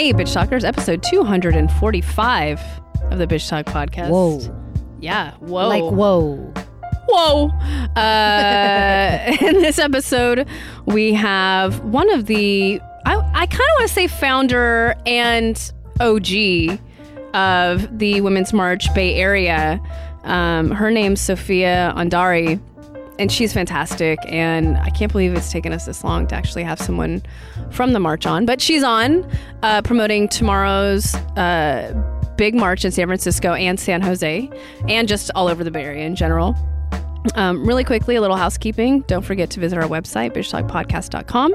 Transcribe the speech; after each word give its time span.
Hey, 0.00 0.14
Bitch 0.14 0.32
Talkers, 0.32 0.64
episode 0.64 1.02
245 1.02 2.60
of 3.10 3.18
the 3.18 3.26
Bitch 3.26 3.46
Talk 3.46 3.66
podcast. 3.66 4.08
Whoa. 4.08 4.40
Yeah, 4.98 5.34
whoa. 5.40 5.68
Like, 5.68 5.82
whoa. 5.82 6.54
Whoa. 7.06 7.48
Uh, 8.00 9.36
in 9.46 9.60
this 9.60 9.78
episode, 9.78 10.48
we 10.86 11.12
have 11.12 11.80
one 11.80 12.08
of 12.08 12.24
the, 12.24 12.80
I, 13.04 13.14
I 13.14 13.44
kind 13.44 13.52
of 13.52 13.74
want 13.78 13.88
to 13.88 13.92
say 13.92 14.06
founder 14.06 14.94
and 15.04 15.70
OG 16.00 16.80
of 17.34 17.98
the 17.98 18.22
Women's 18.22 18.54
March 18.54 18.86
Bay 18.94 19.16
Area. 19.16 19.82
Um, 20.24 20.70
her 20.70 20.90
name's 20.90 21.20
Sophia 21.20 21.92
Andari, 21.94 22.58
and 23.20 23.30
she's 23.30 23.52
fantastic. 23.52 24.18
And 24.26 24.78
I 24.78 24.88
can't 24.88 25.12
believe 25.12 25.34
it's 25.34 25.52
taken 25.52 25.72
us 25.72 25.84
this 25.84 26.02
long 26.02 26.26
to 26.28 26.34
actually 26.34 26.64
have 26.64 26.80
someone 26.80 27.22
from 27.70 27.92
the 27.92 28.00
march 28.00 28.24
on. 28.24 28.46
But 28.46 28.62
she's 28.62 28.82
on 28.82 29.30
uh, 29.62 29.82
promoting 29.82 30.26
tomorrow's 30.26 31.14
uh, 31.36 31.92
big 32.36 32.54
march 32.54 32.84
in 32.84 32.90
San 32.90 33.06
Francisco 33.06 33.52
and 33.52 33.78
San 33.78 34.00
Jose, 34.00 34.48
and 34.88 35.06
just 35.06 35.30
all 35.34 35.48
over 35.48 35.62
the 35.62 35.70
Bay 35.70 35.84
Area 35.84 36.06
in 36.06 36.16
general. 36.16 36.56
Um, 37.34 37.66
really 37.66 37.84
quickly, 37.84 38.16
a 38.16 38.22
little 38.22 38.38
housekeeping. 38.38 39.00
Don't 39.02 39.22
forget 39.22 39.50
to 39.50 39.60
visit 39.60 39.78
our 39.78 39.86
website, 39.86 40.32
bitchtalkpodcast.com. 40.32 41.54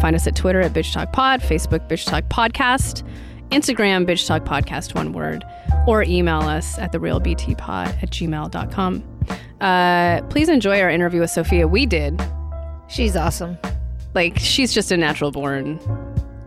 Find 0.00 0.16
us 0.16 0.26
at 0.26 0.34
Twitter 0.34 0.62
at 0.62 0.72
Bitch 0.72 0.94
Talk 0.94 1.12
Pod, 1.12 1.42
Facebook, 1.42 1.86
Bitch 1.90 2.06
Talk 2.06 2.24
Podcast, 2.24 3.06
Instagram, 3.50 4.06
Bitch 4.06 4.26
Talk 4.26 4.44
Podcast, 4.44 4.94
one 4.94 5.12
word, 5.12 5.44
or 5.86 6.02
email 6.04 6.40
us 6.40 6.78
at 6.78 6.92
therealbtpod 6.92 8.02
at 8.02 8.08
gmail.com. 8.08 9.11
Uh, 9.60 10.22
please 10.28 10.48
enjoy 10.48 10.80
our 10.80 10.90
interview 10.90 11.20
with 11.20 11.30
Sophia. 11.30 11.68
We 11.68 11.86
did. 11.86 12.20
She's 12.88 13.16
awesome. 13.16 13.58
Like, 14.14 14.38
she's 14.38 14.74
just 14.74 14.92
a 14.92 14.96
natural 14.96 15.30
born 15.30 15.80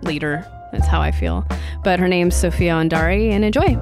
leader. 0.01 0.45
That's 0.71 0.87
how 0.87 1.01
I 1.01 1.11
feel. 1.11 1.47
But 1.83 1.99
her 1.99 2.07
name's 2.07 2.35
Sophia 2.35 2.73
Andari, 2.73 3.31
and 3.31 3.45
enjoy. 3.45 3.77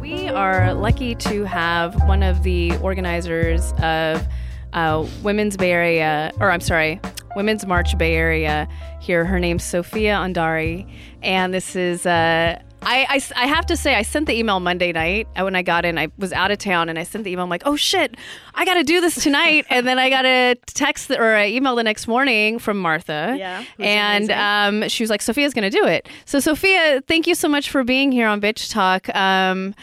We 0.00 0.28
are 0.28 0.72
lucky 0.74 1.14
to 1.16 1.44
have 1.44 1.94
one 2.06 2.22
of 2.22 2.42
the 2.44 2.76
organizers 2.78 3.72
of 3.82 4.26
uh, 4.72 5.06
Women's 5.22 5.56
Bay 5.56 5.72
Area, 5.72 6.32
or 6.40 6.50
I'm 6.50 6.60
sorry, 6.60 7.00
Women's 7.36 7.66
March 7.66 7.96
Bay 7.98 8.14
Area 8.14 8.68
here. 9.00 9.24
Her 9.24 9.38
name's 9.38 9.64
Sophia 9.64 10.14
Andari, 10.14 10.90
and 11.22 11.52
this 11.52 11.76
is. 11.76 12.06
Uh, 12.06 12.60
I, 12.82 13.06
I, 13.08 13.42
I 13.42 13.46
have 13.46 13.66
to 13.66 13.76
say, 13.76 13.96
I 13.96 14.02
sent 14.02 14.26
the 14.26 14.38
email 14.38 14.60
Monday 14.60 14.92
night 14.92 15.26
uh, 15.36 15.42
when 15.42 15.56
I 15.56 15.62
got 15.62 15.84
in. 15.84 15.98
I 15.98 16.08
was 16.16 16.32
out 16.32 16.50
of 16.50 16.58
town 16.58 16.88
and 16.88 16.98
I 16.98 17.02
sent 17.02 17.24
the 17.24 17.32
email. 17.32 17.42
I'm 17.42 17.50
like, 17.50 17.64
oh 17.66 17.76
shit, 17.76 18.16
I 18.54 18.64
got 18.64 18.74
to 18.74 18.84
do 18.84 19.00
this 19.00 19.22
tonight. 19.22 19.66
and 19.70 19.86
then 19.86 19.98
I 19.98 20.08
got 20.10 20.24
a 20.24 20.54
text 20.66 21.10
or 21.10 21.34
an 21.34 21.50
email 21.50 21.74
the 21.74 21.82
next 21.82 22.06
morning 22.06 22.58
from 22.58 22.80
Martha. 22.80 23.34
Yeah, 23.38 23.64
And 23.80 24.30
um, 24.30 24.88
she 24.88 25.02
was 25.02 25.10
like, 25.10 25.22
Sophia's 25.22 25.54
going 25.54 25.68
to 25.68 25.76
do 25.76 25.84
it. 25.86 26.08
So, 26.24 26.38
Sophia, 26.38 27.02
thank 27.06 27.26
you 27.26 27.34
so 27.34 27.48
much 27.48 27.68
for 27.68 27.82
being 27.82 28.12
here 28.12 28.28
on 28.28 28.40
Bitch 28.40 28.70
Talk. 28.70 29.08
Um, 29.14 29.74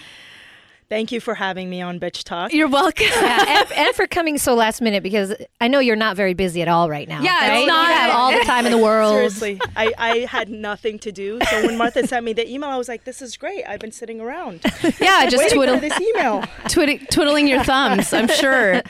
Thank 0.88 1.12
you 1.12 1.20
for 1.20 1.34
having 1.34 1.70
me 1.70 1.82
on 1.82 2.00
Bitch 2.00 2.24
Talk. 2.24 2.54
you're 2.54 2.68
welcome. 2.68 3.08
Yeah, 3.10 3.46
and, 3.62 3.72
and 3.72 3.96
for 3.96 4.06
coming 4.06 4.38
so 4.38 4.54
last 4.54 4.82
minute 4.82 5.02
because 5.02 5.34
I 5.60 5.68
know 5.68 5.80
you're 5.80 5.96
not 5.96 6.16
very 6.16 6.34
busy 6.36 6.62
at 6.62 6.68
all 6.68 6.90
right 6.90 7.08
now. 7.08 7.22
Yeah, 7.22 7.56
it's 7.58 7.68
not- 7.68 7.88
You 7.88 7.94
have 7.96 8.16
all 8.16 8.32
the 8.32 8.44
time 8.46 8.66
in 8.68 8.72
the 8.72 8.78
world. 8.78 9.14
Seriously, 9.16 9.60
I, 9.76 9.94
I 9.98 10.18
had 10.20 10.50
nothing 10.50 11.00
to 11.00 11.12
do. 11.12 11.40
So 11.50 11.66
when 11.66 11.78
Martha 11.78 12.06
sent 12.06 12.24
me 12.24 12.34
the 12.34 12.48
email, 12.50 12.70
I 12.70 12.78
was 12.78 12.88
like, 12.88 13.04
this 13.04 13.22
is 13.22 13.36
great. 13.36 13.64
I've 13.68 13.80
been 13.80 13.92
sitting 13.92 14.22
around 14.22 14.62
yeah, 15.00 15.28
just 15.28 15.38
waiting 15.44 15.58
twiddle, 15.58 15.80
this 15.80 16.00
email. 16.00 16.42
twid- 16.66 17.10
twiddling 17.10 17.48
your 17.48 17.64
thumbs, 17.64 18.14
I'm 18.14 18.28
sure. 18.28 18.82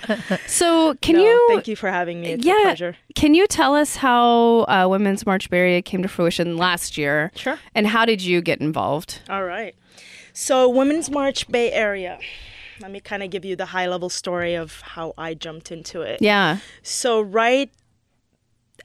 So, 0.47 0.95
can 0.95 1.15
No, 1.15 1.21
you? 1.23 1.45
thank 1.49 1.67
you 1.67 1.75
for 1.77 1.89
having 1.89 2.19
me. 2.21 2.31
It's 2.33 2.45
yeah, 2.45 2.59
a 2.59 2.63
pleasure. 2.63 2.97
Can 3.15 3.33
you 3.33 3.47
tell 3.47 3.73
us 3.73 3.95
how 3.95 4.65
uh, 4.67 4.87
Women's 4.89 5.25
March 5.25 5.49
Bay 5.49 5.59
Area 5.59 5.81
came 5.81 6.01
to 6.01 6.09
fruition 6.09 6.57
last 6.57 6.97
year? 6.97 7.31
Sure. 7.35 7.57
And 7.73 7.87
how 7.87 8.03
did 8.05 8.21
you 8.21 8.41
get 8.41 8.59
involved? 8.59 9.21
All 9.29 9.43
right. 9.45 9.75
So 10.35 10.67
Women's 10.67 11.09
March 11.09 11.47
Bay 11.47 11.71
Area. 11.71 12.19
Let 12.81 12.91
me 12.91 12.99
kind 12.99 13.23
of 13.23 13.29
give 13.29 13.45
you 13.45 13.55
the 13.55 13.67
high 13.67 13.87
level 13.87 14.09
story 14.09 14.53
of 14.53 14.81
how 14.81 15.13
I 15.17 15.33
jumped 15.33 15.71
into 15.71 16.01
it. 16.01 16.21
Yeah. 16.21 16.57
So 16.83 17.21
right 17.21 17.71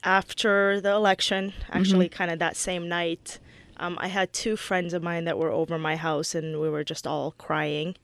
after 0.05 0.81
the 0.81 0.93
election, 0.93 1.53
actually 1.73 2.09
kind 2.09 2.31
of 2.31 2.39
that 2.39 2.57
same 2.57 2.89
night, 2.89 3.41
um, 3.79 3.99
I 4.01 4.07
had 4.07 4.33
two 4.33 4.57
friends 4.57 4.95
of 4.95 5.03
mine 5.03 5.25
that 5.25 5.39
were 5.39 5.51
over 5.51 5.77
my 5.77 5.97
house, 5.97 6.37
and 6.37 6.61
we 6.61 6.71
were 6.71 6.85
just 6.85 7.05
all 7.05 7.33
crying. 7.33 7.97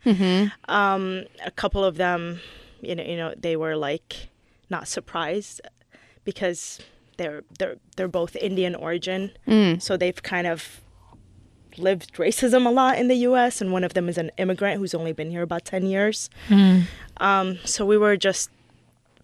Um, 0.68 1.24
a 1.44 1.52
couple 1.52 1.84
of 1.84 1.98
them, 1.98 2.40
you 2.80 2.96
know, 2.96 3.04
you 3.04 3.16
know, 3.16 3.32
they 3.38 3.56
were 3.56 3.76
like 3.76 4.28
not 4.68 4.88
surprised 4.88 5.60
because 6.24 6.80
they're 7.16 7.44
they're 7.60 7.76
they're 7.94 8.08
both 8.08 8.34
Indian 8.34 8.74
origin, 8.74 9.30
so 9.78 9.96
they've 9.96 10.20
kind 10.20 10.48
of 10.48 10.80
lived 11.78 12.14
racism 12.14 12.66
a 12.66 12.70
lot 12.70 12.98
in 12.98 13.08
the 13.08 13.16
U.S. 13.16 13.60
And 13.60 13.72
one 13.72 13.84
of 13.84 13.94
them 13.94 14.08
is 14.08 14.18
an 14.18 14.30
immigrant 14.38 14.78
who's 14.78 14.94
only 14.94 15.12
been 15.12 15.30
here 15.30 15.42
about 15.42 15.64
ten 15.64 15.86
years. 15.86 16.30
Um, 17.18 17.58
so 17.64 17.84
we 17.86 17.96
were 17.96 18.16
just 18.16 18.50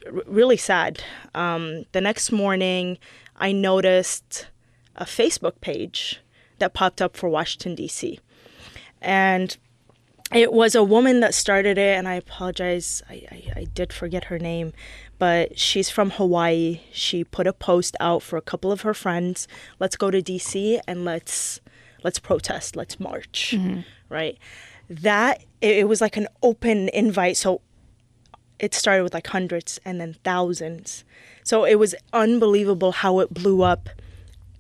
r- 0.07 0.23
really 0.27 0.57
sad. 0.57 1.03
Um, 1.35 1.85
the 1.93 2.01
next 2.01 2.33
morning, 2.33 2.99
I 3.37 3.53
noticed 3.53 4.49
a 4.97 5.05
Facebook 5.05 5.61
page 5.61 6.21
that 6.59 6.75
popped 6.75 7.03
up 7.03 7.17
for 7.17 7.29
Washington, 7.29 7.75
D.C. 7.75 8.21
And 9.01 9.57
it 10.33 10.53
was 10.53 10.75
a 10.75 10.83
woman 10.83 11.21
that 11.21 11.35
started 11.35 11.77
it, 11.77 11.99
and 11.99 12.09
I 12.09 12.15
apologize, 12.15 13.03
I, 13.11 13.27
I, 13.31 13.53
I 13.57 13.65
did 13.65 13.93
forget 13.93 14.25
her 14.25 14.39
name, 14.39 14.73
but 15.19 15.59
she's 15.59 15.91
from 15.91 16.11
Hawaii. 16.11 16.81
She 16.93 17.23
put 17.25 17.47
a 17.47 17.53
post 17.53 17.97
out 18.01 18.23
for 18.23 18.37
a 18.37 18.43
couple 18.43 18.73
of 18.73 18.81
her 18.83 18.95
friends. 18.95 19.47
Let's 19.79 19.97
go 19.97 20.11
to 20.11 20.23
DC 20.23 20.81
and 20.89 21.05
let's 21.05 21.61
let's 22.05 22.19
protest, 22.19 22.77
let's 22.77 22.99
march, 22.99 23.55
mm-hmm. 23.57 23.81
right? 24.09 24.39
That 24.89 25.43
it, 25.61 25.89
was 25.89 26.01
like 26.01 26.17
an 26.17 26.29
open 26.43 26.89
invite. 26.91 27.37
So 27.37 27.61
it 28.59 28.75
started 28.75 29.03
with 29.03 29.15
like 29.15 29.27
hundreds 29.27 29.81
and 29.85 30.01
then 30.01 30.17
thousands. 30.25 31.05
So 31.45 31.65
it 31.65 31.77
was 31.77 31.95
unbelievable 32.13 32.93
how 32.93 33.21
it 33.21 33.33
blew 33.33 33.63
up. 33.63 33.89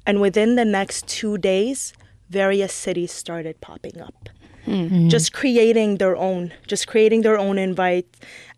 And 0.06 0.20
within 0.20 0.56
the 0.56 0.64
next 0.64 1.06
two 1.06 1.38
days, 1.38 1.92
various 2.30 2.72
cities 2.72 3.12
started 3.12 3.60
popping 3.60 4.00
up. 4.00 4.28
Mm-hmm. 4.66 5.08
Just 5.08 5.32
creating 5.32 5.96
their 5.96 6.16
own, 6.16 6.52
just 6.68 6.86
creating 6.86 7.22
their 7.22 7.36
own 7.36 7.58
invite, 7.58 8.06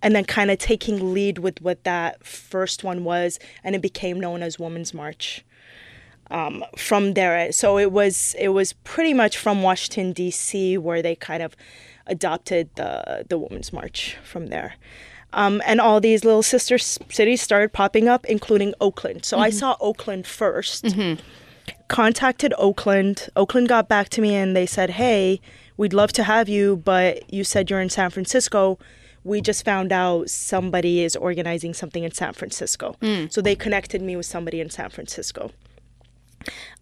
and 0.02 0.14
then 0.14 0.24
kind 0.24 0.50
of 0.50 0.58
taking 0.58 1.14
lead 1.14 1.38
with 1.38 1.62
what 1.62 1.82
that 1.84 2.24
first 2.24 2.84
one 2.84 3.04
was, 3.04 3.38
and 3.62 3.74
it 3.74 3.80
became 3.80 4.20
known 4.20 4.42
as 4.42 4.58
Women's 4.58 4.92
March. 4.92 5.44
Um, 6.30 6.64
from 6.76 7.14
there, 7.14 7.52
so 7.52 7.78
it 7.78 7.92
was 7.92 8.34
it 8.38 8.48
was 8.48 8.72
pretty 8.84 9.12
much 9.12 9.36
from 9.36 9.62
Washington 9.62 10.12
D.C. 10.12 10.78
where 10.78 11.02
they 11.02 11.14
kind 11.14 11.42
of 11.42 11.54
adopted 12.06 12.70
the 12.76 13.26
the 13.28 13.36
Women's 13.38 13.72
March 13.72 14.16
from 14.24 14.46
there. 14.46 14.74
Um, 15.34 15.60
and 15.66 15.80
all 15.80 16.00
these 16.00 16.24
little 16.24 16.42
sister 16.42 16.78
cities 16.78 17.42
started 17.42 17.72
popping 17.72 18.08
up, 18.08 18.24
including 18.26 18.72
Oakland. 18.80 19.24
So 19.24 19.38
I 19.38 19.50
saw 19.50 19.76
Oakland 19.80 20.24
1st 20.24 21.18
Contacted 21.88 22.54
Oakland. 22.56 23.28
Oakland 23.36 23.68
got 23.68 23.88
back 23.88 24.08
to 24.10 24.20
me 24.20 24.34
and 24.34 24.56
they 24.56 24.66
said, 24.66 24.90
"Hey, 24.90 25.40
we'd 25.76 25.92
love 25.92 26.12
to 26.12 26.22
have 26.24 26.48
you, 26.48 26.76
but 26.76 27.30
you 27.32 27.44
said 27.44 27.68
you're 27.70 27.80
in 27.80 27.90
San 27.90 28.10
Francisco. 28.10 28.78
We 29.24 29.40
just 29.40 29.64
found 29.64 29.90
out 29.92 30.28
somebody 30.30 31.02
is 31.02 31.16
organizing 31.16 31.74
something 31.74 32.04
in 32.04 32.12
San 32.12 32.32
Francisco. 32.34 32.96
So 33.30 33.40
they 33.40 33.54
connected 33.56 34.02
me 34.02 34.16
with 34.16 34.26
somebody 34.26 34.60
in 34.60 34.70
San 34.70 34.90
Francisco. 34.90 35.50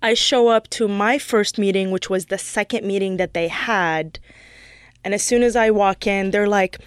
I 0.03 0.15
show 0.15 0.49
up 0.49 0.69
to 0.71 0.89
my 0.89 1.19
first 1.19 1.59
meeting, 1.59 1.91
which 1.91 2.11
was 2.11 2.27
the 2.27 2.39
second 2.39 2.87
meeting 2.87 3.17
that 3.19 3.35
they 3.35 3.49
had. 3.49 4.19
And 5.05 5.15
as 5.15 5.23
soon 5.23 5.43
as 5.43 5.57
I 5.57 5.71
walk 5.71 6.07
in, 6.07 6.31
they're 6.31 6.49
like, 6.49 6.79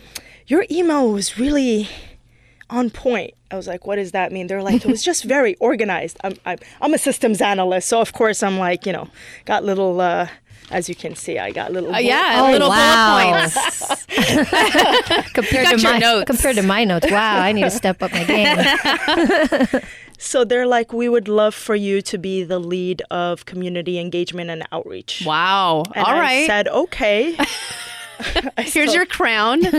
Your 0.47 0.65
email 0.71 1.11
was 1.11 1.37
really 1.37 1.87
on 2.69 2.89
point. 2.89 3.33
I 3.51 3.55
was 3.55 3.67
like, 3.67 3.85
What 3.87 3.95
does 3.97 4.11
that 4.11 4.31
mean? 4.31 4.47
They're 4.47 4.63
like, 4.63 4.83
It 4.85 4.87
was 4.91 5.03
just 5.03 5.23
very 5.35 5.55
organized. 5.55 6.17
I'm, 6.23 6.35
I'm, 6.45 6.57
I'm 6.81 6.93
a 6.93 6.97
systems 6.97 7.41
analyst. 7.41 7.87
So, 7.89 8.01
of 8.01 8.13
course, 8.13 8.41
I'm 8.43 8.57
like, 8.57 8.85
you 8.85 8.93
know, 8.93 9.07
got 9.45 9.63
little, 9.63 9.99
uh, 10.01 10.27
as 10.71 10.89
you 10.89 10.95
can 10.95 11.15
see, 11.15 11.37
I 11.37 11.51
got 11.51 11.71
little. 11.71 11.93
Uh, 11.93 11.99
yeah, 11.99 12.41
Oh, 12.43 12.51
little 12.51 12.69
wow. 12.69 13.19
bullet 13.21 13.53
points. 13.53 14.05
compared 15.33 15.65
got 15.65 15.75
to 15.75 15.81
your 15.81 15.91
my 15.93 15.99
notes. 15.99 16.25
compared 16.25 16.55
to 16.55 16.63
my 16.63 16.83
notes. 16.85 17.11
Wow, 17.11 17.39
I 17.39 17.51
need 17.51 17.63
to 17.63 17.69
step 17.69 18.01
up 18.01 18.11
my 18.11 18.23
game. 18.23 19.81
So 20.17 20.43
they're 20.43 20.67
like, 20.67 20.93
We 20.93 21.09
would 21.09 21.27
love 21.27 21.53
for 21.55 21.75
you 21.75 22.01
to 22.03 22.17
be 22.17 22.43
the 22.43 22.59
lead 22.59 23.01
of 23.11 23.45
community 23.45 23.99
engagement 23.99 24.49
and 24.49 24.63
outreach. 24.71 25.23
Wow. 25.25 25.83
And 25.93 26.05
All 26.05 26.13
I 26.15 26.19
right. 26.19 26.47
said, 26.47 26.67
Okay. 26.67 27.37
Here's 28.57 28.69
still- 28.69 28.93
your 28.93 29.05
crown. 29.05 29.61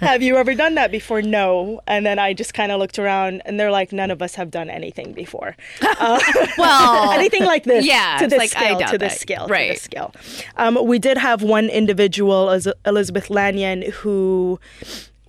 have 0.00 0.22
you 0.22 0.36
ever 0.36 0.54
done 0.54 0.74
that 0.76 0.92
before? 0.92 1.22
No. 1.22 1.80
And 1.88 2.06
then 2.06 2.20
I 2.20 2.32
just 2.34 2.54
kind 2.54 2.70
of 2.70 2.78
looked 2.78 3.00
around 3.00 3.42
and 3.44 3.58
they're 3.58 3.72
like, 3.72 3.92
none 3.92 4.12
of 4.12 4.22
us 4.22 4.36
have 4.36 4.50
done 4.52 4.70
anything 4.70 5.12
before. 5.12 5.56
Uh, 5.82 6.20
well, 6.56 7.10
anything 7.10 7.44
like 7.44 7.64
this. 7.64 7.84
yeah, 7.84 8.18
To 8.20 8.28
this 8.28 8.38
like, 8.38 8.50
scale. 8.50 8.78
to 8.78 8.96
this 8.98 9.14
that. 9.14 9.20
scale. 9.20 9.46
To 9.48 9.52
Right. 9.52 9.70
this 9.72 9.82
scale. 9.82 10.14
Um, 10.56 10.78
we 10.86 11.00
did 11.00 11.18
have 11.18 11.42
one 11.42 11.68
individual, 11.68 12.48
Elizabeth 12.86 13.28
Lanyon, 13.28 13.82
who 13.90 14.60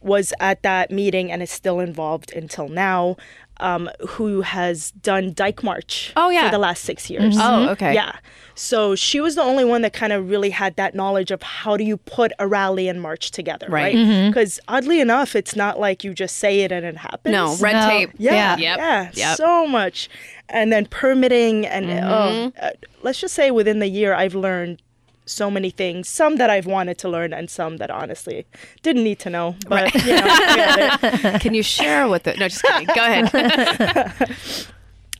was 0.01 0.33
at 0.39 0.63
that 0.63 0.91
meeting 0.91 1.31
and 1.31 1.41
is 1.41 1.51
still 1.51 1.79
involved 1.79 2.31
until 2.33 2.67
now. 2.69 3.15
Um, 3.61 3.89
who 4.07 4.39
has 4.39 4.91
done 4.91 5.33
Dyke 5.33 5.63
March 5.65 6.13
Oh, 6.15 6.29
yeah. 6.29 6.45
for 6.45 6.51
the 6.51 6.57
last 6.57 6.85
six 6.85 7.09
years. 7.09 7.35
Oh, 7.37 7.67
okay. 7.71 7.93
Yeah. 7.93 8.13
So 8.55 8.95
she 8.95 9.19
was 9.19 9.35
the 9.35 9.41
only 9.41 9.65
one 9.65 9.81
that 9.81 9.91
kind 9.91 10.13
of 10.13 10.29
really 10.29 10.51
had 10.51 10.77
that 10.77 10.95
knowledge 10.95 11.29
of 11.29 11.41
how 11.43 11.75
do 11.75 11.83
you 11.83 11.97
put 11.97 12.31
a 12.39 12.47
rally 12.47 12.87
and 12.87 13.01
march 13.01 13.31
together, 13.31 13.67
Right. 13.69 13.93
right? 13.95 14.27
Because 14.29 14.61
oddly 14.69 15.01
enough, 15.01 15.35
it's 15.35 15.57
not 15.57 15.77
like 15.77 16.05
you 16.05 16.13
just 16.13 16.37
say 16.37 16.61
it 16.61 16.71
and 16.71 16.85
it 16.85 16.95
happens. 16.95 17.33
No, 17.33 17.53
red 17.57 17.73
No. 17.73 17.89
tape. 17.89 18.11
Yeah, 18.17 18.31
Yeah. 18.33 18.55
Yep. 18.57 18.77
yeah, 18.77 19.09
Yep. 19.13 19.35
so 19.37 19.67
much, 19.67 20.07
and 20.47 20.71
then 20.71 20.85
permitting, 20.85 21.67
and 21.67 21.91
oh, 21.91 22.53
uh, 22.61 22.69
let's 23.03 23.19
just 23.19 23.33
say 23.35 23.51
within 23.51 23.79
the 23.79 23.89
year, 23.89 24.13
I've 24.13 24.35
learned 24.35 24.81
so 25.29 25.49
many 25.51 25.69
things. 25.69 26.07
Some 26.09 26.37
that 26.37 26.49
I've 26.49 26.65
wanted 26.65 26.97
to 26.99 27.09
learn, 27.09 27.33
and 27.33 27.49
some 27.49 27.77
that 27.77 27.89
honestly 27.89 28.45
didn't 28.81 29.03
need 29.03 29.19
to 29.19 29.29
know. 29.29 29.55
But 29.67 29.93
you 29.93 30.15
know, 30.15 30.21
I 30.25 30.55
get 30.55 31.25
it. 31.25 31.41
Can 31.41 31.53
you 31.53 31.63
share 31.63 32.07
with 32.07 32.27
it? 32.27 32.39
No, 32.39 32.47
just 32.47 32.63
kidding. 32.63 32.87
Go 32.87 33.05
ahead. 33.05 34.37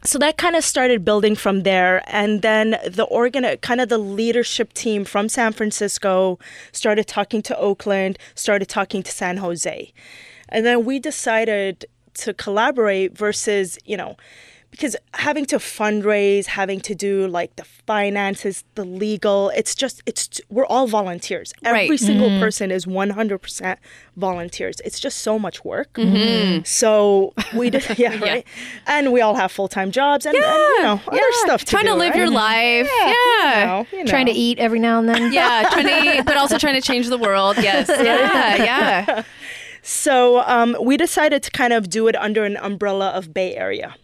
so 0.04 0.18
that 0.18 0.38
kind 0.38 0.56
of 0.56 0.64
started 0.64 1.04
building 1.04 1.36
from 1.36 1.64
there 1.64 2.02
and 2.08 2.42
then 2.42 2.78
the 2.88 3.04
organ 3.10 3.46
kind 3.58 3.82
of 3.82 3.90
the 3.90 3.98
leadership 3.98 4.72
team 4.72 5.04
from 5.04 5.28
san 5.28 5.52
francisco 5.52 6.40
started 6.72 7.06
talking 7.06 7.42
to 7.42 7.58
oakland 7.58 8.18
started 8.34 8.70
talking 8.70 9.04
to 9.04 9.12
san 9.12 9.38
jose 9.38 9.92
and 10.48 10.66
then 10.66 10.86
we 10.86 11.00
decided 11.00 11.86
to 12.14 12.34
collaborate 12.34 13.18
versus 13.18 13.78
you 13.86 13.98
know 13.98 14.16
because 14.72 14.96
having 15.16 15.46
to 15.46 15.58
fundraise 15.58 16.46
having 16.46 16.80
to 16.80 16.94
do 16.96 17.28
like 17.28 17.56
the 17.56 17.64
finances 17.64 18.64
the 18.76 18.84
legal 18.86 19.50
it's 19.56 19.74
just 19.76 20.02
it's 20.06 20.40
we're 20.50 20.66
all 20.66 20.88
volunteers 20.88 21.54
every 21.64 21.90
Right. 21.90 22.00
single 22.00 22.30
person 22.40 22.72
is 22.72 22.86
100% 22.86 23.78
volunteers 24.16 24.80
it's 24.86 25.00
just 25.00 25.20
so 25.20 25.40
much 25.40 25.64
work 25.66 25.98
so 26.66 27.34
we 27.56 27.70
did 27.70 27.84
yeah, 27.98 28.18
right 28.20 28.46
and 28.88 29.12
we 29.12 29.22
all 29.22 29.36
have 29.36 29.52
full-time 29.52 29.92
jobs 29.92 30.26
and, 30.26 30.36
and, 30.36 30.44
you 30.46 30.82
know 30.84 31.02
other 31.08 31.20
stuff 31.46 31.62
to 31.62 31.72
trying 31.72 31.86
do, 31.86 31.92
to 31.92 31.96
live 31.96 32.12
right? 32.12 32.18
your 32.20 32.30
life. 32.30 32.90
Yeah. 32.98 33.60
You 33.60 33.66
know, 33.66 33.88
you 34.00 34.06
Trying 34.06 34.26
to 34.28 34.32
eat 34.32 34.60
every 34.60 34.80
now 34.80 35.00
and 35.00 35.08
then. 35.10 35.32
Yeah, 35.40 35.68
trying 35.72 35.86
to 35.88 36.18
eat, 36.20 36.26
but 36.26 36.38
also 36.38 36.58
trying 36.58 36.76
to 36.76 36.82
change 36.82 37.08
the 37.08 37.18
world. 37.18 37.58
Yes. 37.58 37.88
Yeah, 37.90 38.56
yeah. 38.56 39.24
So 39.82 40.40
um, 40.42 40.76
we 40.82 40.98
decided 40.98 41.44
to 41.44 41.52
kind 41.52 41.74
of 41.74 41.90
do 41.90 42.08
it 42.08 42.16
under 42.16 42.44
an 42.44 42.58
umbrella 42.58 43.10
of 43.10 43.34
Bay 43.34 43.56
Area. 43.56 43.96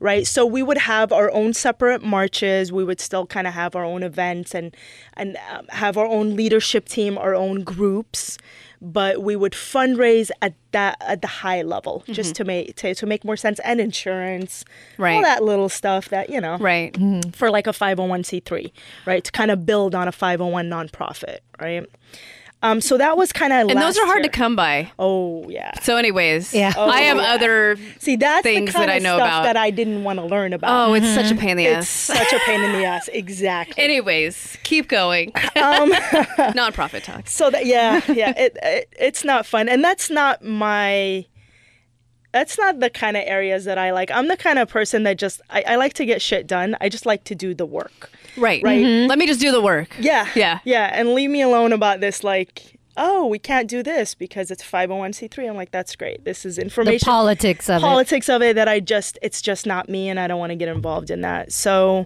Right, 0.00 0.26
so 0.26 0.44
we 0.44 0.62
would 0.62 0.78
have 0.78 1.12
our 1.12 1.30
own 1.32 1.54
separate 1.54 2.02
marches. 2.02 2.70
We 2.72 2.84
would 2.84 3.00
still 3.00 3.26
kind 3.26 3.46
of 3.46 3.54
have 3.54 3.74
our 3.74 3.84
own 3.84 4.02
events 4.02 4.54
and 4.54 4.76
and 5.14 5.36
um, 5.50 5.66
have 5.70 5.96
our 5.96 6.06
own 6.06 6.36
leadership 6.36 6.88
team, 6.88 7.16
our 7.16 7.34
own 7.34 7.62
groups, 7.64 8.38
but 8.82 9.22
we 9.22 9.34
would 9.36 9.52
fundraise 9.52 10.30
at 10.42 10.54
that 10.72 10.96
at 11.00 11.22
the 11.22 11.26
high 11.28 11.62
level 11.62 12.04
just 12.12 12.34
to 12.36 12.44
make 12.44 12.76
to, 12.76 12.94
to 12.94 13.06
make 13.06 13.24
more 13.24 13.36
sense 13.36 13.58
and 13.60 13.80
insurance, 13.80 14.64
Right. 14.98 15.14
all 15.16 15.22
that 15.22 15.42
little 15.42 15.68
stuff 15.70 16.10
that 16.10 16.28
you 16.28 16.40
know, 16.40 16.58
Right. 16.58 16.94
for 17.34 17.50
like 17.50 17.66
a 17.66 17.72
501c3, 17.72 18.72
right? 19.06 19.24
To 19.24 19.32
kind 19.32 19.50
of 19.50 19.64
build 19.64 19.94
on 19.94 20.06
a 20.06 20.12
501 20.12 20.68
nonprofit, 20.68 21.38
right? 21.60 21.86
Um, 22.66 22.80
so 22.80 22.98
that 22.98 23.16
was 23.16 23.32
kind 23.32 23.52
of 23.52 23.70
And 23.70 23.80
those 23.80 23.96
are 23.98 24.06
hard 24.06 24.22
to 24.24 24.28
come 24.28 24.56
by. 24.56 24.90
Oh 24.98 25.48
yeah. 25.48 25.72
So, 25.80 25.96
anyways, 25.96 26.52
Yeah. 26.54 26.72
I 26.76 27.00
have 27.02 27.18
Oh, 27.18 27.20
yeah. 27.20 27.34
other. 27.34 27.76
See, 27.98 28.16
that's 28.16 28.42
things 28.42 28.72
the 28.72 28.78
kind 28.78 28.88
that 28.88 28.92
I 28.94 28.96
of 28.96 29.02
know 29.02 29.16
stuff 29.16 29.28
about. 29.28 29.42
that 29.44 29.56
I 29.56 29.70
didn't 29.70 30.04
want 30.04 30.18
to 30.18 30.24
learn 30.24 30.52
about. 30.52 30.88
Oh, 30.88 30.94
it's 30.94 31.08
such 31.14 31.30
a 31.30 31.34
pain 31.34 31.50
in 31.50 31.56
the 31.58 31.68
ass. 31.68 31.84
it's 31.84 32.10
ass. 32.10 32.18
such 32.18 32.32
a 32.32 32.44
pain 32.44 32.62
in 32.62 32.72
the 32.72 32.84
ass. 32.84 33.08
Exactly. 33.16 33.82
Anyways, 33.82 34.58
keep 34.62 34.88
going. 34.88 35.28
Um, 35.56 35.92
Nonprofit 36.54 37.02
talk. 37.02 37.28
so 37.28 37.50
that 37.50 37.66
yeah, 37.66 38.00
yeah, 38.12 38.30
it, 38.36 38.56
it 38.62 38.88
it's 38.98 39.24
not 39.24 39.46
fun, 39.46 39.68
and 39.68 39.82
that's 39.84 40.10
not 40.10 40.42
my. 40.44 41.26
That's 42.36 42.58
not 42.58 42.80
the 42.80 42.90
kind 42.90 43.16
of 43.16 43.22
areas 43.24 43.64
that 43.64 43.78
I 43.78 43.92
like. 43.92 44.10
I'm 44.10 44.28
the 44.28 44.36
kind 44.36 44.58
of 44.58 44.68
person 44.68 45.04
that 45.04 45.16
just 45.16 45.40
I, 45.48 45.64
I 45.68 45.76
like 45.76 45.94
to 45.94 46.04
get 46.04 46.20
shit 46.20 46.46
done. 46.46 46.76
I 46.82 46.90
just 46.90 47.06
like 47.06 47.24
to 47.24 47.34
do 47.34 47.54
the 47.54 47.64
work. 47.64 48.10
Right. 48.36 48.62
Right. 48.62 48.84
Mm-hmm. 48.84 49.08
Let 49.08 49.18
me 49.18 49.26
just 49.26 49.40
do 49.40 49.50
the 49.50 49.62
work. 49.62 49.88
Yeah. 49.98 50.28
Yeah. 50.34 50.58
Yeah. 50.64 50.90
And 50.92 51.14
leave 51.14 51.30
me 51.30 51.40
alone 51.40 51.72
about 51.72 52.00
this, 52.00 52.22
like, 52.22 52.78
oh, 52.98 53.26
we 53.26 53.38
can't 53.38 53.70
do 53.70 53.82
this 53.82 54.14
because 54.14 54.50
it's 54.50 54.62
501c3. 54.62 55.48
I'm 55.48 55.56
like, 55.56 55.70
that's 55.70 55.96
great. 55.96 56.26
This 56.26 56.44
is 56.44 56.58
information. 56.58 56.98
The 56.98 57.10
politics 57.10 57.70
of 57.70 57.78
it. 57.78 57.80
politics 57.80 58.28
of 58.28 58.42
it 58.42 58.54
that 58.56 58.68
I 58.68 58.80
just, 58.80 59.18
it's 59.22 59.40
just 59.40 59.64
not 59.64 59.88
me 59.88 60.10
and 60.10 60.20
I 60.20 60.26
don't 60.26 60.38
want 60.38 60.50
to 60.50 60.56
get 60.56 60.68
involved 60.68 61.10
in 61.10 61.22
that. 61.22 61.54
So, 61.54 62.04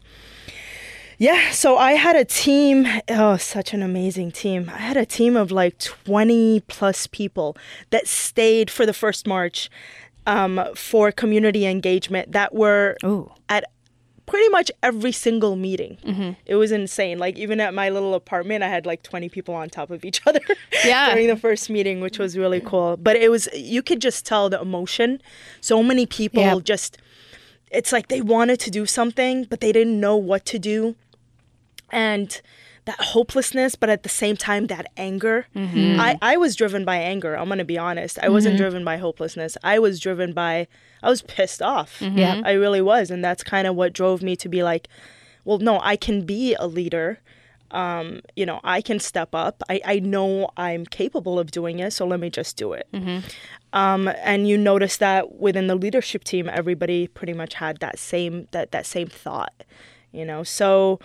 yeah. 1.19 1.51
So 1.51 1.77
I 1.77 1.93
had 1.93 2.15
a 2.15 2.25
team. 2.25 2.87
Oh, 3.09 3.37
such 3.37 3.75
an 3.75 3.83
amazing 3.83 4.31
team. 4.31 4.71
I 4.73 4.79
had 4.79 4.97
a 4.97 5.05
team 5.05 5.37
of 5.37 5.51
like 5.51 5.77
20 5.79 6.61
plus 6.69 7.09
people 7.09 7.57
that 7.91 8.07
stayed 8.07 8.71
for 8.71 8.87
the 8.87 8.95
first 8.95 9.27
march 9.27 9.69
um, 10.31 10.53
for 10.75 11.11
community 11.13 11.67
engagement 11.67 12.33
that 12.33 12.55
were 12.55 12.97
Ooh. 13.05 13.31
at 13.49 13.65
pretty 14.27 14.49
much 14.51 14.71
every 14.83 15.11
single 15.11 15.57
meeting. 15.57 16.37
It 16.47 16.55
was 16.55 16.71
insane. 16.71 17.19
Like 17.19 17.37
even 17.37 17.59
at 17.61 17.75
my 17.75 17.89
little 17.91 18.15
apartment, 18.15 18.63
I 18.63 18.69
had 18.69 18.87
like 18.87 19.03
20 19.03 19.29
people 19.29 19.55
on 19.57 19.69
top 19.69 19.91
of 19.91 20.05
each 20.05 20.21
other 20.27 20.41
Yeah. 20.85 21.11
during 21.13 21.27
the 21.27 21.37
first 21.37 21.69
meeting, 21.69 22.01
which 22.01 22.19
was 22.19 22.39
really 22.39 22.61
cool. 22.61 22.97
But 22.97 23.17
it 23.17 23.29
was 23.31 23.49
you 23.55 23.83
could 23.83 24.01
just 24.01 24.25
tell 24.25 24.49
the 24.49 24.61
emotion. 24.61 25.21
So 25.61 25.83
many 25.83 26.07
people 26.07 26.43
Yep. 26.45 26.63
just 26.65 26.99
it's 27.73 27.93
like 27.93 28.07
they 28.09 28.21
wanted 28.21 28.59
to 28.61 28.71
do 28.71 28.87
something, 28.87 29.47
but 29.51 29.61
they 29.61 29.73
didn't 29.73 29.99
know 29.99 30.17
what 30.17 30.45
to 30.53 30.59
do. 30.61 30.95
And 31.91 32.41
that 32.87 33.01
hopelessness, 33.01 33.75
but 33.75 33.89
at 33.89 34.03
the 34.03 34.09
same 34.09 34.37
time, 34.37 34.67
that 34.69 34.87
anger. 34.97 35.47
I, 36.01 36.19
I 36.23 36.37
was 36.37 36.57
driven 36.57 36.85
by 36.85 36.97
anger. 36.97 37.37
I'm 37.37 37.47
going 37.47 37.59
to 37.59 37.65
be 37.65 37.79
honest. 37.79 38.19
I 38.21 38.29
wasn't 38.29 38.57
driven 38.57 38.85
by 38.85 38.97
hopelessness. 38.97 39.57
I 39.63 39.79
was 39.79 40.01
driven 40.01 40.33
by, 40.33 40.67
I 41.03 41.09
was 41.09 41.23
pissed 41.23 41.63
off. 41.63 42.01
Yeah. 42.01 42.41
I 42.45 42.53
really 42.53 42.81
was. 42.83 43.11
And 43.11 43.25
that's 43.25 43.43
kind 43.43 43.67
of 43.67 43.77
what 43.77 43.93
drove 43.93 44.23
me 44.23 44.37
to 44.37 44.49
be 44.49 44.63
like, 44.63 44.89
well, 45.45 45.59
no, 45.59 45.81
I 45.83 45.97
can 45.97 46.25
be 46.25 46.55
a 46.55 46.67
leader. 46.67 47.19
Um, 47.71 48.21
you 48.35 48.45
know, 48.45 48.61
I 48.65 48.81
can 48.81 48.99
step 48.99 49.35
up. 49.35 49.63
I, 49.69 49.81
I 49.85 49.99
know 50.01 50.51
I'm 50.57 50.85
capable 50.85 51.39
of 51.39 51.53
doing 51.53 51.79
it, 51.79 51.93
so 51.93 52.05
let 52.07 52.19
me 52.19 52.29
just 52.29 52.57
do 52.57 52.73
it. 52.73 52.89
Um, 53.73 54.09
and 54.25 54.49
you 54.49 54.59
notice 54.59 54.97
that 54.97 55.37
within 55.37 55.69
the 55.69 55.77
leadership 55.77 56.25
team, 56.25 56.49
everybody 56.49 57.07
pretty 57.07 57.33
much 57.33 57.55
had 57.55 57.79
that 57.79 57.99
same 57.99 58.49
that 58.51 58.73
that 58.73 58.87
same 58.87 59.07
thought. 59.07 59.55
You 60.11 60.25
know, 60.25 60.43
so 60.43 60.99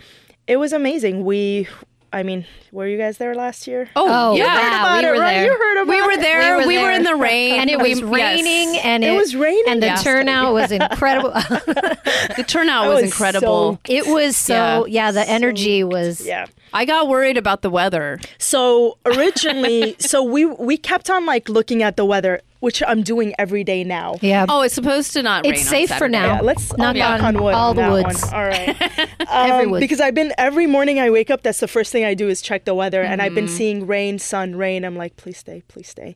it 0.48 0.58
was 0.58 0.74
amazing. 0.74 1.24
We, 1.26 1.68
I 2.14 2.24
mean, 2.24 2.46
were 2.72 2.88
you 2.88 2.98
guys 2.98 3.18
there 3.18 3.36
last 3.36 3.68
year? 3.68 3.90
Oh, 3.96 4.32
Oh, 4.32 4.36
yeah. 4.36 4.46
wow. 4.46 4.80
About 4.82 5.02
we 5.04 5.08
it, 5.08 5.12
were 5.12 5.20
right? 5.20 5.34
there. 5.34 5.46
You 5.46 5.58
heard 5.58 5.82
about 5.82 5.90
We 5.90 6.02
were 6.02 6.12
it? 6.12 6.20
there. 6.22 6.58
We 6.60 6.66
were, 6.78 6.84
there. 6.84 6.92
in 6.94 7.04
the 7.04 7.16
rain. 7.16 7.60
and 7.60 7.70
it 7.70 7.78
was 7.80 8.02
We- 8.04 8.20
yes. 8.20 8.36
raining, 8.42 8.78
and 8.80 9.04
it, 9.04 9.14
It 9.14 9.18
was 9.18 9.36
raining 9.36 9.64
and 9.68 9.82
the 9.84 9.88
yesterday. 9.88 10.20
turnout 10.20 10.54
was 10.54 10.72
incredible. 10.80 11.32
The 11.32 12.46
turnout 12.48 12.88
was, 12.88 12.96
was 12.96 13.04
incredible. 13.12 13.80
it 13.88 14.08
was 14.08 14.38
so 14.38 14.86
Yeah. 14.86 15.08
yeah. 15.08 15.12
the 15.12 15.28
energy 15.30 15.84
was 15.84 16.26
Yeah. 16.26 16.46
I 16.74 16.84
got 16.86 17.08
worried 17.08 17.38
about 17.38 17.62
the 17.62 17.70
weather. 17.70 18.20
So 18.38 18.98
originally, 19.06 19.96
so 20.00 20.24
we 20.24 20.46
we 20.46 20.78
kept 20.78 21.10
on 21.10 21.26
like 21.26 21.48
looking 21.50 21.82
at 21.84 21.96
the 21.98 22.04
weather, 22.06 22.42
which 22.66 22.82
I'm 22.88 23.04
doing 23.04 23.34
every 23.40 23.64
day 23.64 23.84
now. 23.84 24.16
yeah. 24.22 24.46
Oh, 24.50 24.62
it's 24.64 24.74
supposed 24.74 25.14
to 25.14 25.22
not 25.22 25.46
rain. 25.46 25.54
It's 25.54 25.64
on 25.64 25.70
safe 25.70 25.92
for 25.98 26.10
now. 26.10 26.26
Yeah, 26.26 26.42
let's 26.42 26.76
Knock 26.78 26.96
knock 26.96 27.22
on 27.22 27.36
on 27.38 27.44
wood. 27.44 27.54
all 27.54 27.70
on 27.70 27.76
the 27.76 27.82
that 27.84 27.92
woods. 27.92 28.22
One. 28.24 28.34
All 28.34 28.44
right. 28.48 28.76
Every 29.30 29.66
Um, 29.66 29.72
woods. 29.72 29.82
because 29.82 30.02
I've 30.02 30.14
been 30.16 30.34
every 30.38 30.66
morning 30.68 31.00
I 31.00 31.10
wake 31.10 31.30
up. 31.30 31.44
That's 31.44 31.60
the 31.60 31.68
first 31.68 31.92
thing 31.92 32.04
I 32.06 32.14
do 32.14 32.28
is 32.28 32.42
check 32.42 32.66
the 32.66 32.74
weather, 32.76 33.02
and 33.04 33.22
I've 33.22 33.34
been 33.36 33.46
Mm-hmm. 33.46 33.56
seeing 33.56 33.88
rain, 33.88 34.18
sun, 34.20 34.56
rain. 34.56 34.84
I'm 34.84 34.96
like, 34.96 35.16
please 35.18 35.38
stay, 35.38 35.62
please 35.68 35.88
stay. 35.90 36.16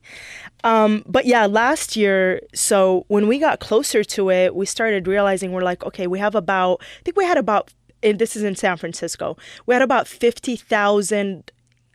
Um, 0.64 1.04
but 1.08 1.26
yeah, 1.26 1.46
last 1.46 1.96
year, 1.96 2.42
so 2.54 3.06
when 3.08 3.28
we 3.28 3.38
got 3.40 3.60
closer 3.60 4.04
to 4.04 4.30
it, 4.32 4.56
we 4.56 4.66
started 4.66 5.08
realizing 5.08 5.52
we're 5.52 5.62
like, 5.62 5.84
okay, 5.86 6.08
we 6.08 6.18
have 6.20 6.34
about. 6.36 6.82
I 6.82 7.04
think 7.04 7.16
we 7.18 7.26
had 7.26 7.38
about. 7.38 7.72
And 8.02 8.18
this 8.18 8.36
is 8.38 8.44
in 8.44 8.56
San 8.56 8.78
Francisco. 8.78 9.38
We 9.66 9.74
had 9.76 9.82
about 9.82 10.08
fifty 10.08 10.56
thousand 10.56 11.52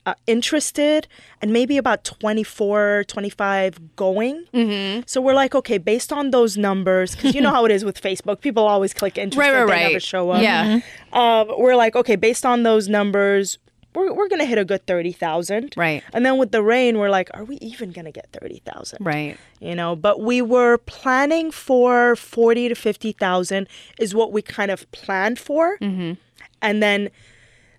uh, 0.06 0.14
interested 0.26 1.08
and 1.40 1.52
maybe 1.52 1.76
about 1.78 2.04
24 2.04 3.04
25 3.08 3.96
going 3.96 4.44
mm-hmm. 4.52 5.00
so 5.06 5.20
we're 5.20 5.34
like 5.34 5.54
okay 5.54 5.78
based 5.78 6.12
on 6.12 6.30
those 6.30 6.56
numbers 6.58 7.14
because 7.16 7.34
you 7.34 7.40
know 7.40 7.50
how 7.50 7.64
it 7.64 7.70
is 7.70 7.84
with 7.84 8.00
facebook 8.00 8.40
people 8.40 8.64
always 8.66 8.92
click 8.92 9.16
interested 9.24 9.38
Right, 9.52 9.60
right, 9.60 9.66
they 9.66 9.72
right. 9.84 9.88
never 9.92 10.00
show 10.00 10.30
up 10.30 10.42
Yeah. 10.42 10.80
um, 11.12 11.48
we're 11.58 11.76
like 11.76 11.96
okay 11.96 12.16
based 12.16 12.44
on 12.44 12.64
those 12.64 12.88
numbers 12.88 13.58
we're, 13.94 14.12
we're 14.12 14.28
gonna 14.28 14.44
hit 14.44 14.58
a 14.58 14.64
good 14.64 14.86
30000 14.86 15.72
Right. 15.76 16.02
and 16.12 16.26
then 16.26 16.36
with 16.36 16.52
the 16.52 16.62
rain 16.62 16.98
we're 16.98 17.08
like 17.10 17.30
are 17.32 17.44
we 17.44 17.56
even 17.62 17.90
gonna 17.92 18.12
get 18.12 18.28
30000 18.38 18.98
Right. 19.00 19.38
you 19.60 19.74
know 19.74 19.96
but 19.96 20.20
we 20.20 20.42
were 20.42 20.76
planning 20.78 21.50
for 21.50 22.14
40 22.16 22.68
to 22.70 22.74
50000 22.74 23.68
is 23.98 24.14
what 24.14 24.32
we 24.32 24.42
kind 24.42 24.70
of 24.70 24.90
planned 24.92 25.38
for 25.38 25.78
Mm-hmm. 25.78 26.12
and 26.60 26.82
then 26.82 27.08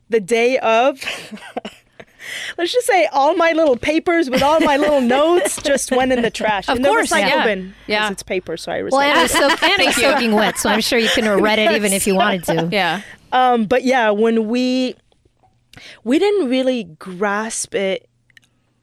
the 0.10 0.20
day 0.20 0.58
of 0.60 1.02
let's 2.58 2.72
just 2.74 2.86
say 2.88 3.08
all 3.12 3.36
my 3.36 3.52
little 3.52 3.78
papers 3.78 4.30
with 4.30 4.42
all 4.42 4.60
my 4.62 4.78
little 4.78 5.02
notes 5.02 5.62
just 5.64 5.92
went 5.92 6.12
in 6.12 6.22
the 6.22 6.30
trash 6.30 6.68
Of 6.70 6.82
the 6.82 6.88
course, 6.90 7.12
recycle 7.12 7.28
yeah. 7.30 7.56
'cause 7.56 7.74
Yeah. 7.88 8.12
it's 8.12 8.24
paper 8.24 8.58
so 8.58 8.72
i 8.72 8.80
recycle 8.82 8.92
well, 8.92 9.02
and 9.02 9.20
it 9.20 9.22
was, 9.24 9.32
soak- 9.32 9.64
and 9.70 9.82
it 9.82 9.86
was 9.88 9.96
soaking 9.96 10.32
wet, 10.34 10.58
so 10.58 10.70
I'm 10.70 10.82
sure 10.82 11.00
you 11.00 11.10
couldn't 11.10 11.42
read 11.42 11.60
it 11.60 11.72
even 11.72 11.94
if 11.94 12.08
you 12.08 12.16
wanted 12.16 12.44
to. 12.46 12.70
Yeah. 12.72 13.02
Um, 13.32 13.66
but 13.66 13.84
yeah, 13.84 14.10
when 14.12 14.48
we 14.48 14.96
we 16.04 16.20
didn't 16.20 16.50
really 16.50 16.84
grasp 17.00 17.76
it 17.76 18.08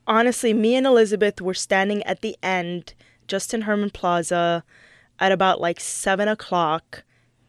honestly, 0.07 0.53
me 0.53 0.75
and 0.75 0.87
Elizabeth 0.87 1.41
were 1.41 1.55
standing 1.55 2.03
at 2.03 2.21
the 2.23 2.37
end, 2.43 2.93
Justin 3.29 3.63
Herman 3.63 3.91
Plaza, 3.91 4.65
at 5.21 5.33
about 5.33 5.61
like 5.61 5.79
seven 5.81 6.29
o'clock 6.29 7.05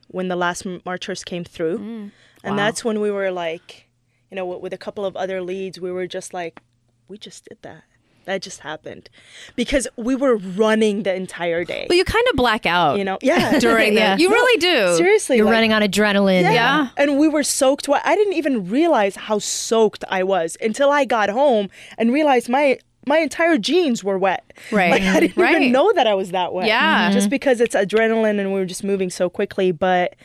when 0.07 0.27
the 0.27 0.35
last 0.35 0.65
marchers 0.85 1.23
came 1.23 1.43
through. 1.43 1.79
Mm. 1.79 2.11
And 2.43 2.59
that's 2.59 2.83
when 2.85 2.99
we 3.01 3.09
were 3.09 3.31
like, 3.31 3.87
you 4.33 4.35
know, 4.35 4.45
with, 4.47 4.73
a 4.73 4.77
couple 4.79 5.05
of 5.05 5.15
other 5.15 5.43
leads, 5.43 5.79
we 5.79 5.91
were 5.91 6.07
just 6.07 6.33
like, 6.33 6.59
we 7.07 7.19
just 7.19 7.45
did 7.47 7.59
that. 7.61 7.83
That 8.25 8.41
just 8.41 8.61
happened. 8.61 9.11
Because 9.55 9.87
we 9.95 10.15
were 10.15 10.37
running 10.37 11.03
the 11.03 11.13
entire 11.13 11.63
day. 11.63 11.85
But 11.87 11.97
you 11.97 12.03
kind 12.03 12.25
of 12.31 12.35
black 12.35 12.65
out. 12.65 12.97
You 12.97 13.03
know, 13.03 13.19
yeah. 13.21 13.59
during 13.67 13.93
Yeah. 13.99 14.15
that. 14.15 14.19
You 14.19 14.29
really 14.31 14.59
do. 14.59 14.97
Seriously. 14.97 15.35
You're 15.37 15.45
like- 15.45 15.51
running 15.53 15.71
on 15.71 15.83
adrenaline. 15.83 16.41
Yeah. 16.51 16.87
And 16.97 17.19
we 17.19 17.27
were 17.27 17.43
soaked. 17.43 17.87
I 17.87 18.15
didn't 18.15 18.33
even 18.33 18.67
realize 18.71 19.15
how 19.15 19.37
soaked 19.37 20.03
I 20.09 20.23
was 20.23 20.57
until 20.61 20.89
I 20.89 21.05
got 21.05 21.29
home 21.29 21.69
and 21.99 22.11
realized 22.11 22.49
my 22.49 22.79
my 23.05 23.17
entire 23.19 23.59
jeans 23.59 24.03
were 24.03 24.17
wet. 24.17 24.51
Right. 24.71 24.89
Like 24.89 25.03
I 25.03 25.19
didn't 25.19 25.37
Right. 25.37 25.55
even 25.57 25.71
know 25.71 25.93
that 25.93 26.07
I 26.07 26.15
was 26.15 26.31
that 26.31 26.53
wet. 26.53 26.65
Yeah. 26.65 27.11
Just 27.11 27.29
because 27.29 27.61
it's 27.61 27.75
adrenaline 27.75 28.39
and 28.39 28.51
we 28.51 28.59
were 28.59 28.65
just 28.65 28.83
moving 28.83 29.11
so 29.11 29.29
quickly. 29.29 29.71
But 29.73 30.15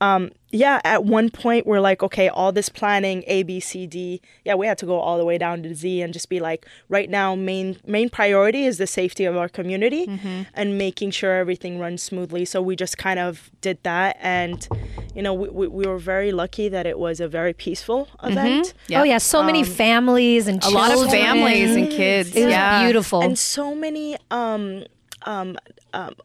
um 0.00 0.30
yeah, 0.50 0.80
at 0.82 1.04
one 1.04 1.28
point 1.28 1.66
we're 1.66 1.80
like, 1.80 2.02
okay, 2.02 2.30
all 2.30 2.52
this 2.52 2.70
planning, 2.70 3.22
A, 3.26 3.42
B, 3.42 3.60
C, 3.60 3.86
D. 3.86 4.22
Yeah, 4.46 4.54
we 4.54 4.66
had 4.66 4.78
to 4.78 4.86
go 4.86 4.98
all 4.98 5.18
the 5.18 5.24
way 5.26 5.36
down 5.36 5.62
to 5.64 5.74
Z 5.74 6.00
and 6.00 6.10
just 6.14 6.30
be 6.30 6.40
like, 6.40 6.64
right 6.88 7.10
now, 7.10 7.34
main 7.34 7.76
main 7.86 8.08
priority 8.08 8.64
is 8.64 8.78
the 8.78 8.86
safety 8.86 9.24
of 9.26 9.36
our 9.36 9.48
community 9.48 10.06
Mm-hmm. 10.06 10.42
and 10.54 10.78
making 10.78 11.10
sure 11.10 11.34
everything 11.36 11.78
runs 11.78 12.02
smoothly. 12.02 12.44
So 12.46 12.62
we 12.62 12.76
just 12.76 12.96
kind 12.96 13.18
of 13.18 13.50
did 13.60 13.82
that, 13.82 14.16
and 14.20 14.66
you 15.14 15.20
know, 15.22 15.34
we, 15.34 15.48
we, 15.50 15.66
we 15.68 15.86
were 15.86 15.98
very 15.98 16.32
lucky 16.32 16.68
that 16.70 16.86
it 16.86 16.98
was 16.98 17.20
a 17.20 17.28
very 17.28 17.52
peaceful 17.52 18.08
event. 18.22 18.72
Yeah. 18.86 19.00
Oh 19.00 19.04
yeah, 19.04 19.18
so 19.18 19.42
many 19.42 19.64
families 19.64 20.46
and 20.48 20.62
A 20.64 20.70
lot 20.70 20.92
of 20.92 21.10
families 21.10 21.76
and 21.76 21.90
kids. 21.90 22.34
It 22.34 22.44
was 22.44 22.52
yeah. 22.52 22.84
beautiful. 22.84 23.20
and 23.20 23.38
so 23.38 23.74
many 23.74 24.16
um 24.30 24.84
um 25.24 25.58
um 25.92 26.14
o- 26.14 26.24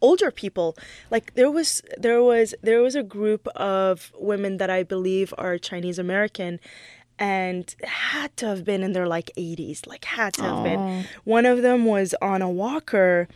older 0.00 0.30
people 0.30 0.76
like 1.10 1.34
there 1.34 1.50
was 1.50 1.82
there 1.96 2.22
was 2.22 2.54
there 2.62 2.82
was 2.82 2.94
a 2.94 3.02
group 3.02 3.46
of 3.48 4.12
women 4.18 4.56
that 4.58 4.70
i 4.70 4.82
believe 4.82 5.32
are 5.38 5.58
chinese 5.58 5.98
american 5.98 6.60
and 7.18 7.74
had 7.82 8.36
to 8.36 8.46
have 8.46 8.64
been 8.64 8.82
in 8.82 8.92
their 8.92 9.06
like 9.08 9.30
80s 9.36 9.86
like 9.86 10.04
had 10.04 10.34
to 10.34 10.42
have 10.42 10.62
been. 10.62 11.04
One 11.24 11.46
of 11.46 11.62
them 11.62 11.84
was 11.84 12.14
on 12.22 12.42
a 12.42 12.48
walker 12.48 13.26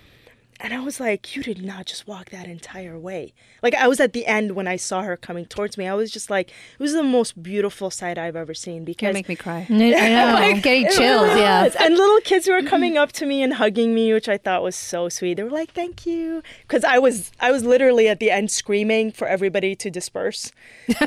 and 0.63 0.73
I 0.73 0.81
was 0.81 1.01
like, 1.01 1.35
you 1.35 1.43
did 1.43 1.65
not 1.65 1.87
just 1.87 2.07
walk 2.07 2.31
that 2.31 2.47
entire 2.47 2.97
way. 2.99 3.33
Like 3.63 3.75
I 3.75 3.89
was 3.89 3.99
at 4.01 4.13
the 4.13 4.27
end 4.27 4.53
when 4.53 4.69
I 4.69 4.77
saw 4.77 5.03
her 5.03 5.17
coming 5.17 5.45
towards 5.45 5.77
me. 5.77 5.87
I 5.89 5.95
was 5.95 6.11
just 6.11 6.31
like, 6.31 6.51
it 6.51 6.79
was 6.79 6.93
the 6.93 7.03
most 7.03 7.43
beautiful 7.43 7.91
sight 7.91 8.17
I've 8.17 8.37
ever 8.37 8.55
seen 8.55 8.73
Gonna 8.79 8.85
because 8.85 9.15
make 9.15 9.29
me 9.29 9.37
cry. 9.37 9.67
I 9.69 9.73
know, 10.09 10.35
I'm 10.37 10.61
getting 10.61 10.87
it 10.87 10.93
chills. 10.93 11.27
really 11.29 11.41
Yeah. 11.41 11.65
was. 11.65 11.75
And 11.77 11.97
little 11.97 12.21
kids 12.21 12.49
were 12.49 12.63
coming 12.63 12.97
up 12.97 13.11
to 13.13 13.27
me 13.27 13.43
and 13.43 13.55
hugging 13.55 13.95
me, 13.95 14.13
which 14.13 14.29
I 14.29 14.39
thought 14.39 14.63
was 14.63 14.77
so 14.77 15.09
sweet. 15.09 15.35
They 15.35 15.43
were 15.43 15.51
like, 15.51 15.73
"Thank 15.73 16.07
you," 16.07 16.43
because 16.63 16.85
I 16.85 16.99
was 16.99 17.33
I 17.41 17.51
was 17.51 17.65
literally 17.65 18.09
at 18.09 18.21
the 18.21 18.31
end 18.31 18.51
screaming 18.51 19.11
for 19.13 19.27
everybody 19.27 19.75
to 19.77 19.91
disperse. 19.91 20.53
Disperse! 20.89 21.03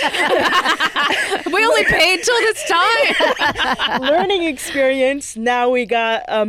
we 1.52 1.64
only 1.64 1.84
paid 1.84 2.22
till 2.22 2.38
this 2.40 2.64
time. 2.68 4.00
Learning 4.02 4.42
experience. 4.44 5.36
Now 5.36 5.70
we 5.70 5.86
got 5.86 6.22
uh, 6.28 6.44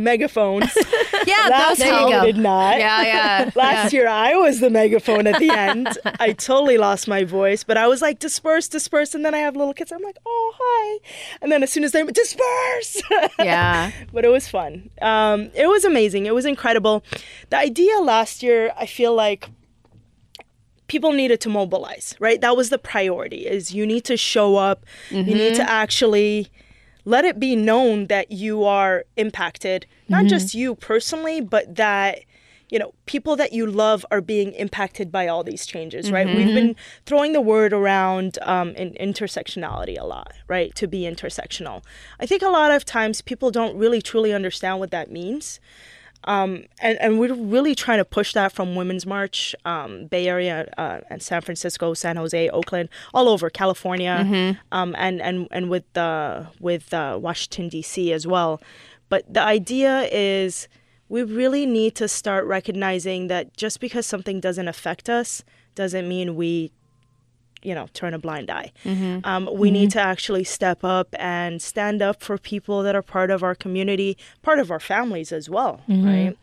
megaphones. 0.60 0.86
Yeah, 1.24 1.46
Last 1.50 1.78
those 1.78 1.86
you 1.86 1.92
help. 1.92 2.10
go. 2.10 2.24
did 2.24 2.36
not. 2.36 2.78
Yeah, 2.80 3.02
yeah. 3.02 3.50
Last 3.54 3.92
year 3.92 4.08
I 4.08 4.34
was 4.34 4.58
the 4.58 4.70
megaphone 4.70 5.28
at 5.28 5.38
the 5.38 5.50
end. 5.50 5.96
I 6.18 6.32
totally 6.32 6.78
lost 6.78 7.06
my 7.06 7.22
voice, 7.22 7.62
but 7.62 7.76
I 7.76 7.86
was 7.86 8.02
like 8.02 8.18
disperse, 8.18 8.66
disperse, 8.66 9.14
and 9.14 9.24
then 9.24 9.32
I 9.32 9.38
have 9.38 9.54
little 9.54 9.72
kids. 9.72 9.92
I'm 9.92 10.02
like, 10.02 10.16
oh 10.26 10.52
hi, 10.58 10.98
and 11.40 11.52
then 11.52 11.62
as 11.62 11.70
soon 11.70 11.84
as 11.84 11.92
they 11.92 12.02
disperse, 12.02 13.02
Yeah. 13.38 13.92
but 14.12 14.24
it 14.24 14.30
was 14.30 14.48
fun. 14.48 14.90
Um, 15.00 15.50
it 15.54 15.68
was 15.68 15.84
amazing. 15.84 16.26
It 16.26 16.34
was 16.34 16.44
incredible. 16.44 17.04
The 17.50 17.58
idea 17.58 17.98
last 18.00 18.42
year, 18.42 18.72
I 18.76 18.86
feel 18.86 19.14
like 19.14 19.48
people 20.88 21.12
needed 21.12 21.40
to 21.42 21.48
mobilize, 21.48 22.16
right? 22.18 22.40
That 22.40 22.56
was 22.56 22.68
the 22.70 22.78
priority 22.78 23.46
is 23.46 23.72
you 23.72 23.86
need 23.86 24.04
to 24.06 24.16
show 24.16 24.56
up. 24.56 24.84
You 25.10 25.22
need 25.22 25.54
to 25.54 25.70
actually 25.70 26.50
let 27.04 27.24
it 27.24 27.38
be 27.38 27.56
known 27.56 28.06
that 28.06 28.30
you 28.30 28.64
are 28.64 29.04
impacted, 29.16 29.86
not 30.08 30.20
mm-hmm. 30.20 30.28
just 30.28 30.54
you 30.54 30.74
personally, 30.74 31.40
but 31.40 31.76
that 31.76 32.20
you 32.72 32.78
know, 32.78 32.94
people 33.04 33.36
that 33.36 33.52
you 33.52 33.66
love 33.66 34.06
are 34.10 34.22
being 34.22 34.52
impacted 34.52 35.12
by 35.12 35.28
all 35.28 35.44
these 35.44 35.66
changes, 35.66 36.10
right? 36.10 36.26
Mm-hmm. 36.26 36.36
We've 36.38 36.54
been 36.54 36.68
mm-hmm. 36.70 37.02
throwing 37.04 37.34
the 37.34 37.40
word 37.42 37.74
around 37.74 38.38
um, 38.40 38.70
in 38.70 38.94
intersectionality 38.94 40.00
a 40.00 40.04
lot, 40.04 40.32
right? 40.48 40.74
To 40.76 40.86
be 40.86 41.02
intersectional. 41.02 41.84
I 42.18 42.24
think 42.24 42.40
a 42.40 42.48
lot 42.48 42.70
of 42.70 42.86
times 42.86 43.20
people 43.20 43.50
don't 43.50 43.76
really 43.76 44.00
truly 44.00 44.32
understand 44.32 44.78
what 44.78 44.90
that 44.90 45.10
means. 45.10 45.60
Um, 46.24 46.64
and, 46.80 46.98
and 47.00 47.18
we're 47.18 47.34
really 47.34 47.74
trying 47.74 47.98
to 47.98 48.04
push 48.04 48.32
that 48.34 48.52
from 48.52 48.74
Women's 48.74 49.06
March, 49.06 49.54
um, 49.64 50.06
Bay 50.06 50.28
Area, 50.28 50.72
uh, 50.78 51.00
and 51.10 51.22
San 51.22 51.40
Francisco, 51.40 51.94
San 51.94 52.16
Jose, 52.16 52.48
Oakland, 52.50 52.88
all 53.12 53.28
over 53.28 53.50
California, 53.50 54.24
um, 54.72 54.94
and 54.98 55.20
and 55.20 55.48
and 55.50 55.68
with 55.68 55.96
uh, 55.96 56.44
with 56.60 56.94
uh, 56.94 57.18
Washington 57.20 57.68
D.C. 57.68 58.12
as 58.12 58.26
well. 58.26 58.60
But 59.08 59.32
the 59.32 59.42
idea 59.42 60.08
is 60.12 60.68
we 61.08 61.22
really 61.22 61.66
need 61.66 61.94
to 61.96 62.08
start 62.08 62.46
recognizing 62.46 63.28
that 63.28 63.56
just 63.56 63.80
because 63.80 64.06
something 64.06 64.40
doesn't 64.40 64.68
affect 64.68 65.10
us 65.10 65.42
doesn't 65.74 66.08
mean 66.08 66.36
we 66.36 66.72
you 67.62 67.74
know 67.74 67.86
turn 67.94 68.12
a 68.14 68.18
blind 68.18 68.50
eye. 68.50 68.72
Um, 69.24 69.48
we 69.52 69.70
need 69.70 69.90
to 69.92 70.00
actually 70.00 70.44
step 70.44 70.82
up 70.84 71.08
and 71.18 71.60
stand 71.62 72.02
up 72.02 72.22
for 72.22 72.36
people 72.38 72.82
that 72.82 72.94
are 72.94 73.02
part 73.02 73.30
of 73.30 73.42
our 73.42 73.54
community 73.54 74.16
part 74.42 74.58
of 74.58 74.70
our 74.70 74.80
families 74.80 75.32
as 75.32 75.48
well 75.48 75.80
right? 75.88 76.36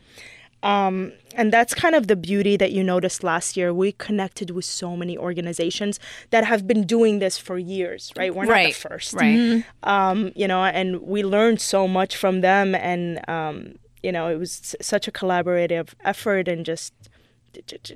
Um, 0.62 1.12
and 1.36 1.50
that's 1.50 1.72
kind 1.74 1.94
of 1.94 2.06
the 2.06 2.16
beauty 2.16 2.54
that 2.58 2.70
you 2.72 2.84
noticed 2.84 3.24
last 3.24 3.56
year. 3.56 3.72
We 3.72 3.92
connected 3.92 4.50
with 4.50 4.66
so 4.66 4.94
many 4.94 5.16
organizations 5.16 5.98
that 6.30 6.44
have 6.44 6.66
been 6.66 6.84
doing 6.84 7.18
this 7.18 7.38
for 7.38 7.56
years, 7.58 8.12
right? 8.16 8.34
We're 8.34 8.44
not 8.44 8.52
the 8.74 8.88
first. 8.88 9.14
Right. 9.14 9.64
um, 9.84 10.32
you 10.36 10.46
know, 10.46 10.62
and 10.64 11.00
we 11.00 11.22
learned 11.22 11.62
so 11.62 11.88
much 11.88 12.14
from 12.14 12.42
them, 12.42 12.74
and 12.74 13.26
um, 13.26 13.56
you 14.02 14.12
know, 14.12 14.28
it 14.28 14.36
was 14.38 14.60
s- 14.60 14.86
such 14.86 15.08
a 15.08 15.12
collaborative 15.12 15.94
effort, 16.04 16.46
and 16.46 16.66
just 16.66 16.92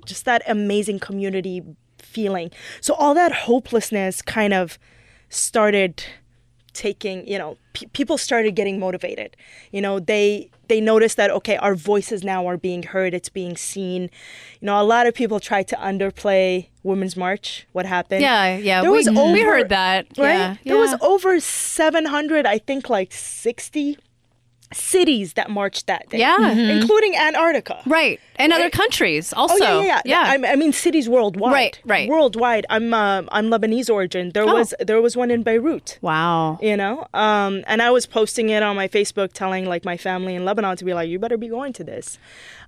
just 0.07 0.25
that 0.25 0.43
amazing 0.49 0.99
community 0.99 1.63
feeling. 2.15 2.51
So 2.81 2.95
all 2.95 3.15
that 3.15 3.33
hopelessness 3.33 4.23
kind 4.23 4.53
of 4.55 4.79
started 5.29 6.05
taking 6.73 7.27
you 7.29 7.39
know 7.39 7.57
pe- 7.73 7.87
people 7.93 8.19
started 8.19 8.57
getting 8.57 8.81
motivated 8.81 9.37
you 9.71 9.81
know 9.81 10.01
they 10.01 10.51
they 10.67 10.81
noticed 10.81 11.17
that 11.17 11.31
okay 11.31 11.57
our 11.59 11.77
voices 11.77 12.25
now 12.25 12.41
are 12.49 12.57
being 12.57 12.83
heard 12.83 13.15
it's 13.15 13.29
being 13.29 13.57
seen 13.57 14.03
you 14.61 14.67
know 14.67 14.81
a 14.81 14.83
lot 14.83 15.07
of 15.07 15.15
people 15.15 15.39
tried 15.39 15.69
to 15.69 15.77
underplay 15.77 16.67
women's 16.83 17.17
march 17.17 17.65
what 17.77 17.87
happened 17.87 18.21
Yeah, 18.23 18.57
yeah. 18.57 18.83
There 18.83 18.91
we, 18.91 18.99
was 18.99 19.09
we 19.09 19.43
heard 19.43 19.69
that. 19.69 20.07
right? 20.19 20.35
Yeah. 20.35 20.57
There 20.65 20.77
was 20.77 20.95
over 21.01 21.39
700, 21.39 22.45
I 22.45 22.59
think 22.59 22.91
like 22.91 23.13
60 23.13 23.97
cities 24.73 25.35
that 25.35 25.51
marched 25.51 25.87
that 25.87 26.09
day. 26.09 26.19
Yeah. 26.19 26.37
Mhm. 26.39 26.81
Including 26.81 27.15
Antarctica. 27.17 27.81
Right. 27.87 28.19
And 28.37 28.53
other 28.53 28.71
countries 28.71 29.33
also. 29.33 29.55
Oh 29.65 29.81
yeah, 29.81 30.03
yeah, 30.05 30.25
yeah. 30.35 30.49
I, 30.49 30.53
I 30.53 30.57
mean, 30.57 30.73
cities 30.73 31.09
worldwide. 31.09 31.53
Right, 31.53 31.81
right. 31.85 32.09
Worldwide. 32.09 32.67
I'm 32.71 32.93
uh, 32.93 33.23
I'm 33.31 33.47
Lebanese 33.51 33.89
origin. 33.93 34.31
There 34.35 34.43
Oh. 34.49 34.55
was 34.55 34.75
there 34.81 35.01
was 35.01 35.17
one 35.17 35.31
in 35.31 35.43
Beirut. 35.45 35.99
wow. 36.03 36.59
You 36.61 36.77
know, 36.77 37.07
um, 37.15 37.63
and 37.69 37.81
I 37.81 37.91
was 37.91 38.07
posting 38.07 38.49
it 38.51 38.63
on 38.63 38.75
my 38.75 38.89
Facebook, 38.89 39.33
telling 39.33 39.67
like 39.67 39.85
my 39.85 39.97
family 39.97 40.35
in 40.35 40.45
Lebanon 40.45 40.77
to 40.79 40.85
be 40.85 40.95
like, 40.95 41.09
you 41.09 41.19
better 41.21 41.37
be 41.37 41.49
going 41.49 41.73
to 41.75 41.85
this. 41.85 42.19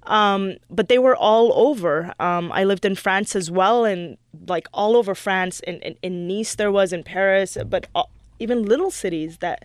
Um, 0.05 0.57
but 0.71 0.89
they 0.89 0.99
were 0.99 1.17
all 1.17 1.53
over. 1.55 2.15
Um, 2.21 2.53
I 2.53 2.63
lived 2.63 2.85
in 2.85 2.95
France 2.95 3.35
as 3.35 3.51
well, 3.51 3.85
and 3.85 4.17
like 4.47 4.69
all 4.73 4.97
over 4.97 5.15
France. 5.17 5.59
In, 5.61 5.81
in, 5.81 5.97
in 6.03 6.29
Nice, 6.29 6.55
there 6.55 6.71
was 6.71 6.93
in 6.93 7.03
Paris, 7.03 7.59
but 7.67 7.89
all, 7.95 8.11
even 8.39 8.65
little 8.65 8.93
cities 8.93 9.39
that 9.39 9.65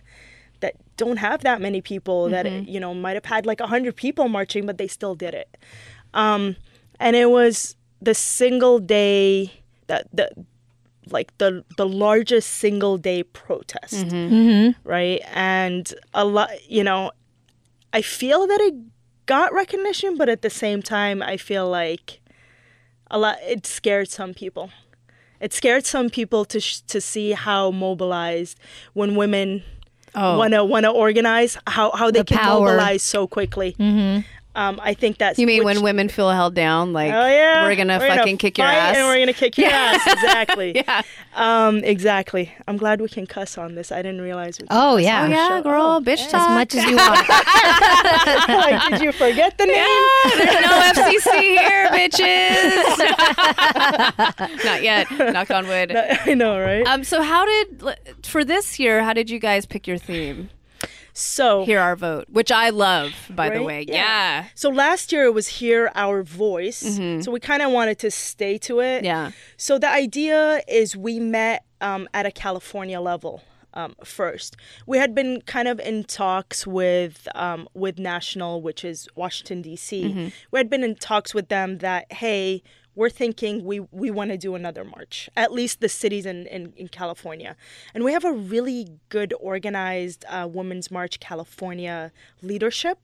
don't 0.96 1.18
have 1.18 1.42
that 1.42 1.60
many 1.60 1.80
people 1.80 2.28
that 2.30 2.46
mm-hmm. 2.46 2.68
you 2.68 2.80
know 2.80 2.94
might 2.94 3.14
have 3.14 3.24
had 3.24 3.46
like 3.46 3.60
a 3.60 3.66
hundred 3.66 3.96
people 3.96 4.28
marching, 4.28 4.66
but 4.66 4.78
they 4.78 4.88
still 4.88 5.14
did 5.14 5.34
it. 5.34 5.56
Um, 6.14 6.56
and 7.00 7.16
it 7.16 7.30
was 7.30 7.76
the 8.00 8.14
single 8.14 8.78
day 8.78 9.52
that 9.86 10.06
the 10.12 10.30
like 11.10 11.36
the 11.38 11.64
the 11.76 11.86
largest 11.86 12.50
single 12.50 12.96
day 12.98 13.22
protest, 13.22 13.94
mm-hmm. 13.94 14.34
Mm-hmm. 14.34 14.88
right? 14.88 15.20
And 15.32 15.92
a 16.14 16.24
lot, 16.24 16.50
you 16.70 16.84
know, 16.84 17.12
I 17.92 18.02
feel 18.02 18.46
that 18.46 18.60
it 18.60 18.74
got 19.26 19.52
recognition, 19.52 20.16
but 20.16 20.28
at 20.28 20.42
the 20.42 20.50
same 20.50 20.82
time, 20.82 21.22
I 21.22 21.36
feel 21.36 21.68
like 21.68 22.20
a 23.10 23.18
lot 23.18 23.38
it 23.46 23.66
scared 23.66 24.08
some 24.08 24.34
people. 24.34 24.70
It 25.40 25.52
scared 25.52 25.84
some 25.86 26.08
people 26.08 26.44
to 26.46 26.60
sh- 26.60 26.80
to 26.82 27.00
see 27.00 27.32
how 27.32 27.70
mobilized 27.70 28.58
when 28.92 29.16
women 29.16 29.64
Oh. 30.14 30.36
wanna 30.38 30.64
wanna 30.64 30.90
organize 30.90 31.56
how 31.66 31.90
how 31.92 32.10
they 32.10 32.20
The 32.20 32.24
can 32.26 32.38
power. 32.38 32.60
mobilize 32.66 33.02
so 33.02 33.26
quickly. 33.26 33.74
Mm-hmm. 33.78 34.20
Um, 34.54 34.78
I 34.82 34.92
think 34.92 35.16
that's 35.16 35.38
You 35.38 35.46
mean 35.46 35.64
which- 35.64 35.76
when 35.76 35.82
women 35.82 36.10
feel 36.10 36.28
held 36.30 36.54
down? 36.54 36.92
Like, 36.92 37.10
Oh 37.12 37.26
yeah, 37.26 37.64
we're 37.64 37.74
gonna 37.74 37.98
fucking 37.98 38.36
kick 38.36 38.58
your 38.58 38.66
ass. 38.66 38.94
and 38.96 39.06
we're 39.06 39.18
gonna 39.18 39.32
kick 39.32 39.56
your 39.56 39.70
ass. 39.70 40.06
Exactly. 40.06 40.72
yeah. 40.76 41.00
Um, 41.34 41.78
exactly. 41.78 42.52
I'm 42.68 42.76
glad 42.76 43.00
we 43.00 43.08
can 43.08 43.26
cuss 43.26 43.56
on 43.56 43.74
this. 43.76 43.90
I 43.90 44.02
didn't 44.02 44.20
realize. 44.20 44.58
We 44.60 44.66
could 44.66 44.76
Oh 44.76 44.98
yeah. 44.98 45.22
Oh 45.24 45.28
yeah, 45.28 45.48
show. 45.48 45.62
girl, 45.62 45.82
Oh, 45.82 46.00
bitch 46.04 46.18
yeah. 46.18 46.28
talk. 46.28 46.50
As 46.50 46.54
much 46.54 46.74
as 46.74 46.84
you 46.84 46.96
want. 46.96 47.26
like, 48.48 48.90
did 48.90 49.00
you 49.00 49.10
forget 49.12 49.56
the 49.56 49.64
name? 49.64 50.02
There's 50.36 50.60
no 50.66 50.82
FCC 50.92 51.40
here, 51.58 51.88
bitches. 51.88 52.98
Not 54.64 54.82
yet. 54.82 55.10
Knock 55.10 55.50
on 55.50 55.66
wood. 55.66 55.96
I 55.96 56.34
know, 56.34 56.58
right? 56.60 56.86
Um. 56.86 57.04
So, 57.04 57.22
how 57.22 57.44
did 57.46 57.82
for 58.24 58.44
this 58.44 58.78
year? 58.78 59.02
How 59.02 59.12
did 59.14 59.30
you 59.30 59.38
guys 59.38 59.64
pick 59.66 59.86
your 59.86 59.96
theme? 59.98 60.50
So 61.12 61.64
Hear 61.64 61.80
our 61.80 61.96
vote, 61.96 62.26
which 62.28 62.50
I 62.50 62.70
love, 62.70 63.12
by 63.30 63.50
the 63.50 63.62
way. 63.62 63.84
Yeah. 63.86 63.94
Yeah. 63.94 64.44
So 64.54 64.70
last 64.70 65.12
year 65.12 65.24
it 65.24 65.34
was 65.34 65.48
hear 65.48 65.90
our 65.94 66.22
voice. 66.22 66.78
So 67.24 67.30
we 67.30 67.40
kind 67.40 67.62
of 67.62 67.70
wanted 67.70 67.98
to 68.00 68.10
stay 68.10 68.58
to 68.58 68.80
it. 68.80 68.98
Mm-hmm. 68.98 69.04
Yeah. 69.04 69.30
So 69.56 69.78
the 69.78 69.88
idea 69.88 70.62
is 70.68 70.96
we 70.96 71.20
met 71.20 71.64
um, 71.80 72.08
at 72.14 72.26
a 72.26 72.30
California 72.30 73.00
level 73.00 73.42
um, 73.74 73.94
first. 74.04 74.56
We 74.86 74.98
had 74.98 75.14
been 75.14 75.42
kind 75.42 75.68
of 75.68 75.80
in 75.80 76.04
talks 76.04 76.66
with 76.66 77.28
um, 77.34 77.68
with 77.74 77.98
national, 77.98 78.62
which 78.62 78.84
is 78.84 79.08
Washington 79.14 79.62
D.C. 79.62 80.04
Mm-hmm. 80.04 80.28
We 80.50 80.58
had 80.58 80.70
been 80.70 80.84
in 80.84 80.94
talks 80.96 81.34
with 81.34 81.48
them 81.48 81.78
that 81.78 82.12
hey, 82.12 82.62
we're 82.94 83.10
thinking 83.10 83.64
we 83.64 83.80
we 83.90 84.10
want 84.10 84.30
to 84.30 84.36
do 84.36 84.54
another 84.54 84.84
march, 84.84 85.28
at 85.36 85.52
least 85.52 85.80
the 85.80 85.88
cities 85.88 86.26
in, 86.26 86.46
in, 86.46 86.72
in 86.76 86.88
California, 86.88 87.56
and 87.94 88.04
we 88.04 88.12
have 88.12 88.24
a 88.24 88.32
really 88.32 88.88
good 89.08 89.32
organized 89.40 90.24
uh, 90.28 90.48
Women's 90.50 90.90
March 90.90 91.20
California 91.20 92.12
leadership 92.42 92.98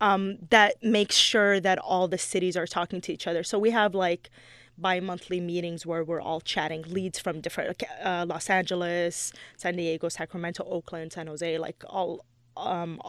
um, 0.00 0.38
that 0.50 0.82
makes 0.82 1.16
sure 1.16 1.60
that 1.60 1.78
all 1.78 2.08
the 2.08 2.18
cities 2.18 2.56
are 2.56 2.66
talking 2.66 3.00
to 3.02 3.12
each 3.12 3.26
other. 3.26 3.42
So 3.42 3.58
we 3.58 3.70
have 3.70 3.94
like 3.94 4.30
bi-monthly 4.78 5.40
meetings 5.40 5.84
where 5.84 6.02
we're 6.02 6.22
all 6.22 6.40
chatting 6.40 6.82
leads 6.88 7.18
from 7.18 7.40
different 7.40 7.82
uh, 8.02 8.24
Los 8.26 8.48
Angeles, 8.48 9.32
San 9.58 9.76
Diego, 9.76 10.08
Sacramento, 10.08 10.64
Oakland, 10.64 11.12
San 11.12 11.26
Jose, 11.26 11.58
like 11.58 11.84
all 11.86 12.24
um, 12.56 13.00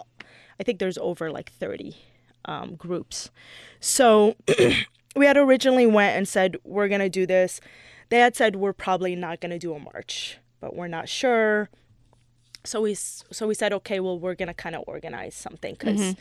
I 0.60 0.63
think 0.63 0.80
there's 0.80 0.98
over 0.98 1.32
like 1.32 1.51
30 1.51 1.96
um, 2.46 2.75
groups. 2.75 3.32
So 3.80 4.36
we 5.15 5.25
had 5.25 5.38
originally 5.38 5.86
went 5.86 6.18
and 6.18 6.27
said 6.27 6.58
we're 6.63 6.88
going 6.88 7.01
to 7.01 7.10
do 7.10 7.25
this. 7.25 7.60
They 8.10 8.20
had 8.20 8.36
said 8.36 8.56
we're 8.56 8.74
probably 8.74 9.15
not 9.15 9.39
going 9.39 9.51
to 9.51 9.60
do 9.60 9.74
a 9.74 9.80
march, 9.80 10.38
but 10.60 10.75
we're 10.75 10.88
not 10.88 11.10
sure. 11.10 11.70
So 12.63 12.82
we 12.82 12.94
so 12.94 13.48
we 13.48 13.53
said 13.53 13.74
okay, 13.74 14.00
well 14.00 14.20
we're 14.20 14.36
going 14.36 14.48
to 14.48 14.53
kind 14.53 14.75
of 14.75 14.84
organize 14.88 15.36
something 15.36 15.75
cuz 15.75 16.00
mm-hmm. 16.00 16.20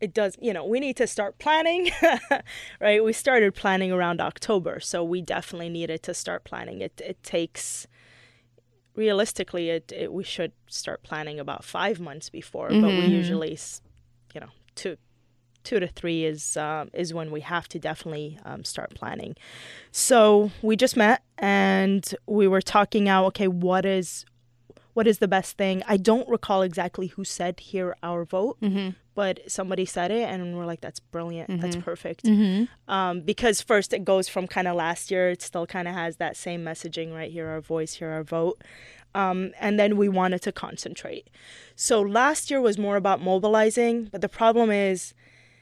it 0.00 0.12
does 0.12 0.36
you 0.40 0.52
know 0.52 0.64
we 0.64 0.80
need 0.80 0.96
to 0.96 1.06
start 1.06 1.38
planning. 1.38 1.90
Right? 2.80 3.02
We 3.02 3.12
started 3.12 3.54
planning 3.54 3.92
around 3.92 4.20
october 4.20 4.80
so 4.80 5.04
we 5.04 5.22
definitely 5.22 5.68
needed 5.68 6.02
to 6.04 6.14
start 6.14 6.44
planning. 6.44 6.80
It 6.80 7.00
it 7.04 7.22
takes 7.22 7.86
realistically 8.96 9.70
it, 9.70 9.92
it 9.92 10.12
we 10.12 10.24
should 10.24 10.52
start 10.66 11.04
planning 11.04 11.38
about 11.38 11.62
five 11.62 12.00
months 12.00 12.28
before 12.28 12.68
but 12.68 12.82
we 12.82 13.06
mm-hmm. 13.06 13.12
usually 13.12 13.56
you 14.34 14.40
know 14.40 14.48
two 14.74 14.96
two 15.68 15.78
to 15.78 15.86
three 15.86 16.24
is 16.24 16.56
um, 16.56 16.90
is 16.94 17.12
when 17.12 17.30
we 17.30 17.40
have 17.42 17.68
to 17.68 17.78
definitely 17.78 18.38
um, 18.44 18.64
start 18.64 18.94
planning. 18.94 19.36
So 19.92 20.50
we 20.62 20.76
just 20.76 20.96
met 20.96 21.22
and 21.36 22.02
we 22.26 22.48
were 22.48 22.62
talking 22.62 23.08
out 23.08 23.26
okay 23.26 23.48
what 23.48 23.84
is 23.84 24.24
what 24.94 25.06
is 25.06 25.18
the 25.18 25.28
best 25.28 25.56
thing? 25.56 25.82
I 25.86 25.96
don't 25.96 26.28
recall 26.28 26.62
exactly 26.62 27.08
who 27.08 27.22
said 27.22 27.60
hear 27.60 27.94
our 28.02 28.24
vote 28.24 28.56
but 29.14 29.40
somebody 29.50 29.84
said 29.84 30.10
it 30.10 30.28
and 30.30 30.56
we're 30.56 30.64
like 30.64 30.80
that's 30.80 31.00
brilliant. 31.00 31.60
That's 31.60 31.76
perfect. 31.76 32.24
Um, 32.88 33.20
because 33.20 33.60
first 33.60 33.92
it 33.92 34.04
goes 34.04 34.26
from 34.28 34.46
kind 34.46 34.66
of 34.68 34.74
last 34.76 35.10
year 35.10 35.30
it 35.30 35.42
still 35.42 35.66
kind 35.66 35.86
of 35.86 35.94
has 35.94 36.16
that 36.16 36.36
same 36.36 36.64
messaging 36.64 37.14
right? 37.14 37.30
Here 37.30 37.46
our 37.48 37.60
voice 37.60 37.94
here 37.94 38.10
our 38.10 38.24
vote. 38.24 38.62
Um, 39.14 39.52
and 39.60 39.78
then 39.80 39.96
we 39.96 40.08
wanted 40.08 40.42
to 40.42 40.52
concentrate. 40.52 41.28
So 41.74 42.00
last 42.00 42.50
year 42.50 42.60
was 42.60 42.78
more 42.78 42.96
about 42.96 43.20
mobilizing 43.20 44.08
but 44.12 44.20
the 44.22 44.28
problem 44.28 44.70
is 44.70 45.14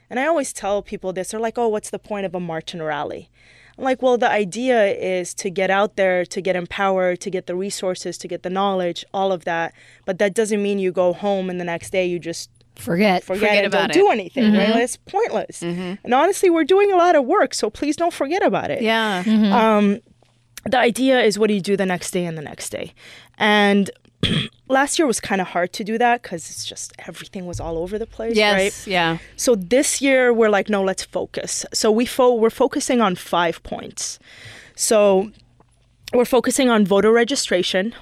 and 0.09 0.19
i 0.19 0.25
always 0.25 0.53
tell 0.53 0.81
people 0.81 1.13
this 1.13 1.31
they're 1.31 1.39
like 1.39 1.57
oh 1.57 1.67
what's 1.67 1.89
the 1.89 1.99
point 1.99 2.25
of 2.25 2.33
a 2.35 2.39
march 2.39 2.73
and 2.73 2.83
rally 2.83 3.29
I'm 3.77 3.83
like, 3.83 4.01
well, 4.01 4.17
the 4.17 4.29
idea 4.29 4.87
is 4.87 5.35
to 5.35 5.51
get 5.51 5.69
out 5.69 5.97
there, 5.97 6.25
to 6.25 6.41
get 6.41 6.55
empowered, 6.55 7.21
to 7.21 7.29
get 7.29 7.45
the 7.45 7.55
resources, 7.55 8.17
to 8.17 8.27
get 8.27 8.41
the 8.41 8.49
knowledge, 8.49 9.05
all 9.13 9.31
of 9.31 9.45
that. 9.45 9.73
But 10.05 10.17
that 10.17 10.33
doesn't 10.33 10.63
mean 10.63 10.79
you 10.79 10.91
go 10.91 11.13
home 11.13 11.49
and 11.49 11.59
the 11.59 11.63
next 11.63 11.91
day 11.91 12.05
you 12.07 12.17
just 12.17 12.49
Forget. 12.75 13.23
forget, 13.23 13.39
Forget 13.39 13.63
and 13.65 13.71
don't 13.71 13.83
about 13.85 13.93
do 13.93 14.09
it. 14.09 14.13
anything, 14.13 14.53
right? 14.53 14.69
Mm-hmm. 14.69 14.77
It's 14.79 14.97
pointless. 14.97 15.61
Mm-hmm. 15.61 15.93
And 16.03 16.13
honestly, 16.13 16.49
we're 16.49 16.63
doing 16.63 16.91
a 16.91 16.95
lot 16.95 17.15
of 17.15 17.25
work, 17.25 17.53
so 17.53 17.69
please 17.69 17.95
don't 17.95 18.13
forget 18.13 18.43
about 18.43 18.71
it. 18.71 18.81
Yeah. 18.81 19.23
Um, 19.25 19.33
mm-hmm. 19.33 20.69
the 20.69 20.79
idea 20.79 21.21
is 21.21 21.37
what 21.37 21.47
do 21.47 21.53
you 21.53 21.61
do 21.61 21.77
the 21.77 21.85
next 21.85 22.11
day 22.11 22.25
and 22.25 22.37
the 22.37 22.41
next 22.41 22.69
day? 22.69 22.93
And 23.37 23.89
last 24.69 24.99
year 24.99 25.05
was 25.07 25.19
kind 25.19 25.41
of 25.41 25.47
hard 25.47 25.71
to 25.73 25.83
do 25.83 25.97
that 25.97 26.21
because 26.21 26.49
it's 26.49 26.65
just 26.65 26.93
everything 27.07 27.45
was 27.45 27.59
all 27.59 27.77
over 27.77 27.97
the 27.97 28.05
place, 28.05 28.35
Yes. 28.35 28.53
right? 28.55 28.87
Yeah. 28.91 29.17
So 29.35 29.55
this 29.55 30.01
year 30.01 30.33
we're 30.33 30.49
like, 30.49 30.69
no, 30.69 30.83
let's 30.83 31.03
focus. 31.03 31.65
So 31.73 31.91
we 31.91 32.05
fo- 32.05 32.33
we're 32.35 32.49
focusing 32.49 33.01
on 33.01 33.15
five 33.15 33.61
points. 33.63 34.19
So 34.75 35.31
we're 36.13 36.25
focusing 36.25 36.69
on 36.69 36.85
voter 36.85 37.11
registration, 37.11 37.93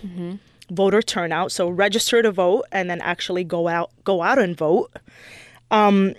voter 0.69 1.01
turnout. 1.01 1.51
So 1.51 1.69
register 1.69 2.21
to 2.21 2.31
vote 2.31 2.65
and 2.71 2.89
then 2.89 3.01
actually 3.01 3.43
go 3.43 3.67
out 3.67 3.91
go 4.03 4.21
out 4.21 4.39
and 4.39 4.55
vote. 4.57 4.91
Um, 5.71 6.13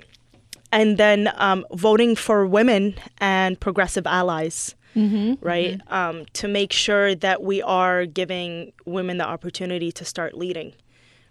and 0.73 0.99
then 0.99 1.31
um, 1.37 1.65
voting 1.73 2.17
for 2.17 2.45
women 2.47 2.95
and 3.19 3.59
progressive 3.61 4.07
allies. 4.07 4.75
Mm-hmm. 4.97 5.47
Right, 5.47 5.79
mm-hmm. 5.79 5.93
Um, 5.93 6.27
to 6.33 6.49
make 6.49 6.73
sure 6.73 7.15
that 7.15 7.43
we 7.43 7.61
are 7.63 8.07
giving 8.07 8.73
women 8.87 9.19
the 9.19 9.27
opportunity 9.27 9.93
to 9.93 10.05
start 10.05 10.35
leading 10.35 10.73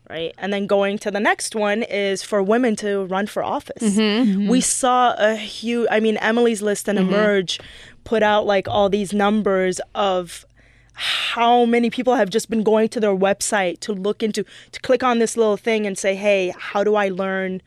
right? 0.09 0.33
And 0.37 0.53
then 0.53 0.67
going 0.67 0.97
to 0.99 1.11
the 1.11 1.19
next 1.19 1.55
one 1.55 1.83
is 1.83 2.23
for 2.23 2.43
women 2.43 2.75
to 2.77 3.05
run 3.05 3.27
for 3.27 3.43
office. 3.43 3.81
Mm-hmm. 3.81 4.47
We 4.47 4.61
saw 4.61 5.15
a 5.17 5.35
huge, 5.35 5.87
I 5.89 5.99
mean, 5.99 6.17
Emily's 6.17 6.61
List 6.61 6.87
and 6.87 6.99
Emerge 6.99 7.59
put 8.03 8.21
out 8.21 8.45
like 8.45 8.67
all 8.67 8.89
these 8.89 9.13
numbers 9.13 9.81
of 9.95 10.45
how 10.93 11.65
many 11.65 11.89
people 11.89 12.15
have 12.15 12.29
just 12.29 12.49
been 12.49 12.63
going 12.63 12.87
to 12.89 12.99
their 12.99 13.15
website 13.15 13.79
to 13.81 13.93
look 13.93 14.23
into, 14.23 14.45
to 14.71 14.79
click 14.81 15.03
on 15.03 15.19
this 15.19 15.35
little 15.35 15.57
thing 15.57 15.85
and 15.85 15.97
say, 15.97 16.15
hey, 16.15 16.53
how 16.57 16.83
do 16.83 16.95
I 16.95 17.09
learn? 17.09 17.61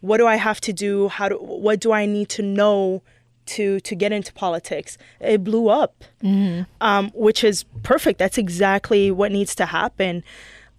What 0.00 0.18
do 0.18 0.26
I 0.26 0.36
have 0.36 0.60
to 0.62 0.72
do? 0.72 1.08
How 1.08 1.28
do, 1.28 1.36
what 1.36 1.80
do 1.80 1.92
I 1.92 2.04
need 2.04 2.28
to 2.30 2.42
know? 2.42 3.02
To, 3.46 3.80
to 3.80 3.96
get 3.96 4.12
into 4.12 4.32
politics, 4.32 4.96
it 5.18 5.42
blew 5.42 5.68
up, 5.68 6.04
um, 6.80 7.10
which 7.14 7.42
is 7.42 7.64
perfect. 7.82 8.20
That's 8.20 8.38
exactly 8.38 9.10
what 9.10 9.32
needs 9.32 9.56
to 9.56 9.66
happen 9.66 10.22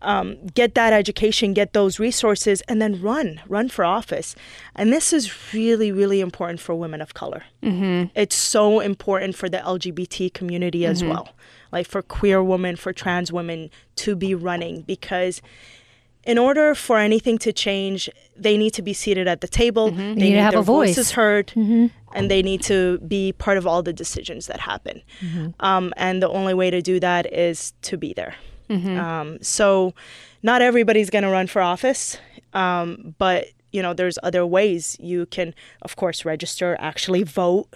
um, 0.02 0.38
get 0.48 0.76
that 0.76 0.94
education, 0.94 1.54
get 1.54 1.74
those 1.74 2.00
resources, 2.00 2.62
and 2.62 2.82
then 2.82 3.02
run, 3.02 3.42
run 3.48 3.70
for 3.70 3.86
office. 3.86 4.36
And 4.76 4.92
this 4.92 5.14
is 5.14 5.54
really, 5.54 5.92
really 5.92 6.22
important 6.22 6.60
for 6.60 6.74
women 6.74 7.02
of 7.02 7.14
color. 7.14 7.44
Mm-hmm. 7.64 8.10
It's 8.16 8.36
so 8.36 8.80
important 8.80 9.36
for 9.36 9.48
the 9.48 9.60
LGBT 9.60 10.34
community 10.34 10.86
as 10.86 11.04
well, 11.04 11.30
like 11.72 11.88
for 11.88 12.02
queer 12.02 12.44
women, 12.44 12.76
for 12.76 12.94
trans 12.94 13.32
women 13.32 13.70
to 13.98 14.16
be 14.16 14.36
running 14.36 14.82
because. 14.82 15.42
In 16.24 16.38
order 16.38 16.76
for 16.76 17.00
anything 17.00 17.40
to 17.40 17.52
change, 17.52 18.08
they 18.38 18.56
need 18.56 18.76
to 18.76 18.84
be 18.84 18.94
seated 18.94 19.28
at 19.28 19.42
the 19.42 19.48
table. 19.48 19.90
They 19.90 20.14
need 20.14 20.34
to 20.34 20.42
have 20.44 20.52
their 20.52 20.60
a 20.60 20.64
voice. 20.64 20.90
voices 20.90 21.14
heard, 21.14 21.52
and 22.14 22.30
they 22.30 22.42
need 22.42 22.62
to 22.64 22.98
be 23.00 23.34
part 23.34 23.58
of 23.58 23.66
all 23.68 23.82
the 23.84 23.94
decisions 23.94 24.48
that 24.48 24.60
happen. 24.60 25.02
Um, 25.60 25.94
and 25.98 26.22
the 26.22 26.30
only 26.30 26.54
way 26.54 26.70
to 26.70 26.82
do 26.82 27.00
that 27.00 27.32
is 27.32 27.74
to 27.84 27.98
be 27.98 28.14
there. 28.14 28.36
Um, 28.70 29.38
so, 29.42 29.94
not 30.44 30.62
everybody's 30.62 31.10
going 31.10 31.24
to 31.24 31.30
run 31.30 31.48
for 31.48 31.62
office, 31.62 32.18
um, 32.54 33.16
but 33.18 33.48
you 33.74 33.82
know, 33.82 33.94
there's 33.94 34.18
other 34.24 34.46
ways 34.46 34.98
you 35.00 35.26
can, 35.28 35.54
of 35.82 35.96
course, 35.96 36.26
register, 36.26 36.76
actually 36.80 37.24
vote, 37.24 37.68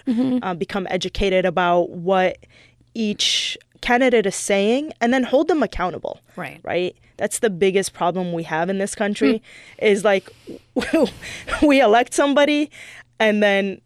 uh, 0.42 0.54
become 0.54 0.86
educated 0.90 1.44
about 1.44 1.90
what 1.90 2.38
each 2.94 3.56
candidate 3.80 4.26
is 4.26 4.34
saying, 4.36 4.92
and 5.00 5.12
then 5.12 5.22
hold 5.22 5.48
them 5.48 5.62
accountable. 5.62 6.20
Right. 6.34 6.60
Right. 6.62 6.96
That's 7.18 7.38
the 7.38 7.50
biggest 7.50 7.92
problem 7.94 8.32
we 8.32 8.42
have 8.44 8.68
in 8.68 8.78
this 8.78 8.94
country 8.94 9.42
is 9.78 10.04
like 10.04 10.30
we 11.62 11.80
elect 11.80 12.12
somebody 12.12 12.70
and 13.18 13.42
then 13.42 13.80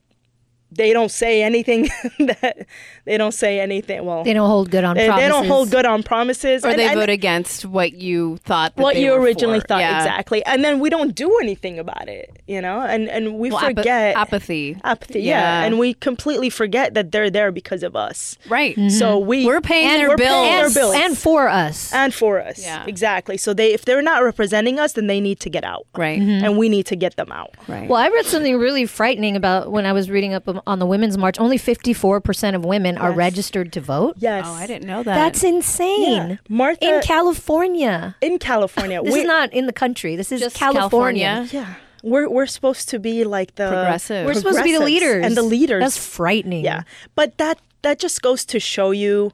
they 0.73 0.93
don't 0.93 1.11
say 1.11 1.43
anything 1.43 1.89
that 2.19 2.67
they 3.05 3.17
don't 3.17 3.33
say 3.35 3.61
anything. 3.61 4.05
Well, 4.05 4.25
They 4.25 4.33
don't 4.35 4.49
hold 4.49 4.71
good 4.71 4.85
on 4.85 4.97
they, 4.97 5.07
promises. 5.07 5.25
they 5.25 5.29
don't 5.29 5.47
hold 5.47 5.71
good 5.71 5.87
on 5.87 6.03
promises, 6.03 6.65
Or 6.65 6.69
and- 6.69 6.79
they 6.79 6.87
and 6.89 6.99
vote 6.99 7.09
against 7.09 7.65
what 7.65 7.93
you 7.95 8.37
thought 8.45 8.77
that 8.77 8.83
what 8.83 8.95
they 8.95 9.05
you 9.05 9.11
were 9.13 9.21
originally 9.21 9.61
for. 9.61 9.67
thought 9.69 9.81
Yeah. 9.81 9.99
exactly, 9.99 10.45
and 10.47 10.63
then 10.65 10.79
we 10.81 10.91
don't 10.91 11.15
do 11.15 11.39
anything 11.43 11.79
about 11.79 12.09
it. 12.09 12.31
You 12.47 12.61
know, 12.61 12.81
and 12.81 13.09
and 13.09 13.39
we 13.39 13.51
Well, 13.51 13.59
apa- 13.65 13.75
forget 13.77 14.17
apathy. 14.17 14.77
apathy. 14.85 15.21
Yeah. 15.23 15.41
Yeah. 15.41 15.65
and 15.67 15.79
we 15.79 15.95
completely 15.95 16.51
forget 16.51 16.95
that 16.95 17.13
they're 17.13 17.31
there 17.31 17.53
because 17.53 17.83
of 17.83 17.95
us. 17.97 18.37
Right. 18.49 18.75
So 18.91 19.19
mm-hmm. 19.19 19.27
we 19.29 19.47
We're 19.47 19.61
paying 19.61 19.89
and 19.89 20.01
their 20.01 20.09
we're 20.11 20.17
bills. 20.17 20.31
paying 20.47 20.57
their 20.57 20.67
and, 20.67 20.75
bills 20.75 20.95
and 20.95 21.19
for 21.19 21.49
us. 21.49 21.93
and 21.93 22.13
for 22.15 22.41
us. 22.41 22.63
Yeah. 22.63 22.85
exactly. 22.87 23.37
So 23.37 23.55
they 23.55 23.73
if 23.73 23.85
they're 23.85 24.03
not 24.03 24.23
representing 24.23 24.79
us, 24.79 24.93
then 24.93 25.07
they 25.07 25.21
need 25.21 25.41
to 25.41 25.51
get 25.51 25.65
out. 25.65 25.87
Right. 25.97 26.19
and 26.21 26.43
mm-hmm. 26.43 26.57
we 26.57 26.69
need 26.69 26.87
to 26.87 26.97
get 26.97 27.17
them 27.17 27.31
out. 27.33 27.55
Right. 27.69 27.89
Well, 27.89 28.01
I 28.01 28.09
read 28.09 28.27
something 28.27 28.57
really 28.59 28.87
frightening 28.87 29.37
about 29.37 29.71
when 29.73 29.87
I 29.87 29.93
was 29.93 30.11
reading 30.11 30.35
up 30.35 30.49
on 30.66 30.79
the 30.79 30.87
Women's 30.87 31.16
March. 31.18 31.38
Only 31.38 31.59
54% 31.59 32.55
of 32.55 32.64
women 32.64 32.96
are 32.99 33.12
registered 33.12 33.73
to 33.75 33.81
vote. 33.81 34.16
Yes. 34.18 34.44
oh, 34.46 34.53
I 34.53 34.66
didn't 34.66 34.87
know 34.87 35.03
that. 35.03 35.14
That's 35.14 35.42
insane. 35.44 36.31
Yeah. 36.31 36.37
Martha 36.49 36.96
In 36.96 37.03
California. 37.03 38.16
in 38.20 38.38
California. 38.38 39.01
This 39.05 39.14
we, 39.14 39.20
is 39.20 39.27
not 39.27 39.53
in 39.53 39.66
the 39.66 39.73
country. 39.73 40.16
This 40.16 40.31
is 40.33 40.40
Just 40.40 40.57
California. 40.57 41.25
California. 41.25 41.49
Yeah, 41.53 41.75
we're 42.03 42.29
we're 42.29 42.46
supposed 42.46 42.88
to 42.90 42.99
be 42.99 43.25
like 43.25 43.55
the 43.57 43.68
Progressive. 43.68 44.27
We're 44.27 44.35
supposed 44.35 44.59
to 44.59 44.64
be 44.64 44.73
the 44.73 44.85
leaders. 44.85 45.25
and 45.25 45.37
the 45.37 45.42
leaders. 45.42 45.83
That's 45.83 45.96
frightening. 45.99 46.64
yeah, 46.64 46.83
but 47.14 47.38
that 47.38 47.59
that 47.83 47.99
just 47.99 48.20
goes 48.23 48.44
to 48.46 48.61
show 48.61 48.90
you, 48.90 49.33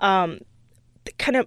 um, 0.00 0.40
kind 1.18 1.36
of. 1.36 1.46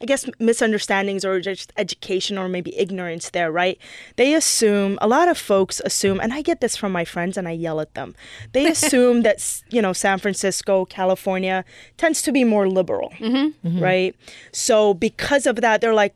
I 0.00 0.04
guess 0.04 0.28
misunderstandings 0.38 1.24
or 1.24 1.40
just 1.40 1.72
education 1.76 2.38
or 2.38 2.48
maybe 2.48 2.76
ignorance 2.78 3.30
there, 3.30 3.50
right? 3.50 3.78
They 4.16 4.34
assume 4.34 4.98
a 5.00 5.08
lot 5.08 5.28
of 5.28 5.38
folks 5.38 5.80
assume, 5.84 6.20
and 6.20 6.32
I 6.32 6.42
get 6.42 6.60
this 6.60 6.76
from 6.76 6.92
my 6.92 7.04
friends, 7.04 7.36
and 7.36 7.48
I 7.48 7.52
yell 7.52 7.80
at 7.80 7.94
them. 7.94 8.14
They 8.52 8.66
assume 8.74 9.22
that 9.22 9.62
you 9.70 9.80
know 9.80 9.92
San 9.92 10.18
Francisco, 10.18 10.84
California 10.84 11.64
tends 11.96 12.22
to 12.22 12.32
be 12.32 12.44
more 12.44 12.68
liberal, 12.68 13.10
mm-hmm. 13.18 13.68
Mm-hmm. 13.68 13.82
right? 13.82 14.16
So 14.52 14.94
because 14.94 15.46
of 15.46 15.56
that, 15.56 15.80
they're 15.80 15.94
like, 15.94 16.14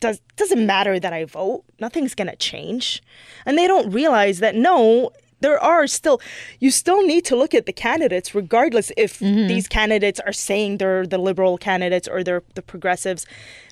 does 0.00 0.20
doesn't 0.36 0.64
matter 0.66 0.98
that 0.98 1.12
I 1.12 1.24
vote. 1.24 1.64
Nothing's 1.78 2.14
gonna 2.14 2.36
change, 2.36 3.02
and 3.46 3.56
they 3.56 3.66
don't 3.66 3.90
realize 3.90 4.40
that 4.40 4.54
no, 4.54 5.12
there 5.40 5.58
are 5.58 5.86
still. 5.86 6.20
You 6.58 6.70
still 6.70 7.04
need 7.06 7.24
to 7.26 7.36
look 7.36 7.54
at 7.54 7.66
the 7.66 7.72
candidates, 7.72 8.34
regardless 8.34 8.92
if 8.96 9.18
mm-hmm. 9.18 9.48
these 9.48 9.68
candidates 9.68 10.20
are 10.20 10.32
saying 10.32 10.78
they're 10.78 11.06
the 11.06 11.18
liberal 11.18 11.58
candidates 11.58 12.08
or 12.08 12.22
they're 12.22 12.42
the 12.54 12.62
progressives. 12.62 13.26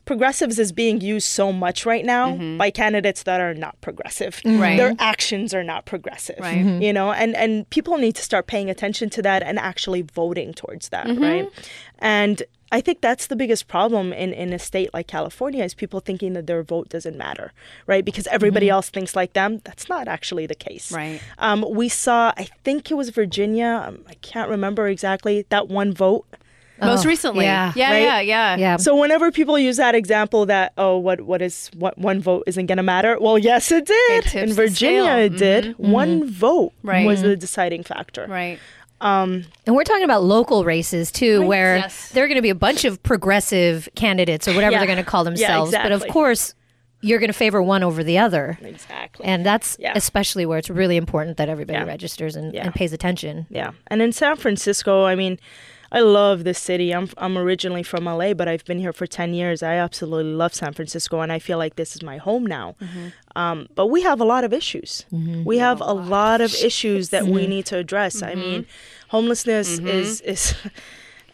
Progressives 0.08 0.58
is 0.58 0.72
being 0.72 1.02
used 1.02 1.28
so 1.28 1.52
much 1.52 1.84
right 1.84 2.02
now 2.02 2.34
by 2.56 2.70
candidates 2.70 3.24
that 3.24 3.42
are 3.42 3.52
not 3.52 3.78
progressive. 3.82 4.40
Right. 4.42 4.78
Their 4.78 4.94
actions 4.98 5.52
are 5.52 5.62
not 5.62 5.84
progressive. 5.84 6.38
Right. 6.40 6.64
Mhm. 6.64 6.80
You 6.82 6.94
know, 6.94 7.12
and 7.12 7.36
and 7.36 7.68
people 7.68 7.98
need 7.98 8.14
to 8.16 8.22
start 8.22 8.46
paying 8.46 8.70
attention 8.70 9.10
to 9.10 9.20
that 9.28 9.42
and 9.42 9.58
actually 9.58 10.00
voting 10.00 10.54
towards 10.54 10.88
that, 10.88 11.06
right? 11.18 11.46
And 11.98 12.42
I 12.72 12.80
think 12.80 13.02
that's 13.02 13.26
the 13.26 13.36
biggest 13.36 13.68
problem 13.68 14.12
in, 14.14 14.32
in 14.32 14.54
a 14.54 14.58
state 14.58 14.90
like 14.94 15.06
California 15.08 15.62
is 15.62 15.74
people 15.74 16.00
thinking 16.00 16.32
that 16.34 16.46
their 16.46 16.62
vote 16.62 16.88
doesn't 16.88 17.16
matter, 17.18 17.52
right? 17.86 18.04
Because 18.04 18.26
everybody 18.28 18.68
else 18.70 18.88
thinks 18.88 19.14
like 19.14 19.34
them. 19.34 19.60
That's 19.64 19.90
not 19.90 20.08
actually 20.08 20.46
the 20.46 20.54
case. 20.54 20.90
Right. 20.90 21.20
Um, 21.38 21.64
we 21.68 21.88
saw, 21.90 22.32
I 22.38 22.44
think 22.64 22.90
it 22.90 22.94
was 22.94 23.08
Virginia. 23.10 23.84
Um, 23.86 24.04
I 24.08 24.14
can't 24.30 24.48
remember 24.50 24.88
exactly 24.88 25.44
that 25.50 25.68
one 25.68 25.92
vote. 25.92 26.24
Most 26.80 27.04
Oh, 27.04 27.08
recently. 27.08 27.44
yeah. 27.44 27.72
Yeah. 27.74 27.90
Right? 27.90 28.02
Yeah. 28.02 28.20
Yeah. 28.20 28.56
Yeah. 28.56 28.76
So 28.76 28.94
whenever 28.96 29.30
people 29.32 29.58
use 29.58 29.76
that 29.78 29.94
example 29.94 30.46
that 30.46 30.72
oh 30.78 30.96
what 30.98 31.22
what 31.22 31.42
is 31.42 31.70
what 31.76 31.98
one 31.98 32.20
vote 32.20 32.44
isn't 32.46 32.66
going 32.66 32.76
to 32.78 32.82
matter, 32.82 33.18
well 33.20 33.38
yes 33.38 33.70
it 33.72 33.86
did. 33.86 34.24
tips 34.24 34.34
In 34.34 34.52
Virginia 34.54 35.12
it 35.18 35.36
did. 35.36 35.76
One 35.78 36.24
vote 36.28 36.72
Right. 36.82 37.06
was 37.06 37.22
the 37.22 37.36
deciding 37.36 37.82
factor. 37.84 38.26
Right. 38.28 38.58
Um, 39.00 39.44
And 39.66 39.76
we're 39.76 39.84
talking 39.84 40.02
about 40.04 40.24
local 40.24 40.64
races 40.64 41.12
too, 41.12 41.46
where 41.46 41.76
Yes. 41.78 42.08
there 42.10 42.24
are 42.24 42.26
going 42.28 42.36
to 42.36 42.42
be 42.42 42.50
a 42.50 42.54
bunch 42.54 42.84
of 42.84 43.00
progressive 43.04 43.88
candidates 43.94 44.48
or 44.48 44.54
whatever 44.54 44.72
Yeah. 44.72 44.78
they're 44.78 44.86
going 44.94 45.04
to 45.04 45.08
call 45.08 45.22
themselves. 45.24 45.72
Yeah, 45.72 45.82
themselves. 45.82 46.02
But 46.02 46.08
of 46.08 46.12
course, 46.12 46.54
you're 47.00 47.20
going 47.20 47.28
to 47.30 47.32
favor 47.38 47.62
one 47.62 47.84
over 47.84 48.02
the 48.02 48.18
other. 48.18 48.58
exactly. 48.60 49.24
And 49.24 49.46
that's 49.46 49.76
Yeah. 49.78 49.92
especially 49.94 50.46
where 50.46 50.58
it's 50.58 50.68
really 50.68 50.96
important 50.96 51.36
that 51.36 51.48
everybody 51.48 51.78
Yeah. 51.78 51.84
registers 51.84 52.34
and, 52.34 52.52
Yeah. 52.52 52.64
and 52.64 52.74
pays 52.74 52.92
attention. 52.92 53.46
Yeah, 53.50 53.70
and 53.86 54.02
in 54.02 54.10
San 54.10 54.34
Francisco, 54.34 55.04
I 55.04 55.14
mean, 55.14 55.38
I 55.90 56.00
love 56.00 56.44
this 56.44 56.58
city. 56.58 56.94
I'm 56.94 57.08
I'm 57.16 57.38
originally 57.38 57.82
from 57.82 58.04
LA, 58.04 58.34
but 58.34 58.48
I've 58.48 58.64
been 58.64 58.78
here 58.78 58.92
for 58.92 59.06
ten 59.06 59.34
years. 59.34 59.62
I 59.62 59.74
absolutely 59.74 60.32
love 60.32 60.54
San 60.54 60.72
Francisco, 60.72 61.20
and 61.20 61.32
I 61.32 61.38
feel 61.38 61.58
like 61.58 61.76
this 61.76 61.94
is 61.96 62.02
my 62.02 62.18
home 62.18 62.44
now. 62.44 62.76
Mm-hmm. 62.80 63.08
Um, 63.36 63.68
but 63.74 63.86
we 63.86 64.02
have 64.02 64.20
a 64.20 64.24
lot 64.24 64.44
of 64.44 64.52
issues. 64.52 65.06
Mm-hmm. 65.12 65.44
We 65.44 65.58
have 65.58 65.80
a 65.80 65.92
lot 65.92 66.40
of 66.40 66.54
issues 66.54 67.10
that 67.10 67.24
we 67.26 67.46
need 67.46 67.66
to 67.66 67.76
address. 67.76 68.22
I 68.22 68.34
mean, 68.34 68.62
mm-hmm. 68.62 69.08
homelessness 69.08 69.78
is 69.78 70.20
is. 70.20 70.54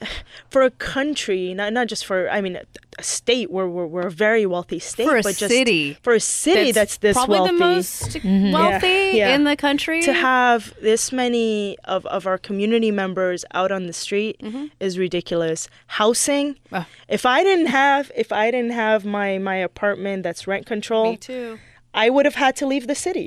For 0.50 0.62
a 0.62 0.70
country, 0.70 1.54
not 1.54 1.72
not 1.72 1.86
just 1.88 2.04
for, 2.06 2.28
I 2.30 2.40
mean, 2.40 2.56
a, 2.56 2.62
a 2.98 3.02
state 3.02 3.50
where 3.50 3.66
we're, 3.68 3.86
we're 3.86 4.06
a 4.06 4.10
very 4.10 4.46
wealthy 4.46 4.78
state, 4.78 5.06
For 5.08 5.16
a 5.16 5.22
but 5.22 5.34
just 5.36 5.52
city 5.52 5.98
for 6.02 6.12
a 6.14 6.20
city 6.20 6.70
that's, 6.72 6.98
this 6.98 7.16
probably 7.16 7.40
wealthy, 7.40 7.52
the 7.54 7.58
most 7.58 8.24
wealthy 8.52 9.10
Yeah. 9.18 9.34
in 9.34 9.44
the 9.44 9.56
country. 9.56 10.00
to 10.02 10.12
have 10.12 10.72
this 10.80 11.10
many 11.12 11.76
of, 11.84 12.06
of 12.06 12.26
our 12.26 12.38
community 12.38 12.90
members 12.90 13.44
out 13.52 13.72
on 13.72 13.86
the 13.86 13.92
street 13.92 14.40
is 14.80 14.98
ridiculous 14.98 15.68
housing 15.86 16.56
Ah. 16.72 16.86
if 17.08 17.26
i 17.26 17.42
didn't 17.42 17.66
have 17.66 18.10
if 18.16 18.30
i 18.32 18.50
didn't 18.50 18.72
have 18.72 19.04
my 19.04 19.38
my 19.38 19.56
apartment 19.56 20.22
that's 20.22 20.46
rent 20.46 20.64
control 20.66 21.12
Me 21.12 21.16
too. 21.16 21.58
i 21.94 22.08
would 22.10 22.24
have 22.26 22.34
had 22.36 22.54
to 22.56 22.66
leave 22.66 22.86
the 22.86 22.94
city 23.06 23.26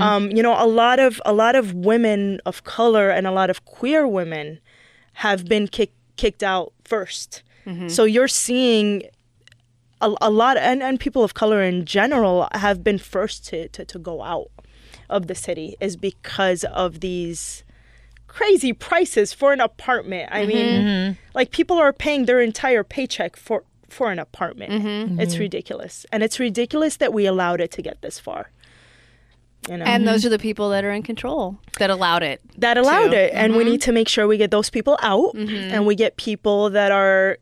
um, 0.00 0.30
you 0.36 0.42
know 0.42 0.54
a 0.58 0.66
lot 0.66 0.98
of 0.98 1.20
a 1.24 1.32
lot 1.32 1.54
of 1.54 1.72
women 1.74 2.40
of 2.44 2.64
color 2.64 3.08
and 3.10 3.26
a 3.26 3.32
lot 3.32 3.48
of 3.50 3.64
queer 3.64 4.06
women 4.06 4.60
have 5.14 5.46
been 5.46 5.68
kick, 5.68 5.92
kicked 6.16 6.42
out 6.42 6.72
1st 6.84 7.42
mm-hmm. 7.66 7.88
so 7.88 8.04
you're 8.04 8.28
seeing 8.28 9.02
a, 10.00 10.12
a 10.20 10.30
lot 10.30 10.56
and, 10.56 10.82
and 10.82 10.98
people 10.98 11.22
of 11.22 11.34
color 11.34 11.62
in 11.62 11.84
general 11.84 12.48
have 12.52 12.82
been 12.82 12.98
first 12.98 13.46
to, 13.46 13.68
to, 13.68 13.84
to 13.84 13.98
go 13.98 14.22
out 14.22 14.50
of 15.08 15.26
the 15.26 15.34
city 15.34 15.76
is 15.80 15.96
because 15.96 16.64
of 16.64 17.00
these 17.00 17.62
crazy 18.26 18.72
prices 18.72 19.32
for 19.32 19.52
an 19.52 19.60
apartment. 19.60 20.28
I 20.32 20.46
mean, 20.46 20.66
mm-hmm. 20.66 20.86
Mm-hmm. 20.86 21.20
like 21.34 21.50
people 21.50 21.78
are 21.78 21.92
paying 21.92 22.24
their 22.24 22.40
entire 22.40 22.82
paycheck 22.82 23.36
for 23.36 23.64
for 23.88 24.10
an 24.10 24.18
apartment. 24.18 24.72
It's 25.20 25.36
ridiculous. 25.36 26.06
And 26.10 26.22
it's 26.22 26.40
ridiculous 26.40 26.96
that 26.96 27.12
we 27.12 27.26
allowed 27.26 27.60
it 27.60 27.70
to 27.72 27.82
get 27.82 28.00
this 28.00 28.18
far. 28.18 28.50
You 29.68 29.76
know. 29.76 29.84
And 29.84 30.06
those 30.06 30.20
mm-hmm. 30.20 30.26
are 30.26 30.30
the 30.30 30.38
people 30.38 30.70
that 30.70 30.84
are 30.84 30.90
in 30.90 31.02
control 31.02 31.56
that 31.78 31.90
allowed 31.90 32.22
it. 32.22 32.40
that 32.58 32.76
allowed 32.76 33.10
too. 33.10 33.16
it. 33.16 33.32
And 33.32 33.54
we 33.54 33.60
mm-hmm. 33.60 33.72
need 33.72 33.82
to 33.82 33.92
make 33.92 34.08
sure 34.08 34.26
we 34.26 34.36
get 34.36 34.50
those 34.50 34.70
people 34.70 34.98
out 35.02 35.34
mm-hmm. 35.34 35.72
and 35.72 35.86
we 35.86 35.94
get 35.94 36.16
people 36.16 36.70
that 36.70 36.90
are 36.90 37.38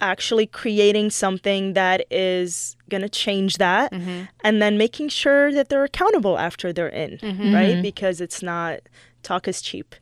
actually 0.00 0.46
creating 0.46 1.10
something 1.10 1.72
that 1.72 2.04
is 2.10 2.76
going 2.90 3.00
to 3.00 3.08
change 3.08 3.56
that 3.56 3.92
and 3.92 4.62
then 4.62 4.76
making 4.76 5.08
sure 5.08 5.50
that 5.52 5.70
they're 5.70 5.84
accountable 5.84 6.38
after 6.38 6.72
they're 6.72 6.88
in 6.88 7.18
right? 7.52 7.80
Because 7.82 8.20
it's 8.20 8.42
not 8.42 8.80
talk 9.22 9.48
is 9.48 9.60
cheap 9.60 9.94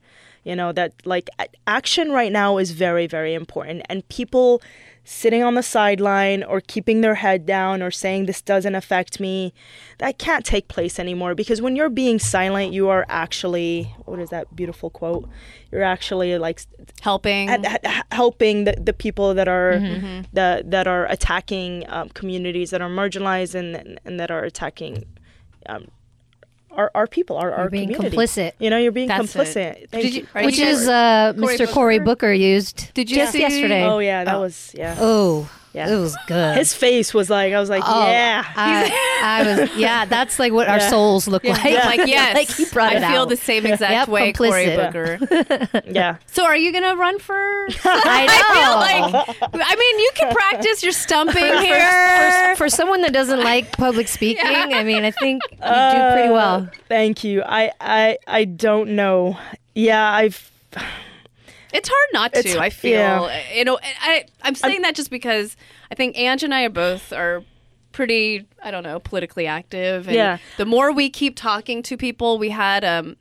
you 0.45 0.55
know 0.55 0.73
that 0.73 0.93
like 1.05 1.29
action 1.67 2.13
right 2.13 2.31
now 2.31 2.59
is 2.59 2.71
very 2.71 3.07
very 3.07 3.35
important. 3.35 3.83
And 3.89 4.07
people 4.09 4.63
sitting 5.05 5.43
on 5.43 5.55
the 5.55 5.63
sideline 5.63 6.43
or 6.43 6.61
keeping 6.61 7.03
their 7.03 7.17
head 7.17 7.45
down 7.45 7.83
or 7.83 7.91
saying 7.91 8.25
this 8.25 8.41
doesn't 8.41 8.75
affect 8.75 9.21
me 9.21 9.53
that 9.99 10.19
can't 10.19 10.47
take 10.47 10.67
place 10.67 10.99
anymore 10.99 11.35
because 11.35 11.61
when 11.61 11.77
you're 11.77 11.91
being 11.91 12.19
silent 12.19 12.73
you 12.73 12.89
are 12.89 13.05
actually 13.09 13.95
what 14.07 14.19
is 14.19 14.31
that 14.31 14.57
beautiful 14.57 14.89
quote 14.89 15.29
you're 15.71 15.83
actually 15.83 16.39
like 16.39 16.63
Helping. 17.03 17.51
helping 18.11 18.65
the, 18.65 18.75
the 18.81 18.95
people 18.95 19.35
that 19.35 19.47
are 19.49 19.73
that 20.33 20.71
that 20.71 20.87
are 20.87 21.05
attacking 21.07 21.85
um, 21.89 22.09
communities 22.11 22.71
that 22.71 22.81
are 22.81 22.89
marginalized 22.89 23.55
and 23.55 24.01
and 24.07 24.19
that 24.19 24.31
are 24.31 24.43
attacking 24.45 25.05
um, 25.67 25.89
our, 26.77 26.91
our 26.95 27.07
people 27.07 27.37
our, 27.37 27.53
our 27.53 27.69
being 27.71 27.89
community. 27.93 28.17
complicit. 28.17 28.53
you 28.59 28.71
know 28.71 28.77
you're 28.77 28.93
being 28.93 29.09
That's 29.09 29.33
complicit 29.35 29.89
Thank 29.91 30.05
Did 30.05 30.15
you- 30.15 30.27
are 30.35 30.45
Which 30.45 30.59
you 30.59 30.67
is 30.67 30.89
uh, 30.89 31.33
Cory 31.39 31.57
Mr. 31.59 31.73
Cory 31.73 31.99
Booker? 31.99 32.05
Booker 32.29 32.33
used 32.33 32.93
Did 32.95 33.11
you 33.11 33.17
just 33.17 33.33
see- 33.33 33.41
yesterday. 33.41 33.85
oh 33.85 33.99
yeah 33.99 34.25
that 34.25 34.39
was 34.39 34.73
yeah 34.77 34.97
Oh, 34.99 35.49
Yeah. 35.75 35.89
it 35.93 35.99
was 35.99 36.17
good. 36.29 36.57
his 36.57 36.73
face 36.73 37.13
was 37.13 37.29
like 37.29 37.53
i 37.53 37.59
was 37.59 37.69
like 37.69 37.83
Oh, 37.85 38.07
yeah 38.09 38.45
I, 38.57 39.21
I 39.23 39.43
was 39.61 39.71
yeah. 39.77 40.05
That's 40.05 40.39
like 40.39 40.53
what 40.53 40.69
our 40.69 40.79
souls 40.81 41.27
look 41.27 41.43
like. 41.45 41.65
I'm 41.65 41.99
like, 41.99 42.07
yes. 42.09 42.35
like 42.41 42.49
he 42.51 42.65
brought 42.67 42.93
I 42.93 42.97
it 42.97 43.11
feel 43.13 43.23
out. 43.23 43.29
the 43.29 43.37
same 43.37 43.67
exact 43.67 43.93
Yep, 43.93 44.09
way, 44.09 44.33
Cory 44.33 44.67
complicit. 44.67 45.19
Booker. 45.69 45.83
yeah 45.91 46.17
so 46.27 46.45
are 46.45 46.57
you 46.57 46.71
going 46.73 46.85
to 46.85 46.95
run 46.95 47.19
for... 47.19 47.35
I 47.37 48.27
know. 48.27 48.35
I 48.39 49.09
feel 49.11 49.51
like... 49.51 49.63
I 49.67 49.75
mean, 49.77 49.99
you 49.99 50.11
can 50.15 50.33
practice 50.33 50.83
your 50.83 50.93
stumping 50.93 51.43
for, 51.43 51.59
here. 51.59 52.57
for 52.57 52.69
someone 52.69 53.01
that 53.03 53.13
doesn't 53.13 53.41
like 53.43 53.73
public 53.73 54.07
speaking, 54.09 54.45
I 54.47 54.85
mean, 54.85 55.05
I 55.05 55.11
think 55.11 55.43
you 55.51 55.57
do 55.59 55.65
Uh, 55.65 56.13
pretty 56.13 56.31
well. 56.31 56.69
thank 56.89 57.25
you 57.25 57.43
i 57.43 57.73
i 57.81 58.17
i 58.27 58.45
don't 58.45 58.91
know 58.91 59.37
yeah 59.75 60.11
i've 60.13 60.51
It's 61.75 61.89
hard 61.89 62.09
not 62.13 62.33
to. 62.35 62.39
It's- 62.39 62.57
I 62.57 62.71
feel 62.71 62.93
yeah. 62.93 63.53
you 63.55 63.65
know. 63.65 63.79
I 64.01 64.25
I'm 64.43 64.55
saying 64.55 64.83
that 64.83 64.95
just 64.95 65.11
because 65.11 65.57
I 65.91 65.95
think 65.95 66.17
Ange 66.17 66.43
and 66.45 66.55
I 66.55 66.63
are 66.65 66.71
both 66.71 67.13
are 67.13 67.43
pretty 67.93 68.47
I 68.63 68.71
don't 68.71 68.83
know 68.83 68.99
politically 68.99 69.47
active. 69.47 70.07
And 70.07 70.17
Yeah. 70.17 70.39
The 70.57 70.67
more 70.67 70.93
we 70.93 71.11
keep 71.11 71.37
talking 71.37 71.83
to 71.85 71.97
people, 71.97 72.39
we 72.39 72.51
had 72.51 72.85
um 72.85 73.17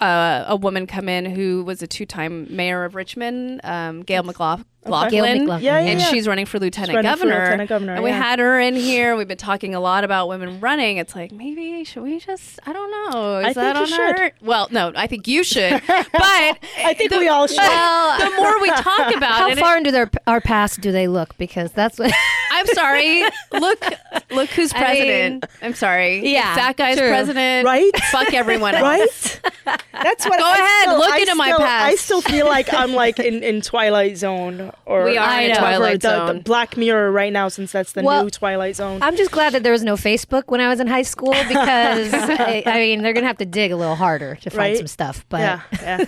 uh, 0.00 0.44
a 0.48 0.56
woman 0.56 0.86
come 0.86 1.08
in 1.08 1.26
who 1.26 1.64
was 1.64 1.82
a 1.82 1.86
two-time 1.86 2.46
mayor 2.54 2.84
of 2.84 2.94
Richmond, 2.94 3.60
um, 3.64 4.02
Gayle 4.02 4.22
McLaughlin. 4.22 4.66
Gayle 4.84 4.90
McLaughlin, 4.90 5.46
Yeah, 5.62 5.78
yeah, 5.78 5.90
and 5.90 6.00
yeah. 6.00 6.06
she's 6.06 6.26
running 6.26 6.44
for 6.44 6.58
lieutenant 6.58 6.96
running 6.96 7.12
for 7.12 7.18
governor. 7.18 7.44
lieutenant 7.44 7.68
governor, 7.68 7.94
and 7.94 8.02
we 8.02 8.10
had 8.10 8.40
her 8.40 8.58
in 8.58 8.74
here. 8.74 9.14
We've 9.14 9.28
been 9.28 9.36
talking 9.38 9.76
a 9.76 9.80
lot 9.80 10.02
about 10.02 10.28
women 10.28 10.58
running. 10.58 10.96
It's 10.96 11.14
like 11.14 11.30
maybe 11.30 11.84
should 11.84 12.02
we 12.02 12.18
just? 12.18 12.58
I 12.66 12.72
don't 12.72 12.90
know. 12.90 13.38
Is 13.38 13.56
I 13.56 13.62
that 13.62 13.76
think 13.76 13.88
you 13.90 13.94
on 13.94 14.08
should. 14.08 14.18
her? 14.18 14.32
Well, 14.40 14.66
no, 14.72 14.90
I 14.96 15.06
think 15.06 15.28
you 15.28 15.44
should. 15.44 15.80
But 16.12 16.58
I 16.84 16.94
think 16.94 17.10
the, 17.10 17.18
we 17.18 17.28
all 17.28 17.46
should. 17.46 17.58
Well, 17.58 18.18
the 18.30 18.36
more 18.36 18.60
we 18.60 18.70
talk 18.70 19.14
about 19.16 19.16
it. 19.16 19.22
How 19.38 19.48
it, 19.50 19.58
far 19.58 19.76
into 19.78 19.90
their 19.92 20.10
our 20.26 20.40
past 20.40 20.80
do 20.80 20.90
they 20.90 21.06
look? 21.06 21.36
Because 21.38 21.70
that's 21.72 21.98
what. 21.98 22.12
I'm 22.52 22.66
sorry. 22.66 23.22
Look, 23.52 23.84
look 24.30 24.48
who's 24.50 24.72
I 24.74 24.78
president. 24.78 25.44
I'm 25.62 25.74
sorry. 25.74 26.28
Yeah, 26.28 26.54
that 26.56 26.76
guy's 26.76 26.98
true. 26.98 27.08
president. 27.08 27.66
Right? 27.66 27.96
Fuck 28.10 28.34
everyone 28.34 28.74
else. 28.74 29.40
right? 29.64 29.71
That's 29.92 30.24
what. 30.26 30.38
Go 30.38 30.44
I 30.46 30.54
ahead, 30.54 30.82
still- 30.88 30.98
look 30.98 31.10
I 31.12 31.18
into 31.20 31.34
my 31.34 31.46
still- 31.48 31.58
past. 31.58 31.84
I 31.92 31.94
still 31.96 32.20
feel 32.20 32.46
like 32.46 32.72
I'm 32.72 32.92
like 32.94 33.18
in, 33.18 33.42
in 33.42 33.60
Twilight 33.60 34.16
Zone 34.16 34.72
or 34.86 35.04
We 35.04 35.16
are 35.16 35.40
in 35.40 35.48
whatever, 35.50 35.60
Twilight 35.60 36.00
the, 36.02 36.08
Zone. 36.08 36.36
the 36.38 36.42
Black 36.42 36.76
Mirror 36.76 37.12
right 37.12 37.32
now 37.32 37.48
since 37.48 37.72
that's 37.72 37.92
the 37.92 38.02
Well, 38.02 38.24
new 38.24 38.30
Twilight 38.30 38.76
Zone. 38.76 39.02
I'm 39.02 39.16
just 39.16 39.30
glad 39.30 39.52
that 39.54 39.62
there 39.62 39.72
was 39.72 39.84
no 39.84 39.94
Facebook 39.94 40.44
when 40.46 40.60
I 40.60 40.68
was 40.68 40.80
in 40.80 40.86
high 40.86 41.02
school 41.02 41.30
because 41.48 42.12
I, 42.14 42.62
I 42.66 42.74
mean 42.78 43.02
they're 43.02 43.12
gonna 43.12 43.26
have 43.26 43.38
to 43.38 43.46
dig 43.46 43.70
a 43.72 43.76
little 43.76 43.96
harder 43.96 44.36
to 44.42 44.50
find 44.50 44.58
Right? 44.58 44.76
some 44.78 44.86
stuff. 44.86 45.24
But 45.28 45.40
yeah, 45.40 45.60
yeah. 45.80 46.04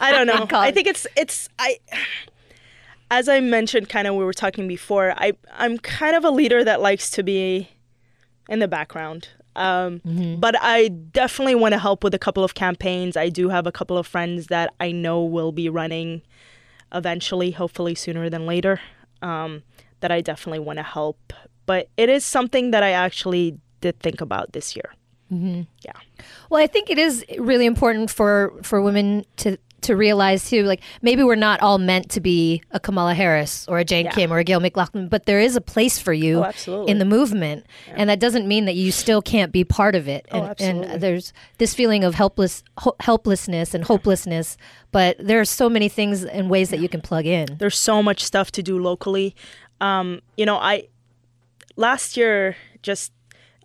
I 0.00 0.12
don't 0.12 0.26
know. 0.50 0.58
I 0.58 0.70
think 0.70 0.86
it's 0.86 1.06
it's 1.16 1.48
I. 1.58 1.78
As 3.10 3.28
I 3.28 3.38
mentioned, 3.40 3.88
kind 3.88 4.08
of 4.08 4.14
we 4.16 4.24
were 4.24 4.32
talking 4.32 4.66
before. 4.66 5.12
I 5.16 5.32
I'm 5.52 5.78
kind 5.78 6.16
of 6.16 6.24
a 6.24 6.30
leader 6.30 6.64
that 6.64 6.80
likes 6.80 7.10
to 7.10 7.22
be 7.22 7.68
in 8.48 8.58
the 8.58 8.66
background. 8.68 9.28
Um, 9.56 10.00
But 10.40 10.56
I 10.60 10.88
definitely 10.88 11.54
want 11.54 11.72
to 11.72 11.78
help 11.78 12.04
with 12.04 12.14
a 12.14 12.18
couple 12.18 12.44
of 12.44 12.54
campaigns. 12.54 13.16
I 13.16 13.28
do 13.28 13.48
have 13.48 13.66
a 13.66 13.72
couple 13.72 13.96
of 13.96 14.06
friends 14.06 14.46
that 14.48 14.74
I 14.80 14.92
know 14.92 15.22
will 15.22 15.52
be 15.52 15.68
running 15.68 16.22
eventually, 16.92 17.52
hopefully 17.52 17.94
sooner 17.94 18.28
than 18.30 18.46
later. 18.46 18.80
Um, 19.22 19.62
that 20.00 20.12
I 20.12 20.20
definitely 20.20 20.58
want 20.58 20.78
to 20.78 20.82
help. 20.82 21.32
But 21.66 21.88
it 21.96 22.08
is 22.08 22.24
something 22.24 22.72
that 22.72 22.82
I 22.82 22.90
actually 22.90 23.58
did 23.80 23.98
think 24.00 24.20
about 24.20 24.52
this 24.52 24.76
year. 24.76 24.92
Yeah. 25.30 25.92
Well, 26.48 26.62
I 26.62 26.68
think 26.68 26.90
it 26.90 26.98
is 26.98 27.24
really 27.38 27.66
important 27.66 28.10
for 28.10 28.52
for 28.62 28.80
women 28.80 29.24
to 29.38 29.56
to 29.84 29.96
realize 29.96 30.48
too, 30.50 30.64
like 30.64 30.80
maybe 31.02 31.22
we're 31.22 31.34
not 31.34 31.60
all 31.60 31.78
meant 31.78 32.10
to 32.10 32.20
be 32.20 32.62
a 32.70 32.80
Kamala 32.80 33.14
Harris 33.14 33.66
or 33.68 33.78
a 33.78 33.84
Jane 33.84 34.06
Yeah. 34.06 34.12
Kim 34.12 34.32
or 34.32 34.38
a 34.38 34.44
Gayle 34.44 34.60
McLaughlin, 34.60 35.08
but 35.08 35.26
there 35.26 35.40
is 35.40 35.56
a 35.56 35.60
place 35.60 35.98
for 35.98 36.12
you 36.12 36.44
Oh, 36.66 36.84
in 36.86 36.98
the 36.98 37.04
movement, 37.04 37.66
and 37.88 38.10
that 38.10 38.20
doesn't 38.20 38.46
mean 38.48 38.64
that 38.66 38.74
you 38.74 38.90
still 38.92 39.22
can't 39.22 39.52
be 39.52 39.64
part 39.64 39.94
of 39.94 40.08
it. 40.08 40.26
Oh, 40.32 40.38
And, 40.40 40.50
absolutely. 40.50 40.86
and 40.92 41.00
there's 41.02 41.32
this 41.58 41.74
feeling 41.74 42.04
of 42.04 42.14
helpless 42.14 42.62
ho- 42.78 42.96
helplessness 43.00 43.74
and 43.74 43.84
hopelessness, 43.84 44.56
but 44.92 45.16
there 45.18 45.40
are 45.40 45.44
so 45.44 45.68
many 45.68 45.88
things 45.88 46.24
and 46.24 46.50
ways 46.50 46.70
that 46.70 46.80
you 46.80 46.88
can 46.88 47.00
plug 47.00 47.26
in. 47.26 47.46
there's 47.58 47.78
so 47.78 48.02
much 48.02 48.22
stuff 48.24 48.50
to 48.52 48.62
do 48.62 48.78
locally. 48.78 49.34
Um, 49.80 50.20
you 50.36 50.46
know, 50.46 50.56
I 50.56 50.88
last 51.76 52.16
year 52.16 52.56
just 52.82 53.12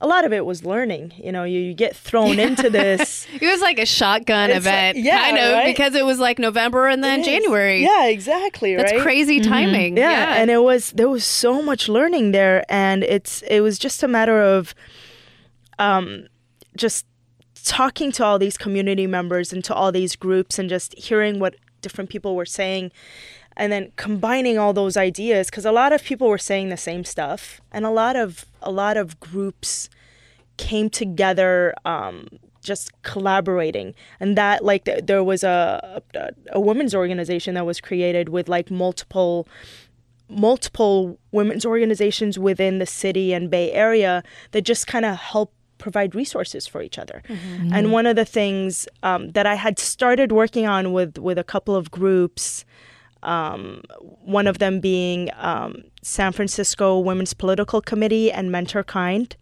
a 0.02 0.08
lot 0.08 0.24
of 0.26 0.32
it 0.32 0.46
was 0.46 0.64
learning. 0.64 1.12
You 1.18 1.32
know, 1.32 1.44
you, 1.44 1.60
you 1.60 1.74
get 1.74 1.96
thrown 1.96 2.40
into 2.40 2.70
this. 2.70 3.28
It 3.42 3.46
was 3.46 3.62
like 3.62 3.80
a 3.80 3.86
shotgun 3.86 4.50
It's 4.50 4.66
like- 4.66 4.74
event, 4.96 4.98
yeah, 5.00 5.20
kind 5.22 5.38
of, 5.38 5.54
right? 5.54 5.66
because 5.66 5.94
it 5.96 6.06
was 6.06 6.20
like 6.20 6.40
November 6.40 6.88
and 6.88 7.04
then 7.04 7.24
January. 7.24 7.84
Yeah, 7.84 8.06
exactly. 8.08 8.76
That's 8.76 8.92
right? 8.94 9.02
crazy 9.02 9.40
timing. 9.42 9.98
Yeah, 9.98 10.36
and 10.38 10.50
it 10.50 10.62
was 10.64 10.92
there 10.92 11.10
was 11.10 11.26
so 11.26 11.62
much 11.62 11.90
learning 11.90 12.32
there, 12.32 12.64
and 12.70 13.04
it's 13.04 13.42
it 13.44 13.60
was 13.62 13.78
just 13.80 14.02
a 14.04 14.08
matter 14.08 14.42
of, 14.42 14.74
um, 15.78 16.28
just 16.76 17.06
talking 17.66 18.12
to 18.14 18.24
all 18.26 18.40
these 18.40 18.58
community 18.58 19.06
members 19.08 19.52
and 19.54 19.64
to 19.66 19.74
all 19.74 19.92
these 19.92 20.16
groups 20.16 20.58
and 20.58 20.70
just 20.70 20.98
hearing 20.98 21.40
what 21.40 21.56
different 21.82 22.10
people 22.10 22.36
were 22.36 22.46
saying 22.46 22.92
and 23.60 23.74
then 23.74 23.91
combining 23.98 24.58
all 24.58 24.74
those 24.74 24.95
ideas 24.95 25.50
because 25.50 25.65
a 25.65 25.72
lot 25.72 25.91
of 25.91 26.02
people 26.02 26.30
were 26.30 26.38
saying 26.38 26.69
the 26.69 26.78
same 26.78 27.04
stuff 27.04 27.60
and 27.72 27.86
a 27.86 27.89
lot 27.91 28.15
of 28.15 28.45
a 28.62 28.72
lot 28.72 28.95
of 28.98 29.19
groups 29.19 29.89
came 30.58 30.89
together 30.89 31.74
um, 31.86 32.28
just 32.63 32.89
collaborating. 33.04 33.93
And 34.19 34.38
that 34.38 34.63
like 34.63 34.86
th- 34.86 35.06
there 35.06 35.24
was 35.24 35.43
a, 35.43 36.02
a 36.15 36.30
a 36.54 36.60
women's 36.60 36.95
organization 36.95 37.54
that 37.56 37.65
was 37.65 37.82
created 37.82 38.30
with 38.30 38.48
like 38.48 38.72
multiple 38.72 39.48
multiple 40.30 41.19
women's 41.32 41.65
organizations 41.65 42.39
within 42.39 42.80
the 42.80 42.86
city 42.86 43.34
and 43.34 43.50
bay 43.50 43.72
area 43.74 44.24
that 44.52 44.62
just 44.62 44.88
kind 44.88 45.04
of 45.04 45.17
help 45.17 45.52
provide 45.80 46.13
resources 46.13 46.67
for 46.67 46.82
each 46.82 46.98
other. 47.00 47.24
And 47.74 47.91
one 47.91 48.06
of 48.06 48.15
the 48.15 48.26
things 48.26 48.88
um, 49.02 49.32
that 49.32 49.45
i 49.45 49.56
had 49.56 49.80
started 49.80 50.32
working 50.32 50.65
on 50.65 50.93
with 50.93 51.17
with 51.17 51.38
a 51.38 51.43
couple 51.43 51.76
of 51.76 51.89
groups 51.91 52.63
um, 53.24 53.82
one 54.24 54.48
of 54.48 54.60
them 54.60 54.80
being 54.80 55.30
um, 55.38 55.84
San 56.02 56.32
Francisco 56.32 57.00
Women's 57.00 57.34
Political 57.34 57.82
Committee 57.82 58.32
and 58.32 58.52
Mentor 58.52 58.84
Kind. 58.84 59.36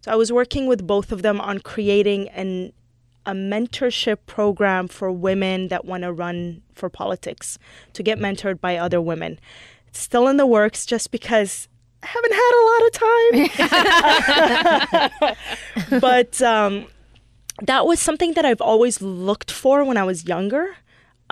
So 0.00 0.10
I 0.12 0.16
was 0.16 0.32
working 0.32 0.66
with 0.66 0.86
both 0.86 1.12
of 1.12 1.22
them 1.22 1.40
on 1.40 1.60
creating 1.60 2.28
an 2.30 2.72
a 3.24 3.32
mentorship 3.32 4.18
program 4.26 4.88
for 4.88 5.12
women 5.12 5.68
that 5.68 5.84
want 5.84 6.02
to 6.02 6.12
run 6.12 6.60
for 6.74 6.88
politics 6.88 7.56
to 7.92 8.02
get 8.02 8.18
mentored 8.18 8.60
by 8.60 8.76
other 8.76 9.00
women. 9.00 9.38
It's 9.86 10.00
still 10.00 10.26
in 10.26 10.38
the 10.38 10.46
works 10.46 10.84
just 10.84 11.12
because 11.12 11.68
I 12.02 12.06
haven't 12.08 12.32
had 12.32 12.52
a 12.58 12.64
lot 12.72 12.82
of 12.86 12.92
time. 15.20 16.00
but 16.00 16.42
um, 16.42 16.86
that 17.62 17.86
was 17.86 18.00
something 18.00 18.32
that 18.34 18.44
I've 18.44 18.60
always 18.60 19.00
looked 19.00 19.50
for 19.50 19.84
when 19.84 19.96
I 19.96 20.02
was 20.02 20.26
younger. 20.26 20.76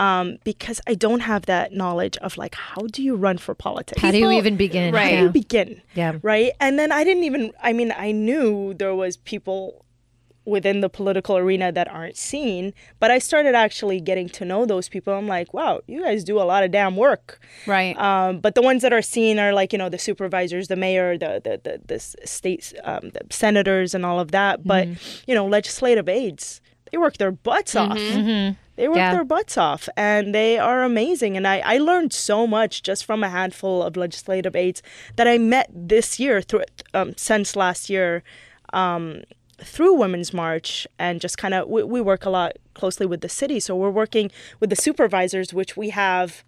Um, 0.01 0.39
because 0.45 0.81
I 0.87 0.95
don't 0.95 1.21
have 1.33 1.43
that 1.47 1.73
knowledge 1.81 2.17
of 2.27 2.37
like 2.43 2.55
how 2.55 2.83
do 2.97 3.01
you 3.03 3.15
run 3.27 3.37
for 3.39 3.55
politics? 3.55 4.01
How 4.01 4.11
do 4.11 4.19
you 4.19 4.31
even 4.41 4.57
begin? 4.57 4.95
right. 4.95 5.03
How 5.03 5.11
do 5.11 5.17
Yeah. 5.17 5.23
you 5.23 5.29
begin? 5.43 5.83
Yeah. 5.95 6.13
Right. 6.23 6.53
And 6.65 6.79
then 6.79 6.91
I 6.99 7.05
didn't 7.05 7.25
even 7.25 7.43
I 7.63 7.73
mean, 7.79 7.93
I 8.07 8.13
knew 8.13 8.75
there 8.83 8.95
was 8.95 9.17
people 9.19 9.85
within 10.47 10.81
the 10.81 10.89
political 10.89 11.37
arena 11.37 11.71
that 11.71 11.87
aren't 11.87 12.17
seen, 12.17 12.73
but 12.99 13.11
I 13.11 13.19
started 13.19 13.55
actually 13.55 14.01
getting 14.01 14.29
to 14.31 14.45
know 14.45 14.65
those 14.65 14.89
people. 14.89 15.13
I'm 15.13 15.29
like, 15.29 15.53
wow, 15.53 15.81
you 15.87 16.03
guys 16.03 16.25
do 16.25 16.41
a 16.41 16.47
lot 16.53 16.65
of 16.65 16.71
damn 16.71 16.97
work. 16.97 17.39
Right. 17.67 17.95
Um, 17.99 18.41
but 18.41 18.55
the 18.55 18.63
ones 18.63 18.81
that 18.83 18.93
are 18.93 19.03
seen 19.03 19.39
are 19.39 19.53
like 19.53 19.71
you 19.75 19.79
know 19.79 19.91
the 19.91 19.99
supervisors, 19.99 20.69
the 20.69 20.77
mayor, 20.77 21.19
the 21.19 21.41
the 21.47 21.55
the, 21.67 21.75
the 21.91 21.95
s- 22.07 22.17
states, 22.25 22.73
um, 22.85 23.11
the 23.17 23.21
senators, 23.31 23.95
and 23.95 24.03
all 24.07 24.19
of 24.19 24.31
that. 24.33 24.65
But 24.65 24.89
you 25.29 25.35
know, 25.37 25.47
legislative 25.47 26.09
aides, 26.09 26.63
they 26.91 26.97
work 26.99 27.19
their 27.19 27.33
butts 27.33 27.77
off. 27.77 27.99
They 28.81 28.89
work 28.89 28.97
Yeah. 28.97 29.13
their 29.15 29.25
butts 29.25 29.59
off, 29.59 29.91
and 29.95 30.35
they 30.35 30.57
are 30.59 30.83
amazing. 30.83 31.37
And 31.37 31.47
I 31.47 31.59
I 31.75 31.77
learned 31.77 32.13
so 32.15 32.47
much 32.47 32.83
just 32.83 33.05
from 33.05 33.23
a 33.23 33.29
handful 33.29 33.83
of 33.83 33.95
legislative 33.95 34.57
aides 34.57 34.81
that 35.17 35.29
I 35.29 35.37
met 35.37 35.69
this 35.71 36.19
year 36.19 36.41
through 36.41 36.65
um, 36.95 37.13
since 37.17 37.55
last 37.57 37.91
year. 37.91 38.23
Um, 38.73 39.23
through 39.63 39.93
Women's 39.93 40.33
March 40.33 40.87
and 40.99 41.21
just 41.21 41.37
kind 41.37 41.53
of 41.53 41.69
we, 41.69 41.83
we 41.83 42.01
work 42.01 42.25
a 42.25 42.31
lot 42.31 42.53
closely 42.73 43.05
with 43.05 43.21
the 43.21 43.29
city, 43.29 43.61
so 43.61 43.77
we're 43.77 43.91
working 43.91 44.31
with 44.61 44.71
the 44.71 44.77
supervisors, 44.77 45.53
which 45.53 45.77
we 45.77 45.91
have 45.91 46.43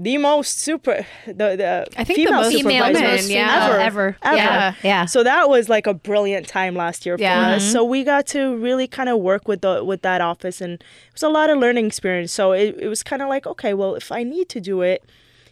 the 0.00 0.16
most 0.16 0.60
super 0.60 1.04
the 1.26 1.32
the 1.34 1.86
I 1.96 2.04
think 2.04 2.18
the 2.18 2.24
female 2.26 2.32
most 2.42 2.52
supervisors 2.52 3.02
women, 3.02 3.30
yeah. 3.30 3.64
ever 3.66 3.78
ever. 3.80 4.16
ever. 4.22 4.36
Yeah. 4.36 4.74
Yeah. 4.82 5.04
So 5.06 5.22
that 5.24 5.48
was 5.48 5.68
like 5.68 5.86
a 5.86 5.94
brilliant 5.94 6.46
time 6.46 6.74
last 6.74 7.04
year 7.04 7.16
Yeah. 7.18 7.50
for 7.50 7.56
us. 7.56 7.72
So 7.72 7.82
we 7.84 8.04
got 8.04 8.26
to 8.28 8.56
really 8.56 8.86
kind 8.86 9.08
of 9.08 9.18
work 9.18 9.48
with 9.48 9.62
the 9.62 9.82
with 9.84 10.02
that 10.02 10.20
office, 10.20 10.60
and 10.60 10.74
it 10.74 10.84
was 11.12 11.22
a 11.22 11.28
lot 11.28 11.50
of 11.50 11.58
learning 11.58 11.86
experience. 11.86 12.32
So 12.32 12.52
it, 12.52 12.76
it 12.78 12.88
was 12.88 13.02
kind 13.02 13.22
of 13.22 13.28
like, 13.28 13.46
okay, 13.46 13.74
well, 13.74 13.94
if 13.96 14.12
I 14.12 14.22
need 14.22 14.48
to 14.50 14.60
do 14.60 14.82
it, 14.82 15.04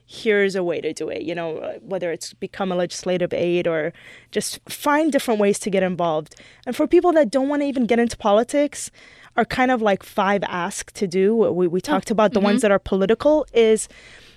here's 0.04 0.54
a 0.54 0.62
way 0.62 0.80
to 0.80 0.92
do 0.92 1.08
it. 1.08 1.22
You 1.22 1.34
know, 1.34 1.58
uh, 1.58 1.78
whether 1.80 2.12
it's 2.12 2.32
become 2.32 2.70
a 2.70 2.76
legislative 2.76 3.32
aide 3.32 3.66
or 3.66 3.92
just 4.30 4.60
find 4.68 5.10
different 5.10 5.40
ways 5.40 5.58
to 5.60 5.70
get 5.70 5.82
involved. 5.82 6.36
And 6.66 6.76
for 6.76 6.86
people 6.86 7.12
that 7.14 7.30
don't 7.30 7.48
want 7.48 7.62
to 7.62 7.66
even 7.66 7.86
get 7.86 7.98
into 7.98 8.16
politics, 8.16 8.90
are 9.36 9.44
kind 9.44 9.70
of 9.70 9.82
like 9.82 10.02
five 10.02 10.42
ask 10.44 10.92
to 10.92 11.06
do. 11.06 11.34
We 11.36 11.66
we 11.66 11.80
talked 11.80 12.10
about 12.10 12.32
the 12.32 12.40
ones 12.40 12.62
that 12.62 12.70
are 12.70 12.78
political 12.78 13.46
is 13.52 13.88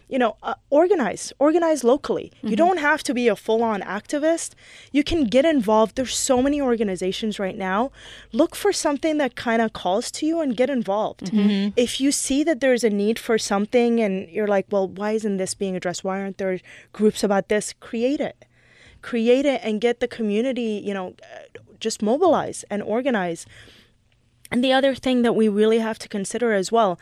you 0.09 0.17
know, 0.17 0.35
uh, 0.41 0.55
organize, 0.71 1.31
organize 1.37 1.83
locally. 1.83 2.33
You 2.41 2.49
mm-hmm. 2.49 2.55
don't 2.55 2.79
have 2.79 3.03
to 3.03 3.13
be 3.13 3.27
a 3.27 3.35
full 3.35 3.61
on 3.61 3.81
activist. 3.81 4.55
You 4.91 5.03
can 5.03 5.25
get 5.25 5.45
involved. 5.45 5.95
There's 5.95 6.17
so 6.17 6.41
many 6.41 6.59
organizations 6.59 7.37
right 7.37 7.55
now. 7.55 7.91
Look 8.33 8.55
for 8.55 8.73
something 8.73 9.19
that 9.19 9.35
kind 9.35 9.61
of 9.61 9.71
calls 9.71 10.09
to 10.11 10.25
you 10.25 10.41
and 10.41 10.57
get 10.57 10.69
involved. 10.69 11.25
Mm-hmm. 11.25 11.39
Mm-hmm. 11.39 11.69
If 11.75 12.01
you 12.01 12.11
see 12.11 12.43
that 12.43 12.59
there's 12.59 12.83
a 12.83 12.89
need 12.89 13.19
for 13.19 13.37
something 13.37 13.99
and 13.99 14.27
you're 14.29 14.47
like, 14.47 14.65
well, 14.71 14.87
why 14.87 15.11
isn't 15.11 15.37
this 15.37 15.53
being 15.53 15.75
addressed? 15.75 16.03
Why 16.03 16.19
aren't 16.21 16.39
there 16.39 16.59
groups 16.91 17.23
about 17.23 17.49
this? 17.49 17.73
Create 17.79 18.19
it. 18.19 18.45
Create 19.03 19.45
it 19.45 19.61
and 19.63 19.79
get 19.79 19.99
the 19.99 20.07
community, 20.07 20.81
you 20.83 20.93
know, 20.93 21.15
just 21.79 22.01
mobilize 22.01 22.65
and 22.69 22.81
organize. 22.81 23.45
And 24.51 24.63
the 24.63 24.73
other 24.73 24.95
thing 24.95 25.21
that 25.21 25.33
we 25.33 25.47
really 25.47 25.79
have 25.79 25.99
to 25.99 26.09
consider 26.09 26.53
as 26.53 26.71
well, 26.71 26.99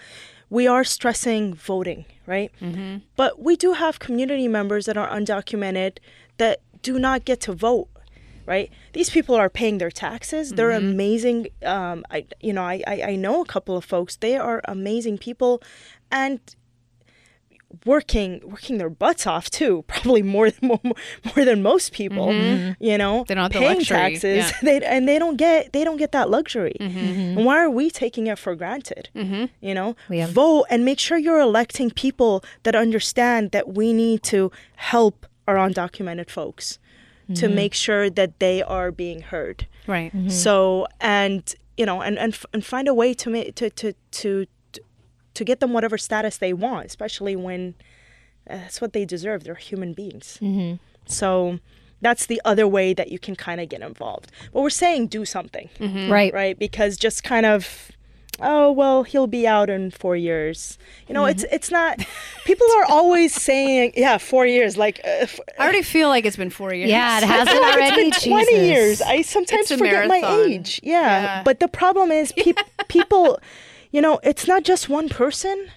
we 0.50 0.68
are 0.68 0.84
stressing 0.84 1.54
voting, 1.54 2.06
right? 2.26 2.52
Mm-hmm. 2.62 2.98
But 3.16 3.42
we 3.42 3.56
do 3.56 3.74
have 3.74 4.00
community 4.00 4.48
members 4.48 4.86
that 4.86 4.98
are 4.98 5.10
undocumented 5.10 5.98
that 6.38 6.62
do 6.82 6.98
not 7.00 7.26
get 7.26 7.42
to 7.42 7.54
vote. 7.54 7.90
right? 8.46 8.72
These 8.94 9.10
people 9.10 9.36
are 9.36 9.50
paying 9.50 9.78
their 9.78 9.92
taxes. 9.92 10.52
They're 10.52 10.72
amazing. 10.72 11.48
Um, 11.64 12.06
I, 12.10 12.26
you 12.40 12.54
know, 12.54 12.64
I, 12.64 12.82
I, 12.88 13.02
I 13.12 13.16
know 13.18 13.42
a 13.42 13.46
couple 13.46 13.76
of 13.76 13.84
folks. 13.84 14.16
They 14.16 14.38
are 14.38 14.62
amazing 14.66 15.18
people, 15.18 15.62
and 16.10 16.40
working 17.86 18.42
working 18.44 18.78
their 18.78 18.90
butts 18.90 19.28
off 19.28 19.50
too. 19.50 19.84
Probably 19.88 20.22
more 20.24 20.50
than 20.50 20.68
more, 20.70 20.80
more 21.36 21.46
than 21.46 21.62
most 21.62 21.92
people. 21.92 22.28
Mm-hmm. 22.28 22.84
You 22.84 22.98
know, 22.98 23.26
They 23.28 23.36
don't 23.36 23.44
have 23.44 23.52
the 23.54 23.60
paying 23.60 23.82
taxes. 23.82 24.38
yeah. 24.38 24.52
They 24.62 24.86
and 24.86 25.08
they 25.08 25.20
don't 25.20 25.38
get 25.38 25.74
they 25.74 25.84
don't 25.84 25.98
get 25.98 26.12
that 26.14 26.30
luxury. 26.30 26.76
Mm-hmm. 26.80 26.98
mm-hmm. 27.00 27.38
And 27.38 27.46
why 27.46 27.58
are 27.64 27.70
we 27.70 27.90
taking 27.90 28.28
it 28.28 28.40
for 28.40 28.56
granted? 28.56 29.10
Mm-hmm. 29.16 29.46
You 29.62 29.74
know, 29.74 29.96
Yeah. 30.10 30.28
vote 30.28 30.66
and 30.70 30.86
make 30.86 31.00
sure 31.00 31.18
you're 31.18 31.40
electing 31.42 31.92
people 31.92 32.44
that 32.64 32.76
understand 32.76 33.52
that 33.52 33.74
we 33.74 33.94
need 33.94 34.24
to 34.24 34.52
help 34.76 35.26
our 35.48 35.56
undocumented 35.56 36.30
folks 36.30 36.80
to 37.36 37.50
make 37.50 37.74
sure 37.74 38.10
that 38.10 38.40
they 38.40 38.64
are 38.64 38.90
being 38.90 39.20
heard. 39.22 39.68
Right. 39.86 40.12
So 40.30 40.88
and 41.02 41.44
you 41.76 41.86
know 41.86 42.02
and 42.02 42.18
and, 42.18 42.32
f- 42.34 42.46
and 42.54 42.64
find 42.64 42.88
a 42.88 42.94
way 42.94 43.14
to 43.16 43.30
make 43.30 43.56
to 43.56 43.70
to 43.70 43.94
to 44.22 44.46
to 45.38 45.44
get 45.50 45.60
them 45.62 45.72
whatever 45.74 45.98
status 45.98 46.38
they 46.38 46.54
want, 46.54 46.86
especially 46.86 47.36
when 47.36 47.62
uh, 48.50 48.56
that's 48.58 48.80
what 48.82 48.92
they 48.94 49.06
deserve. 49.06 49.44
They're 49.44 49.56
human 49.72 49.94
beings. 49.94 50.28
So 51.06 51.60
that's 52.02 52.26
the 52.26 52.42
other 52.46 52.68
way 52.68 52.94
that 52.94 53.10
you 53.14 53.20
can 53.20 53.36
kind 53.36 53.60
of 53.62 53.70
get 53.70 53.82
involved. 53.82 54.32
But 54.54 54.62
we're 54.62 54.70
saying 54.70 55.08
do 55.08 55.26
something, 55.26 55.70
Right. 56.10 56.34
right? 56.34 56.58
Because 56.58 56.98
just 56.98 57.24
kind 57.24 57.46
of 57.46 57.92
oh 58.40 58.72
well 58.72 59.02
he'll 59.02 59.26
be 59.26 59.48
out 59.48 59.68
in 59.68 59.90
four 59.90 60.16
years 60.16 60.78
you 61.08 61.14
know 61.16 61.26
it's 61.26 61.44
it's 61.52 61.72
not 61.72 61.98
people 62.46 62.68
are 62.78 62.86
always 62.86 63.34
saying 63.34 63.92
yeah 63.98 64.16
four 64.20 64.46
years 64.46 64.78
like 64.78 65.00
uh, 65.04 65.26
f- 65.26 65.40
I 65.58 65.64
already 65.64 65.82
feel 65.82 66.08
like 66.10 66.24
it's 66.24 66.38
been 66.38 66.52
four 66.52 66.72
years. 66.72 66.92
Yeah, 66.92 67.18
it 67.18 67.24
hasn't 67.38 67.58
it's 67.58 67.76
already. 67.76 67.96
been 67.96 68.12
20 68.12 68.46
Jesus. 68.46 68.62
years. 68.68 69.02
I 69.02 69.24
sometimes 69.24 69.62
It's 69.64 69.72
a 69.72 69.78
forget 69.80 70.08
my 70.08 70.22
age. 70.46 70.80
Yeah. 70.84 71.02
Yeah. 71.02 71.44
But 71.44 71.60
the 71.60 71.68
problem 71.68 72.12
is 72.12 72.32
peop 72.32 72.60
people, 72.90 73.40
you 73.92 74.02
know, 74.02 74.20
it's 74.24 74.48
not 74.48 74.64
just 74.64 74.90
one 74.90 75.10
person, 75.10 75.70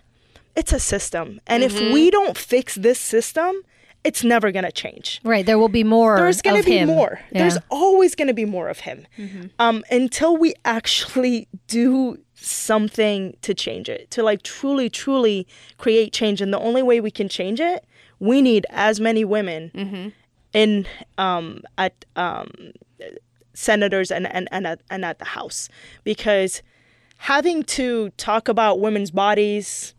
it's 0.57 0.73
a 0.73 0.81
system. 0.81 1.40
And 1.46 1.62
Mm-hmm. 1.62 1.77
if 1.87 1.92
we 1.92 2.11
don't 2.11 2.37
fix 2.37 2.75
this 2.75 2.99
system, 2.99 3.55
it's 4.03 4.25
never 4.25 4.51
going 4.51 4.64
to 4.64 4.73
change. 4.73 5.20
Right. 5.25 5.44
There 5.44 5.59
will 5.59 5.68
be 5.68 5.85
more. 5.85 6.16
There's 6.16 6.40
going 6.42 6.61
to 6.62 6.64
be 6.66 6.79
him. 6.79 6.88
more. 6.88 7.20
Yeah. 7.33 7.40
There's 7.42 7.59
always 7.70 8.14
going 8.14 8.29
to 8.29 8.35
be 8.35 8.46
more 8.46 8.68
of 8.68 8.81
him. 8.81 9.07
Mm-hmm. 9.18 9.46
Um, 9.59 9.85
until 9.90 10.37
we 10.38 10.55
actually 10.64 11.49
do 11.66 12.18
something 12.35 13.37
to 13.42 13.53
change 13.55 13.88
it, 13.90 14.11
to 14.12 14.23
like 14.23 14.42
truly, 14.42 14.88
truly 14.88 15.46
create 15.77 16.12
change. 16.14 16.40
And 16.40 16.53
the 16.53 16.59
only 16.59 16.83
way 16.83 17.01
we 17.01 17.11
can 17.11 17.29
change 17.29 17.61
it, 17.61 17.85
we 18.18 18.40
need 18.42 18.64
as 18.70 19.01
many 19.01 19.25
women 19.25 19.70
Mm-hmm. 19.75 20.09
in 20.55 20.87
um, 21.18 21.62
at 21.77 22.05
um, 22.16 22.49
senators 23.55 24.11
and, 24.11 24.27
and, 24.33 24.49
and, 24.51 24.66
at, 24.66 24.81
and 24.90 25.05
at 25.05 25.18
the 25.18 25.25
House 25.27 25.68
because 26.05 26.62
having 27.24 27.62
to 27.64 28.11
talk 28.16 28.48
about 28.48 28.80
women's 28.80 29.11
bodies 29.11 29.94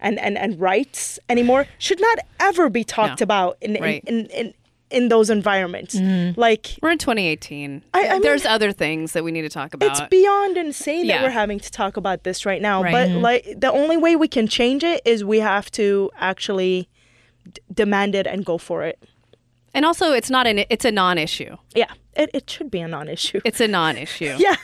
and, 0.00 0.18
and, 0.18 0.36
and 0.38 0.58
rights 0.60 1.18
anymore 1.28 1.66
should 1.78 2.00
not 2.00 2.18
ever 2.40 2.68
be 2.70 2.84
talked 2.84 3.20
No. 3.20 3.24
about 3.24 3.58
in, 3.60 3.74
Right. 3.80 4.02
in, 4.06 4.20
in, 4.26 4.26
in, 4.26 4.54
in 4.90 5.08
those 5.08 5.28
environments. 5.30 5.94
Mm-hmm. 5.94 6.38
Like, 6.40 6.76
We're 6.82 6.90
in 6.92 6.98
2018. 6.98 7.82
I- 7.92 8.06
I 8.08 8.12
mean- 8.14 8.22
There's 8.22 8.44
other 8.46 8.72
things 8.72 9.12
that 9.12 9.24
we 9.24 9.30
need 9.32 9.42
to 9.42 9.48
talk 9.48 9.74
about. 9.74 9.90
it's 9.90 10.00
beyond 10.08 10.56
insane 10.56 11.04
Yeah. 11.06 11.18
that 11.18 11.24
we're 11.24 11.30
having 11.30 11.58
to 11.60 11.70
talk 11.70 11.96
about 11.96 12.24
this 12.24 12.46
right 12.46 12.62
now. 12.62 12.82
Right. 12.82 12.92
But 12.92 13.08
mm-hmm. 13.08 13.20
like 13.20 13.54
the 13.60 13.70
only 13.72 13.96
way 13.96 14.16
we 14.16 14.28
can 14.28 14.46
change 14.48 14.84
it 14.84 15.00
is 15.04 15.24
we 15.24 15.40
have 15.40 15.70
to 15.72 16.10
actually 16.18 16.88
d- 17.50 17.60
demand 17.72 18.14
it 18.14 18.26
and 18.26 18.44
go 18.44 18.56
for 18.58 18.84
it. 18.84 18.98
and 19.74 19.84
also, 19.84 20.12
it's 20.12 20.30
not 20.30 20.46
an. 20.46 20.64
It's 20.70 20.84
a 20.84 20.92
non-issue. 20.92 21.56
Yeah, 21.74 21.90
it, 22.16 22.30
it 22.34 22.48
should 22.50 22.70
be 22.70 22.80
a 22.80 22.88
non-issue. 22.88 23.40
It's 23.44 23.60
a 23.60 23.68
non-issue. 23.68 24.36
yeah, 24.38 24.56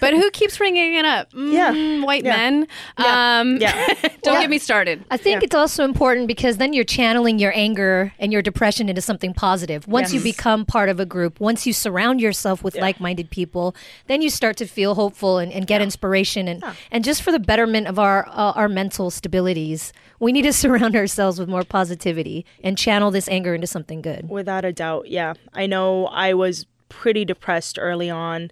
But 0.00 0.14
who 0.14 0.30
keeps 0.30 0.58
bringing 0.58 0.94
it 0.94 1.04
up? 1.04 1.28
Yeah. 1.60 1.72
Mm, 1.72 2.04
white 2.06 2.24
Yeah. 2.24 2.36
men. 2.36 2.66
Yeah. 2.98 3.40
Um, 3.40 3.56
Yeah. 3.58 3.72
don't 4.22 4.34
Well- 4.34 4.40
get 4.42 4.50
me 4.50 4.58
started. 4.58 5.04
I 5.10 5.16
think 5.16 5.40
Yeah. 5.40 5.46
it's 5.46 5.54
also 5.54 5.84
important 5.84 6.26
because 6.28 6.56
then 6.58 6.72
you're 6.72 6.84
channeling 6.84 7.38
your 7.38 7.52
anger 7.54 8.12
and 8.18 8.32
your 8.32 8.42
depression 8.42 8.88
into 8.88 9.00
something 9.02 9.34
positive. 9.34 9.86
Once 9.88 10.12
you 10.12 10.20
become 10.20 10.64
part 10.64 10.88
of 10.88 11.00
a 11.00 11.06
group, 11.06 11.40
once 11.40 11.66
you 11.66 11.72
surround 11.72 12.20
yourself 12.20 12.62
with 12.62 12.76
like 12.76 13.00
minded 13.00 13.30
people, 13.30 13.74
then 14.06 14.22
you 14.22 14.30
start 14.30 14.56
to 14.58 14.66
feel 14.66 14.94
hopeful 14.94 15.38
and, 15.38 15.52
and 15.52 15.66
get 15.66 15.80
inspiration. 15.82 16.46
And, 16.48 16.62
and 16.90 17.02
just 17.04 17.22
for 17.22 17.32
the 17.32 17.40
betterment 17.40 17.86
of 17.88 17.98
our, 17.98 18.26
uh, 18.28 18.52
our 18.54 18.68
mental 18.68 19.10
stabilities, 19.10 19.92
we 20.18 20.32
need 20.32 20.42
to 20.42 20.52
surround 20.52 20.94
ourselves 20.96 21.38
with 21.40 21.48
more 21.48 21.64
positivity 21.64 22.44
and 22.62 22.76
channel 22.78 23.10
this 23.10 23.28
anger 23.28 23.54
into 23.54 23.66
something 23.66 24.02
good. 24.02 24.28
without 24.28 24.64
a 24.64 24.72
doubt. 24.72 25.08
Yeah, 25.08 25.34
I 25.54 25.66
know. 25.66 26.06
I 26.06 26.34
was 26.34 26.66
pretty 26.90 27.24
depressed 27.24 27.78
early 27.80 28.10
on. 28.10 28.50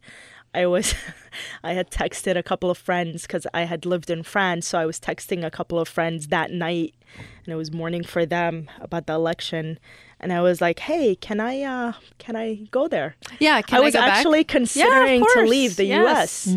I 0.54 0.64
was, 0.64 0.94
I 1.62 1.74
had 1.74 1.90
texted 1.90 2.36
a 2.38 2.42
couple 2.42 2.70
of 2.70 2.78
friends 2.78 3.22
because 3.22 3.46
I 3.52 3.62
had 3.64 3.84
lived 3.84 4.08
in 4.08 4.22
France, 4.22 4.66
so 4.66 4.78
I 4.78 4.86
was 4.86 4.98
texting 4.98 5.44
a 5.44 5.50
couple 5.50 5.78
of 5.78 5.86
friends 5.88 6.28
that 6.28 6.50
night, 6.50 6.94
and 7.44 7.52
it 7.52 7.56
was 7.56 7.70
morning 7.70 8.02
for 8.02 8.24
them 8.24 8.70
about 8.80 9.06
the 9.06 9.12
election, 9.12 9.78
and 10.18 10.32
I 10.32 10.40
was 10.40 10.60
like, 10.62 10.78
"Hey, 10.80 11.14
can 11.16 11.38
I, 11.38 11.60
uh, 11.62 11.92
can 12.18 12.34
I 12.34 12.66
go 12.70 12.88
there?" 12.88 13.14
Yeah. 13.38 13.60
Can 13.60 13.78
I 13.78 13.80
was 13.82 13.92
back? 13.94 14.10
actually 14.10 14.42
considering 14.44 15.22
to 15.34 15.42
leave 15.42 15.76
the 15.76 15.84
Yes. 15.84 16.46
U.S. 16.46 16.56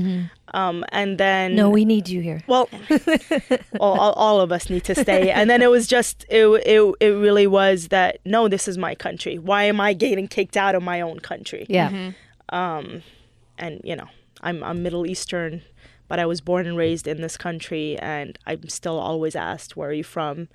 Um, 0.53 0.83
and 0.91 1.17
then 1.17 1.55
No, 1.55 1.69
we 1.69 1.85
need 1.85 2.09
you 2.09 2.21
here. 2.21 2.41
well, 2.47 2.67
all, 3.79 3.99
all, 3.99 4.13
all 4.13 4.41
of 4.41 4.51
us 4.51 4.69
need 4.69 4.83
to 4.85 4.95
stay. 4.95 5.31
And 5.31 5.49
then 5.49 5.61
it 5.61 5.69
was 5.69 5.87
just, 5.87 6.25
it, 6.29 6.45
it, 6.65 6.95
it 6.99 7.09
really 7.09 7.47
was 7.47 7.87
that, 7.89 8.19
no, 8.25 8.47
this 8.47 8.67
is 8.67 8.77
my 8.77 8.95
country. 8.95 9.37
Why 9.37 9.63
am 9.63 9.79
I 9.79 9.93
getting 9.93 10.27
kicked 10.27 10.57
out 10.57 10.75
of 10.75 10.83
my 10.83 11.01
own 11.01 11.19
country? 11.19 11.65
Yeah. 11.69 12.11
Um, 12.49 13.03
And, 13.57 13.79
you 13.83 13.95
know, 13.95 14.07
I'm, 14.41 14.63
I'm 14.63 14.81
Middle 14.83 15.05
Eastern, 15.05 15.61
but 16.07 16.19
I 16.19 16.25
was 16.25 16.41
born 16.41 16.65
and 16.67 16.75
raised 16.75 17.07
in 17.07 17.21
this 17.21 17.37
country, 17.37 17.97
and 17.99 18.37
I'm 18.45 18.67
still 18.69 18.97
always 18.99 19.35
asked, 19.35 19.77
where 19.77 19.89
are 19.89 19.93
you 19.93 20.03
from? 20.03 20.47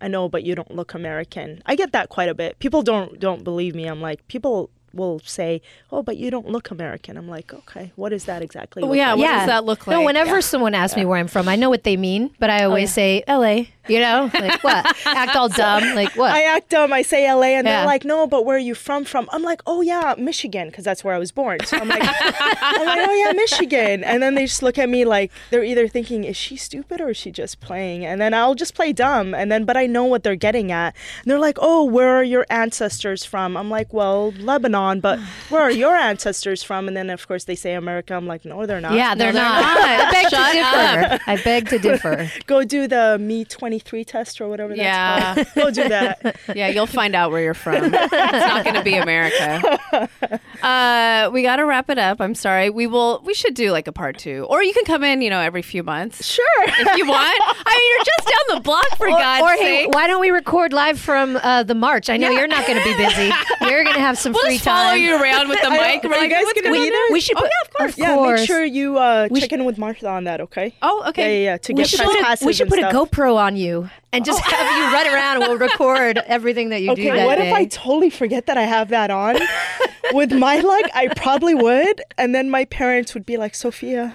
I 0.00 0.08
know, 0.08 0.28
but 0.28 0.44
you 0.44 0.54
don't 0.54 0.74
look 0.74 0.94
American. 0.94 1.62
I 1.66 1.74
get 1.76 1.92
that 1.92 2.08
quite 2.08 2.28
a 2.28 2.34
bit. 2.34 2.58
People 2.58 2.82
don't 2.82 3.20
don't 3.20 3.44
believe 3.44 3.74
me. 3.74 3.86
I'm 3.86 4.00
like, 4.00 4.26
people 4.28 4.70
will 4.94 5.20
say, 5.24 5.60
"Oh, 5.90 6.02
but 6.02 6.16
you 6.16 6.30
don't 6.30 6.48
look 6.48 6.70
American." 6.70 7.16
I'm 7.16 7.28
like, 7.28 7.52
"Okay, 7.52 7.92
what 7.96 8.12
is 8.12 8.24
that 8.24 8.42
exactly?" 8.42 8.82
Oh, 8.82 8.92
yeah, 8.92 9.12
like?" 9.12 9.18
what 9.20 9.32
does 9.38 9.46
that 9.46 9.64
look 9.64 9.86
like? 9.86 9.96
No, 9.96 10.02
whenever 10.04 10.40
someone 10.40 10.74
asks 10.74 10.96
me 10.96 11.04
where 11.04 11.18
I'm 11.18 11.28
from, 11.28 11.48
I 11.48 11.56
know 11.56 11.70
what 11.70 11.84
they 11.84 11.96
mean, 11.96 12.30
but 12.38 12.50
I 12.50 12.64
oh, 12.64 12.68
always 12.68 12.92
say 12.92 13.22
LA. 13.28 13.64
You 13.88 13.98
know, 13.98 14.30
like 14.32 14.62
what? 14.62 14.86
Act 15.06 15.34
all 15.34 15.48
dumb, 15.48 15.96
like 15.96 16.14
what? 16.16 16.30
I 16.30 16.42
act 16.44 16.70
dumb. 16.70 16.92
I 16.92 17.02
say 17.02 17.30
LA, 17.32 17.56
and 17.58 17.66
Yeah. 17.66 17.78
they're 17.78 17.86
like, 17.86 18.04
"No, 18.04 18.28
but 18.28 18.44
where 18.46 18.56
are 18.56 18.60
you 18.60 18.76
from?" 18.76 19.04
From 19.04 19.28
I'm 19.32 19.42
like, 19.42 19.60
"Oh 19.66 19.80
yeah, 19.80 20.14
Michigan," 20.16 20.68
because 20.68 20.84
that's 20.84 21.02
where 21.02 21.14
I 21.14 21.18
was 21.18 21.32
born. 21.32 21.58
So 21.64 21.78
I'm 21.78 21.88
like, 21.88 22.02
I'm 22.04 22.86
like, 22.86 23.08
"Oh 23.08 23.14
yeah, 23.26 23.32
Michigan," 23.32 24.04
and 24.04 24.22
then 24.22 24.36
they 24.36 24.46
just 24.46 24.62
look 24.62 24.78
at 24.78 24.88
me 24.88 25.04
like 25.04 25.32
they're 25.50 25.64
either 25.64 25.88
thinking, 25.88 26.22
"Is 26.22 26.36
she 26.36 26.56
stupid 26.56 27.00
or 27.00 27.10
is 27.10 27.16
she 27.16 27.32
just 27.32 27.58
playing?" 27.58 28.04
And 28.06 28.20
then 28.20 28.34
I'll 28.34 28.54
just 28.54 28.76
play 28.76 28.92
dumb, 28.92 29.34
and 29.34 29.50
then 29.50 29.64
but 29.64 29.76
I 29.76 29.86
know 29.86 30.04
what 30.04 30.22
they're 30.22 30.36
getting 30.36 30.70
at. 30.70 30.94
And 31.22 31.30
they're 31.30 31.40
like, 31.40 31.58
"Oh, 31.60 31.82
where 31.84 32.14
are 32.16 32.22
your 32.22 32.46
ancestors 32.50 33.24
from?" 33.24 33.56
I'm 33.56 33.68
like, 33.68 33.92
"Well, 33.92 34.32
Lebanon, 34.38 34.81
but 35.00 35.18
where 35.48 35.62
are 35.62 35.70
your 35.70 35.94
ancestors 35.96 36.62
from?" 36.62 36.88
And 36.88 36.96
then 36.96 37.10
of 37.10 37.26
course 37.26 37.44
they 37.44 37.54
say 37.54 37.74
America. 37.74 38.14
I'm 38.14 38.26
like, 38.26 38.44
"No, 38.44 38.66
they're 38.66 38.80
not." 38.80 38.92
yeah, 38.94 39.14
they're, 39.14 39.32
they're 39.32 39.42
not. 39.42 39.62
not. 39.62 39.78
I 39.78 40.10
beg 40.10 40.28
to 40.30 40.36
differ. 40.52 41.20
I 41.30 41.36
beg 41.42 41.68
to 41.68 41.78
differ. 41.78 42.30
Go 42.46 42.64
do 42.64 42.86
the 42.86 43.18
Me 43.20 43.44
23 43.44 44.04
test 44.04 44.40
or 44.40 44.48
whatever. 44.48 44.74
That's 44.76 44.80
Yeah. 44.80 45.34
called. 45.34 45.46
Go 45.54 45.70
do 45.82 45.88
that. 45.88 46.36
Yeah, 46.54 46.68
you'll 46.68 46.86
find 46.86 47.14
out 47.14 47.30
where 47.30 47.40
you're 47.42 47.54
from. 47.54 47.84
it's 47.94 48.12
not 48.12 48.64
going 48.64 48.74
to 48.76 48.82
be 48.82 48.94
America. 48.96 49.78
Uh, 50.62 51.28
we 51.32 51.42
got 51.42 51.56
to 51.56 51.64
wrap 51.66 51.90
it 51.90 51.98
up. 51.98 52.20
I'm 52.20 52.36
sorry. 52.36 52.70
We 52.70 52.86
will. 52.86 53.20
We 53.24 53.34
should 53.34 53.54
do 53.54 53.72
like 53.72 53.88
a 53.88 53.92
part 53.92 54.16
two, 54.16 54.46
or 54.48 54.62
you 54.62 54.72
can 54.72 54.84
come 54.84 55.02
in. 55.02 55.20
You 55.20 55.28
know, 55.30 55.40
every 55.40 55.62
few 55.62 55.82
months 55.82 56.24
Sure. 56.24 56.44
if 56.66 56.96
you 56.96 57.04
want. 57.06 57.40
I 57.42 57.72
mean, 57.76 57.88
you're 57.90 58.04
just 58.04 58.28
down 58.28 58.56
the 58.56 58.60
block 58.60 58.86
for 58.96 59.08
Or, 59.08 59.10
God's 59.10 59.42
or 59.42 59.52
hey, 59.62 59.86
why 59.86 60.06
don't 60.06 60.20
we 60.20 60.30
record 60.30 60.72
live 60.72 61.00
from 61.00 61.36
uh, 61.42 61.64
the 61.64 61.74
march? 61.74 62.08
I 62.10 62.16
know 62.16 62.30
you're 62.30 62.46
not 62.46 62.64
going 62.66 62.78
to 62.78 62.84
be 62.84 62.94
busy. 62.96 63.32
You're 63.62 63.82
going 63.82 63.94
to 63.96 64.00
have 64.00 64.16
some 64.18 64.32
We'll 64.32 64.42
free 64.42 64.54
just 64.54 64.64
follow 64.72 64.94
you 64.94 65.22
around 65.22 65.48
with 65.48 65.60
the 65.62 65.70
mic. 65.70 66.04
are 66.04 66.08
We're 66.08 66.22
you 66.24 66.28
guys 66.30 66.44
gonna 66.54 66.72
be 66.72 66.90
there? 66.90 67.00
We 67.12 67.20
should 67.20 67.36
Oh 67.36 67.40
put, 67.40 67.50
yeah, 67.50 67.62
of 67.68 67.70
course. 67.74 67.92
Of 67.92 67.98
Yeah, 67.98 68.14
course. 68.14 68.40
make 68.40 68.46
sure 68.46 68.64
you 68.64 68.98
uh, 68.98 69.28
check 69.28 69.50
sh- 69.50 69.52
in 69.52 69.64
with 69.64 69.78
Martha 69.78 70.08
on 70.08 70.24
that, 70.24 70.40
okay? 70.40 70.74
Oh, 70.82 71.04
okay. 71.08 71.42
Yeah, 71.44 71.44
yeah, 71.44 71.50
yeah. 71.52 71.56
To 71.58 71.72
we 71.72 71.76
get 71.78 71.88
should, 71.88 72.00
press 72.00 72.38
put 72.38 72.42
a, 72.42 72.46
we 72.46 72.52
should 72.52 72.72
and 72.72 72.82
put 72.82 72.94
a. 72.94 72.96
GoPro 72.96 73.36
on 73.36 73.56
you 73.56 73.88
and 74.12 74.24
just 74.24 74.40
have 74.42 74.76
you 74.76 74.84
run 74.92 75.06
around 75.14 75.42
and 75.42 75.48
we'll 75.48 75.58
record 75.68 76.18
everything 76.26 76.68
that 76.70 76.80
you 76.82 76.94
do 76.94 77.02
Okay, 77.10 77.26
what 77.26 77.36
day. 77.36 77.48
if 77.48 77.54
I 77.54 77.64
totally 77.66 78.10
forget 78.10 78.46
that 78.46 78.56
I 78.58 78.62
have 78.64 78.88
that 78.88 79.10
on? 79.10 79.38
With 80.12 80.32
my 80.32 80.56
luck, 80.58 80.84
I 80.94 81.08
probably 81.16 81.54
would, 81.54 82.02
and 82.18 82.34
then 82.34 82.50
my 82.50 82.64
parents 82.66 83.14
would 83.14 83.24
be 83.24 83.36
like, 83.38 83.54
"Sophia, 83.54 84.14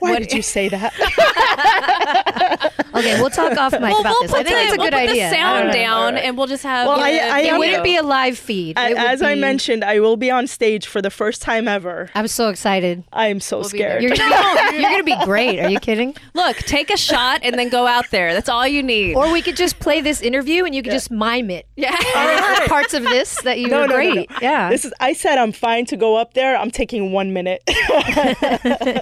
why 0.00 0.18
did 0.18 0.32
you 0.32 0.42
say 0.42 0.68
that?" 0.68 0.92
Okay, 2.96 3.20
we'll 3.20 3.28
talk 3.28 3.54
off 3.58 3.72
mic 3.72 3.82
We'll, 3.82 4.00
about 4.00 4.12
we'll 4.12 4.22
this. 4.22 4.30
put 4.30 4.40
I 4.40 4.42
think 4.42 4.56
the, 4.56 4.62
it's 4.62 4.72
a 4.72 4.76
we'll 4.78 4.86
good 4.86 4.92
put 4.94 5.10
idea. 5.10 5.28
the 5.28 5.36
sound 5.36 5.58
don't 5.64 5.66
know. 5.66 5.72
down, 5.74 6.16
and 6.16 6.38
we'll 6.38 6.46
just 6.46 6.62
have. 6.62 6.86
Well, 6.86 6.96
the- 6.96 7.02
I- 7.04 7.08
I 7.10 7.40
It 7.40 7.46
am- 7.48 7.58
wouldn't 7.58 7.84
be 7.84 7.96
a 7.96 8.02
live 8.02 8.38
feed. 8.38 8.78
A- 8.78 8.86
It 8.86 8.88
would 8.90 8.96
As 8.98 9.20
I 9.22 9.34
mentioned, 9.34 9.84
I 9.84 10.00
will 10.00 10.16
be 10.16 10.30
on 10.30 10.46
stage 10.46 10.86
for 10.86 11.02
the 11.02 11.10
first 11.10 11.42
time 11.42 11.68
ever. 11.68 12.08
I'm 12.14 12.26
so 12.26 12.48
excited. 12.48 13.04
I 13.12 13.26
am 13.26 13.38
so 13.40 13.58
We'll 13.58 13.68
scared. 13.68 14.02
You're 14.02 14.16
gonna, 14.16 14.70
be, 14.70 14.76
you're 14.80 14.90
gonna 14.90 15.02
be 15.04 15.16
great. 15.26 15.60
Are 15.60 15.68
you 15.68 15.78
kidding? 15.78 16.16
Look, 16.32 16.56
take 16.58 16.88
a 16.90 16.96
shot 16.96 17.40
and 17.42 17.58
then 17.58 17.68
go 17.68 17.86
out 17.86 18.10
there. 18.10 18.32
That's 18.32 18.48
all 18.48 18.66
you 18.66 18.82
need. 18.82 19.14
Or 19.14 19.30
we 19.30 19.42
could 19.42 19.56
just 19.56 19.78
play 19.78 20.00
this 20.00 20.22
interview 20.22 20.64
and 20.64 20.74
you 20.74 20.82
could 20.82 20.92
just 20.92 21.10
mime 21.10 21.50
it. 21.50 21.66
yeah. 21.76 21.94
Parts 22.66 22.94
of 22.94 23.02
this 23.02 23.42
that 23.42 23.58
you 23.60 23.68
No, 23.68 23.82
were 23.82 23.88
no, 23.88 23.96
no, 23.98 24.02
no. 24.04 24.12
great. 24.14 24.30
Yeah. 24.40 24.70
This 24.70 24.86
is. 24.86 24.94
I 25.00 25.12
said 25.12 25.36
I'm 25.36 25.52
fine 25.52 25.84
to 25.86 25.98
go 25.98 26.16
up 26.16 26.32
there. 26.32 26.56
I'm 26.56 26.70
taking 26.70 27.12
one 27.12 27.34
minute. 27.34 27.62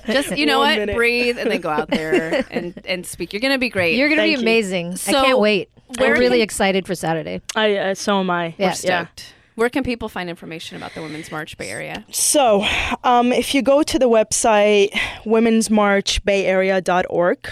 Just 0.09 0.37
you 0.37 0.47
know 0.47 0.59
what, 0.59 0.77
minute. 0.79 0.84
Breathe 0.93 1.39
and 1.39 1.51
then 1.51 1.61
go 1.61 1.71
out 1.71 1.89
there 1.91 2.45
and 2.51 2.75
and 2.85 3.07
speak. 3.07 3.33
You're 3.33 3.41
gonna 3.41 3.59
be 3.59 3.71
great. 3.71 3.97
You're 3.97 4.09
gonna 4.11 4.21
Thank 4.23 4.37
be 4.37 4.43
you. 4.43 4.47
amazing. 4.47 4.97
So, 4.97 5.19
I 5.19 5.25
can't 5.25 5.39
wait. 5.39 5.71
where 5.99 6.15
I'm 6.15 6.21
really 6.21 6.39
can- 6.39 6.43
excited 6.45 6.87
for 6.87 6.95
Saturday. 6.95 7.41
I. 7.57 7.77
Uh, 7.77 7.95
so 7.95 8.21
am 8.21 8.29
I. 8.31 8.55
Yeah. 8.59 8.73
stoked. 8.73 9.33
Where 9.55 9.71
can 9.71 9.85
people 9.85 10.09
find 10.09 10.29
information 10.29 10.77
about 10.77 10.95
the 10.95 11.01
Women's 11.03 11.31
March 11.31 11.57
Bay 11.57 11.71
Area? 11.71 12.05
So, 12.11 12.67
um, 13.05 13.33
if 13.33 13.55
you 13.55 13.63
go 13.63 13.85
to 13.85 13.99
the 14.01 14.09
website 14.09 14.91
womensmarchbayarea.org 15.25 17.49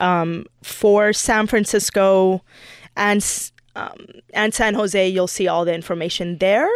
um, 0.00 0.46
for 0.62 1.12
San 1.12 1.46
Francisco 1.46 2.42
and 2.96 3.18
s- 3.22 3.52
um, 3.76 4.06
and 4.32 4.54
San 4.54 4.74
Jose, 4.74 5.08
you'll 5.08 5.26
see 5.26 5.48
all 5.48 5.64
the 5.64 5.74
information 5.74 6.38
there. 6.38 6.68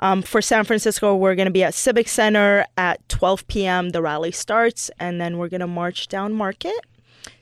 Um, 0.00 0.22
for 0.22 0.42
San 0.42 0.64
Francisco, 0.64 1.14
we're 1.14 1.34
going 1.34 1.46
to 1.46 1.52
be 1.52 1.62
at 1.62 1.74
Civic 1.74 2.08
Center 2.08 2.66
at 2.76 3.06
12 3.08 3.46
p.m. 3.46 3.90
The 3.90 4.02
rally 4.02 4.32
starts, 4.32 4.90
and 4.98 5.20
then 5.20 5.38
we're 5.38 5.48
going 5.48 5.60
to 5.60 5.66
march 5.66 6.08
down 6.08 6.32
Market 6.32 6.78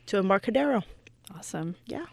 to 0.07 0.17
Embarcadero. 0.17 0.83
Awesome. 1.35 1.75
Yeah. 1.85 2.05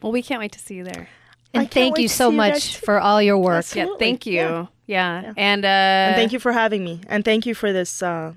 Well, 0.00 0.12
we 0.12 0.22
can't 0.22 0.40
wait 0.40 0.52
to 0.52 0.58
see 0.58 0.74
you 0.74 0.84
there. 0.84 1.08
And 1.54 1.62
can't 1.62 1.72
thank 1.72 1.98
you 1.98 2.08
so 2.08 2.30
you 2.30 2.36
much 2.36 2.76
for 2.76 3.00
all 3.00 3.20
your 3.20 3.38
work. 3.38 3.64
Yes. 3.74 3.76
Yeah. 3.76 3.86
Thank 3.98 4.26
you. 4.26 4.34
Yeah. 4.34 4.66
Yeah. 4.86 5.22
Yeah. 5.22 5.32
And 5.36 5.64
uh, 5.64 5.68
and 5.68 6.16
thank 6.16 6.32
you 6.32 6.38
for 6.38 6.52
having 6.52 6.84
me, 6.84 7.00
and 7.08 7.24
thank 7.24 7.46
you 7.46 7.54
for 7.54 7.72
this, 7.72 8.02
uh, 8.02 8.34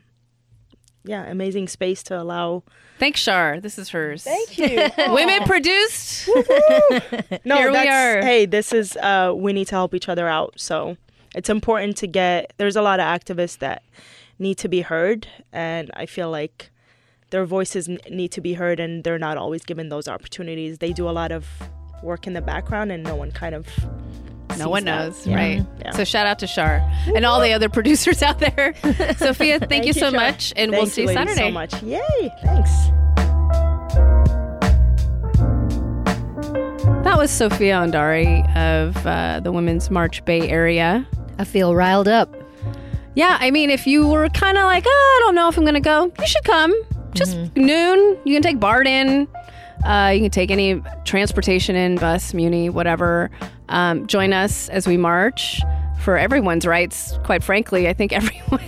yeah, 1.03 1.25
amazing 1.25 1.67
space 1.67 2.03
to 2.03 2.19
allow. 2.19 2.63
Thanks, 2.99 3.19
Shar. 3.19 3.59
This 3.59 3.79
is 3.79 3.89
hers. 3.89 4.23
Thank 4.23 4.57
you. 4.57 4.89
Women 5.13 5.43
produced. 5.43 6.29
No, 7.43 7.57
Here 7.57 7.67
we 7.67 7.73
that's, 7.73 7.89
are. 7.89 8.21
Hey, 8.21 8.45
this 8.45 8.71
is 8.73 8.95
uh, 8.97 9.33
we 9.35 9.53
need 9.53 9.65
to 9.67 9.75
help 9.75 9.95
each 9.95 10.07
other 10.09 10.27
out. 10.27 10.53
So 10.57 10.97
it's 11.35 11.49
important 11.49 11.97
to 11.97 12.07
get. 12.07 12.53
There's 12.57 12.75
a 12.75 12.81
lot 12.81 12.99
of 12.99 13.05
activists 13.05 13.57
that 13.59 13.83
need 14.39 14.57
to 14.59 14.67
be 14.67 14.81
heard, 14.81 15.27
and 15.53 15.89
I 15.93 16.05
feel 16.05 16.29
like 16.29 16.69
their 17.29 17.45
voices 17.45 17.87
need 18.09 18.31
to 18.33 18.41
be 18.41 18.53
heard, 18.53 18.79
and 18.79 19.03
they're 19.03 19.19
not 19.19 19.37
always 19.37 19.63
given 19.63 19.89
those 19.89 20.07
opportunities. 20.07 20.79
They 20.79 20.91
do 20.93 21.07
a 21.09 21.11
lot 21.11 21.31
of 21.31 21.47
work 22.03 22.27
in 22.27 22.33
the 22.33 22.41
background, 22.41 22.91
and 22.91 23.03
no 23.03 23.15
one 23.15 23.31
kind 23.31 23.55
of. 23.55 23.67
No 24.57 24.67
one 24.67 24.83
knows, 24.83 25.25
Yeah. 25.25 25.35
right? 25.37 25.65
Yeah. 25.79 25.91
So 25.91 26.03
shout 26.03 26.27
out 26.27 26.37
to 26.39 26.47
Shar 26.47 26.81
and 27.15 27.25
all 27.25 27.39
the 27.39 27.53
other 27.53 27.69
producers 27.77 28.21
out 28.21 28.39
there. 28.39 28.73
Sophia, 29.17 29.59
thank, 29.59 29.85
you 29.85 29.93
so 29.93 30.11
Shar. 30.11 30.19
much, 30.19 30.51
and 30.57 30.71
we'll 30.71 30.87
see 30.87 31.03
you 31.03 31.07
Saturday. 31.07 31.35
so 31.39 31.51
much. 31.51 31.81
Yay! 31.83 32.01
Thanks. 32.43 32.69
That 37.03 37.17
was 37.17 37.31
Sophia 37.31 37.75
Ondari 37.75 38.43
of 38.55 39.05
uh, 39.07 39.39
the 39.39 39.51
Women's 39.51 39.89
March 39.89 40.23
Bay 40.25 40.47
Area. 40.49 41.07
I 41.37 41.43
feel 41.43 41.75
riled 41.75 42.07
up. 42.07 42.35
Yeah, 43.15 43.37
I 43.39 43.51
mean, 43.51 43.69
if 43.69 43.85
you 43.87 44.07
were 44.07 44.29
kind 44.29 44.57
of 44.57 44.63
like, 44.63 44.85
oh, 44.87 45.17
I 45.19 45.25
don't 45.25 45.35
know 45.35 45.49
if 45.49 45.57
I'm 45.57 45.63
going 45.63 45.73
to 45.73 45.79
go, 45.79 46.11
you 46.19 46.27
should 46.27 46.43
come. 46.43 46.73
Just 47.13 47.37
noon. 47.55 48.17
You 48.23 48.33
can 48.33 48.41
take 48.41 48.59
BART 48.59 48.87
in. 48.87 49.27
Uh, 49.85 50.11
you 50.13 50.21
can 50.21 50.31
take 50.31 50.51
any 50.51 50.81
transportation 51.03 51.75
in, 51.75 51.95
bus, 51.95 52.33
muni, 52.33 52.69
whatever. 52.69 53.29
Um, 53.69 54.07
join 54.07 54.31
us 54.31 54.69
as 54.69 54.87
we 54.87 54.95
march 54.95 55.61
for 56.01 56.17
everyone's 56.17 56.65
rights. 56.65 57.17
Quite 57.23 57.43
frankly, 57.43 57.89
I 57.89 57.93
think 57.93 58.13
everyone, 58.13 58.63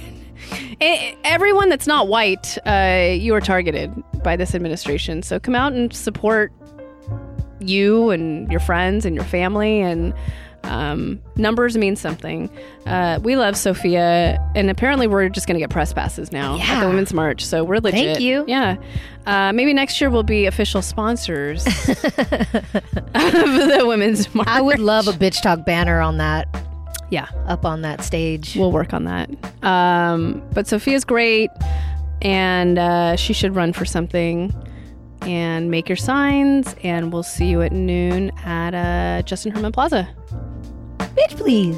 everyone 1.24 1.70
that's 1.70 1.88
not 1.88 2.08
white, 2.08 2.58
uh, 2.66 3.14
you 3.14 3.34
are 3.36 3.42
targeted 3.42 3.92
by 4.24 4.36
this 4.36 4.54
administration. 4.56 5.24
So 5.24 5.40
come 5.40 5.56
out 5.56 5.74
and 5.74 5.94
support 5.94 6.52
you 7.60 8.10
and 8.10 8.52
your 8.52 8.60
friends 8.60 9.06
and 9.06 9.16
your 9.16 9.26
family 9.26 9.80
and 9.80 10.14
um, 10.64 11.22
numbers 11.36 11.78
mean 11.78 11.96
something. 11.96 12.50
Uh, 12.86 13.20
we 13.24 13.36
love 13.36 13.56
Sophia, 13.58 14.40
and 14.56 14.70
apparently 14.70 15.08
we're 15.08 15.30
just 15.30 15.48
going 15.48 15.56
to 15.56 15.60
get 15.60 15.70
press 15.70 15.94
passes 15.94 16.32
now 16.32 16.58
at 16.60 16.80
the 16.82 16.88
Women's 16.88 17.14
March. 17.14 17.46
So 17.46 17.64
we're 17.64 17.80
legit. 17.80 17.94
Thank 17.94 18.20
you. 18.22 18.46
Yeah. 18.48 18.78
Uh, 19.26 19.52
maybe 19.54 19.74
next 19.74 20.00
year 20.02 20.10
we'll 20.10 20.24
be 20.24 20.46
official 20.46 20.82
sponsors 20.82 21.66
of 21.68 21.74
the 23.14 23.84
Women's 23.86 24.34
March. 24.34 24.48
I 24.48 24.62
would 24.62 24.80
love 24.80 25.08
a 25.08 25.12
bitch 25.12 25.42
talk 25.42 25.66
banner 25.66 26.00
on 26.02 26.18
that, 26.18 26.48
Yeah, 27.10 27.28
up 27.48 27.66
on 27.66 27.82
that 27.82 28.02
stage. 28.04 28.56
we'll 28.58 28.72
work 28.72 28.94
on 28.94 29.06
that. 29.06 29.30
Um, 29.64 30.42
but 30.54 30.68
Sophia's 30.68 31.06
great, 31.06 31.50
and 32.22 32.78
uh, 32.80 33.16
she 33.16 33.34
should 33.34 33.56
run 33.56 33.74
for 33.74 33.86
something. 33.86 34.54
And 35.22 35.72
make 35.72 35.88
your 35.88 35.96
signs, 35.96 36.76
and 36.84 37.14
we'll 37.14 37.24
see 37.24 37.46
you 37.46 37.62
at 37.62 37.72
noon 37.72 38.30
at 38.44 38.74
uh, 38.74 39.22
Justin 39.22 39.54
Herman 39.54 39.72
Plaza. 39.72 40.14
Bitch, 41.16 41.38
please. 41.38 41.78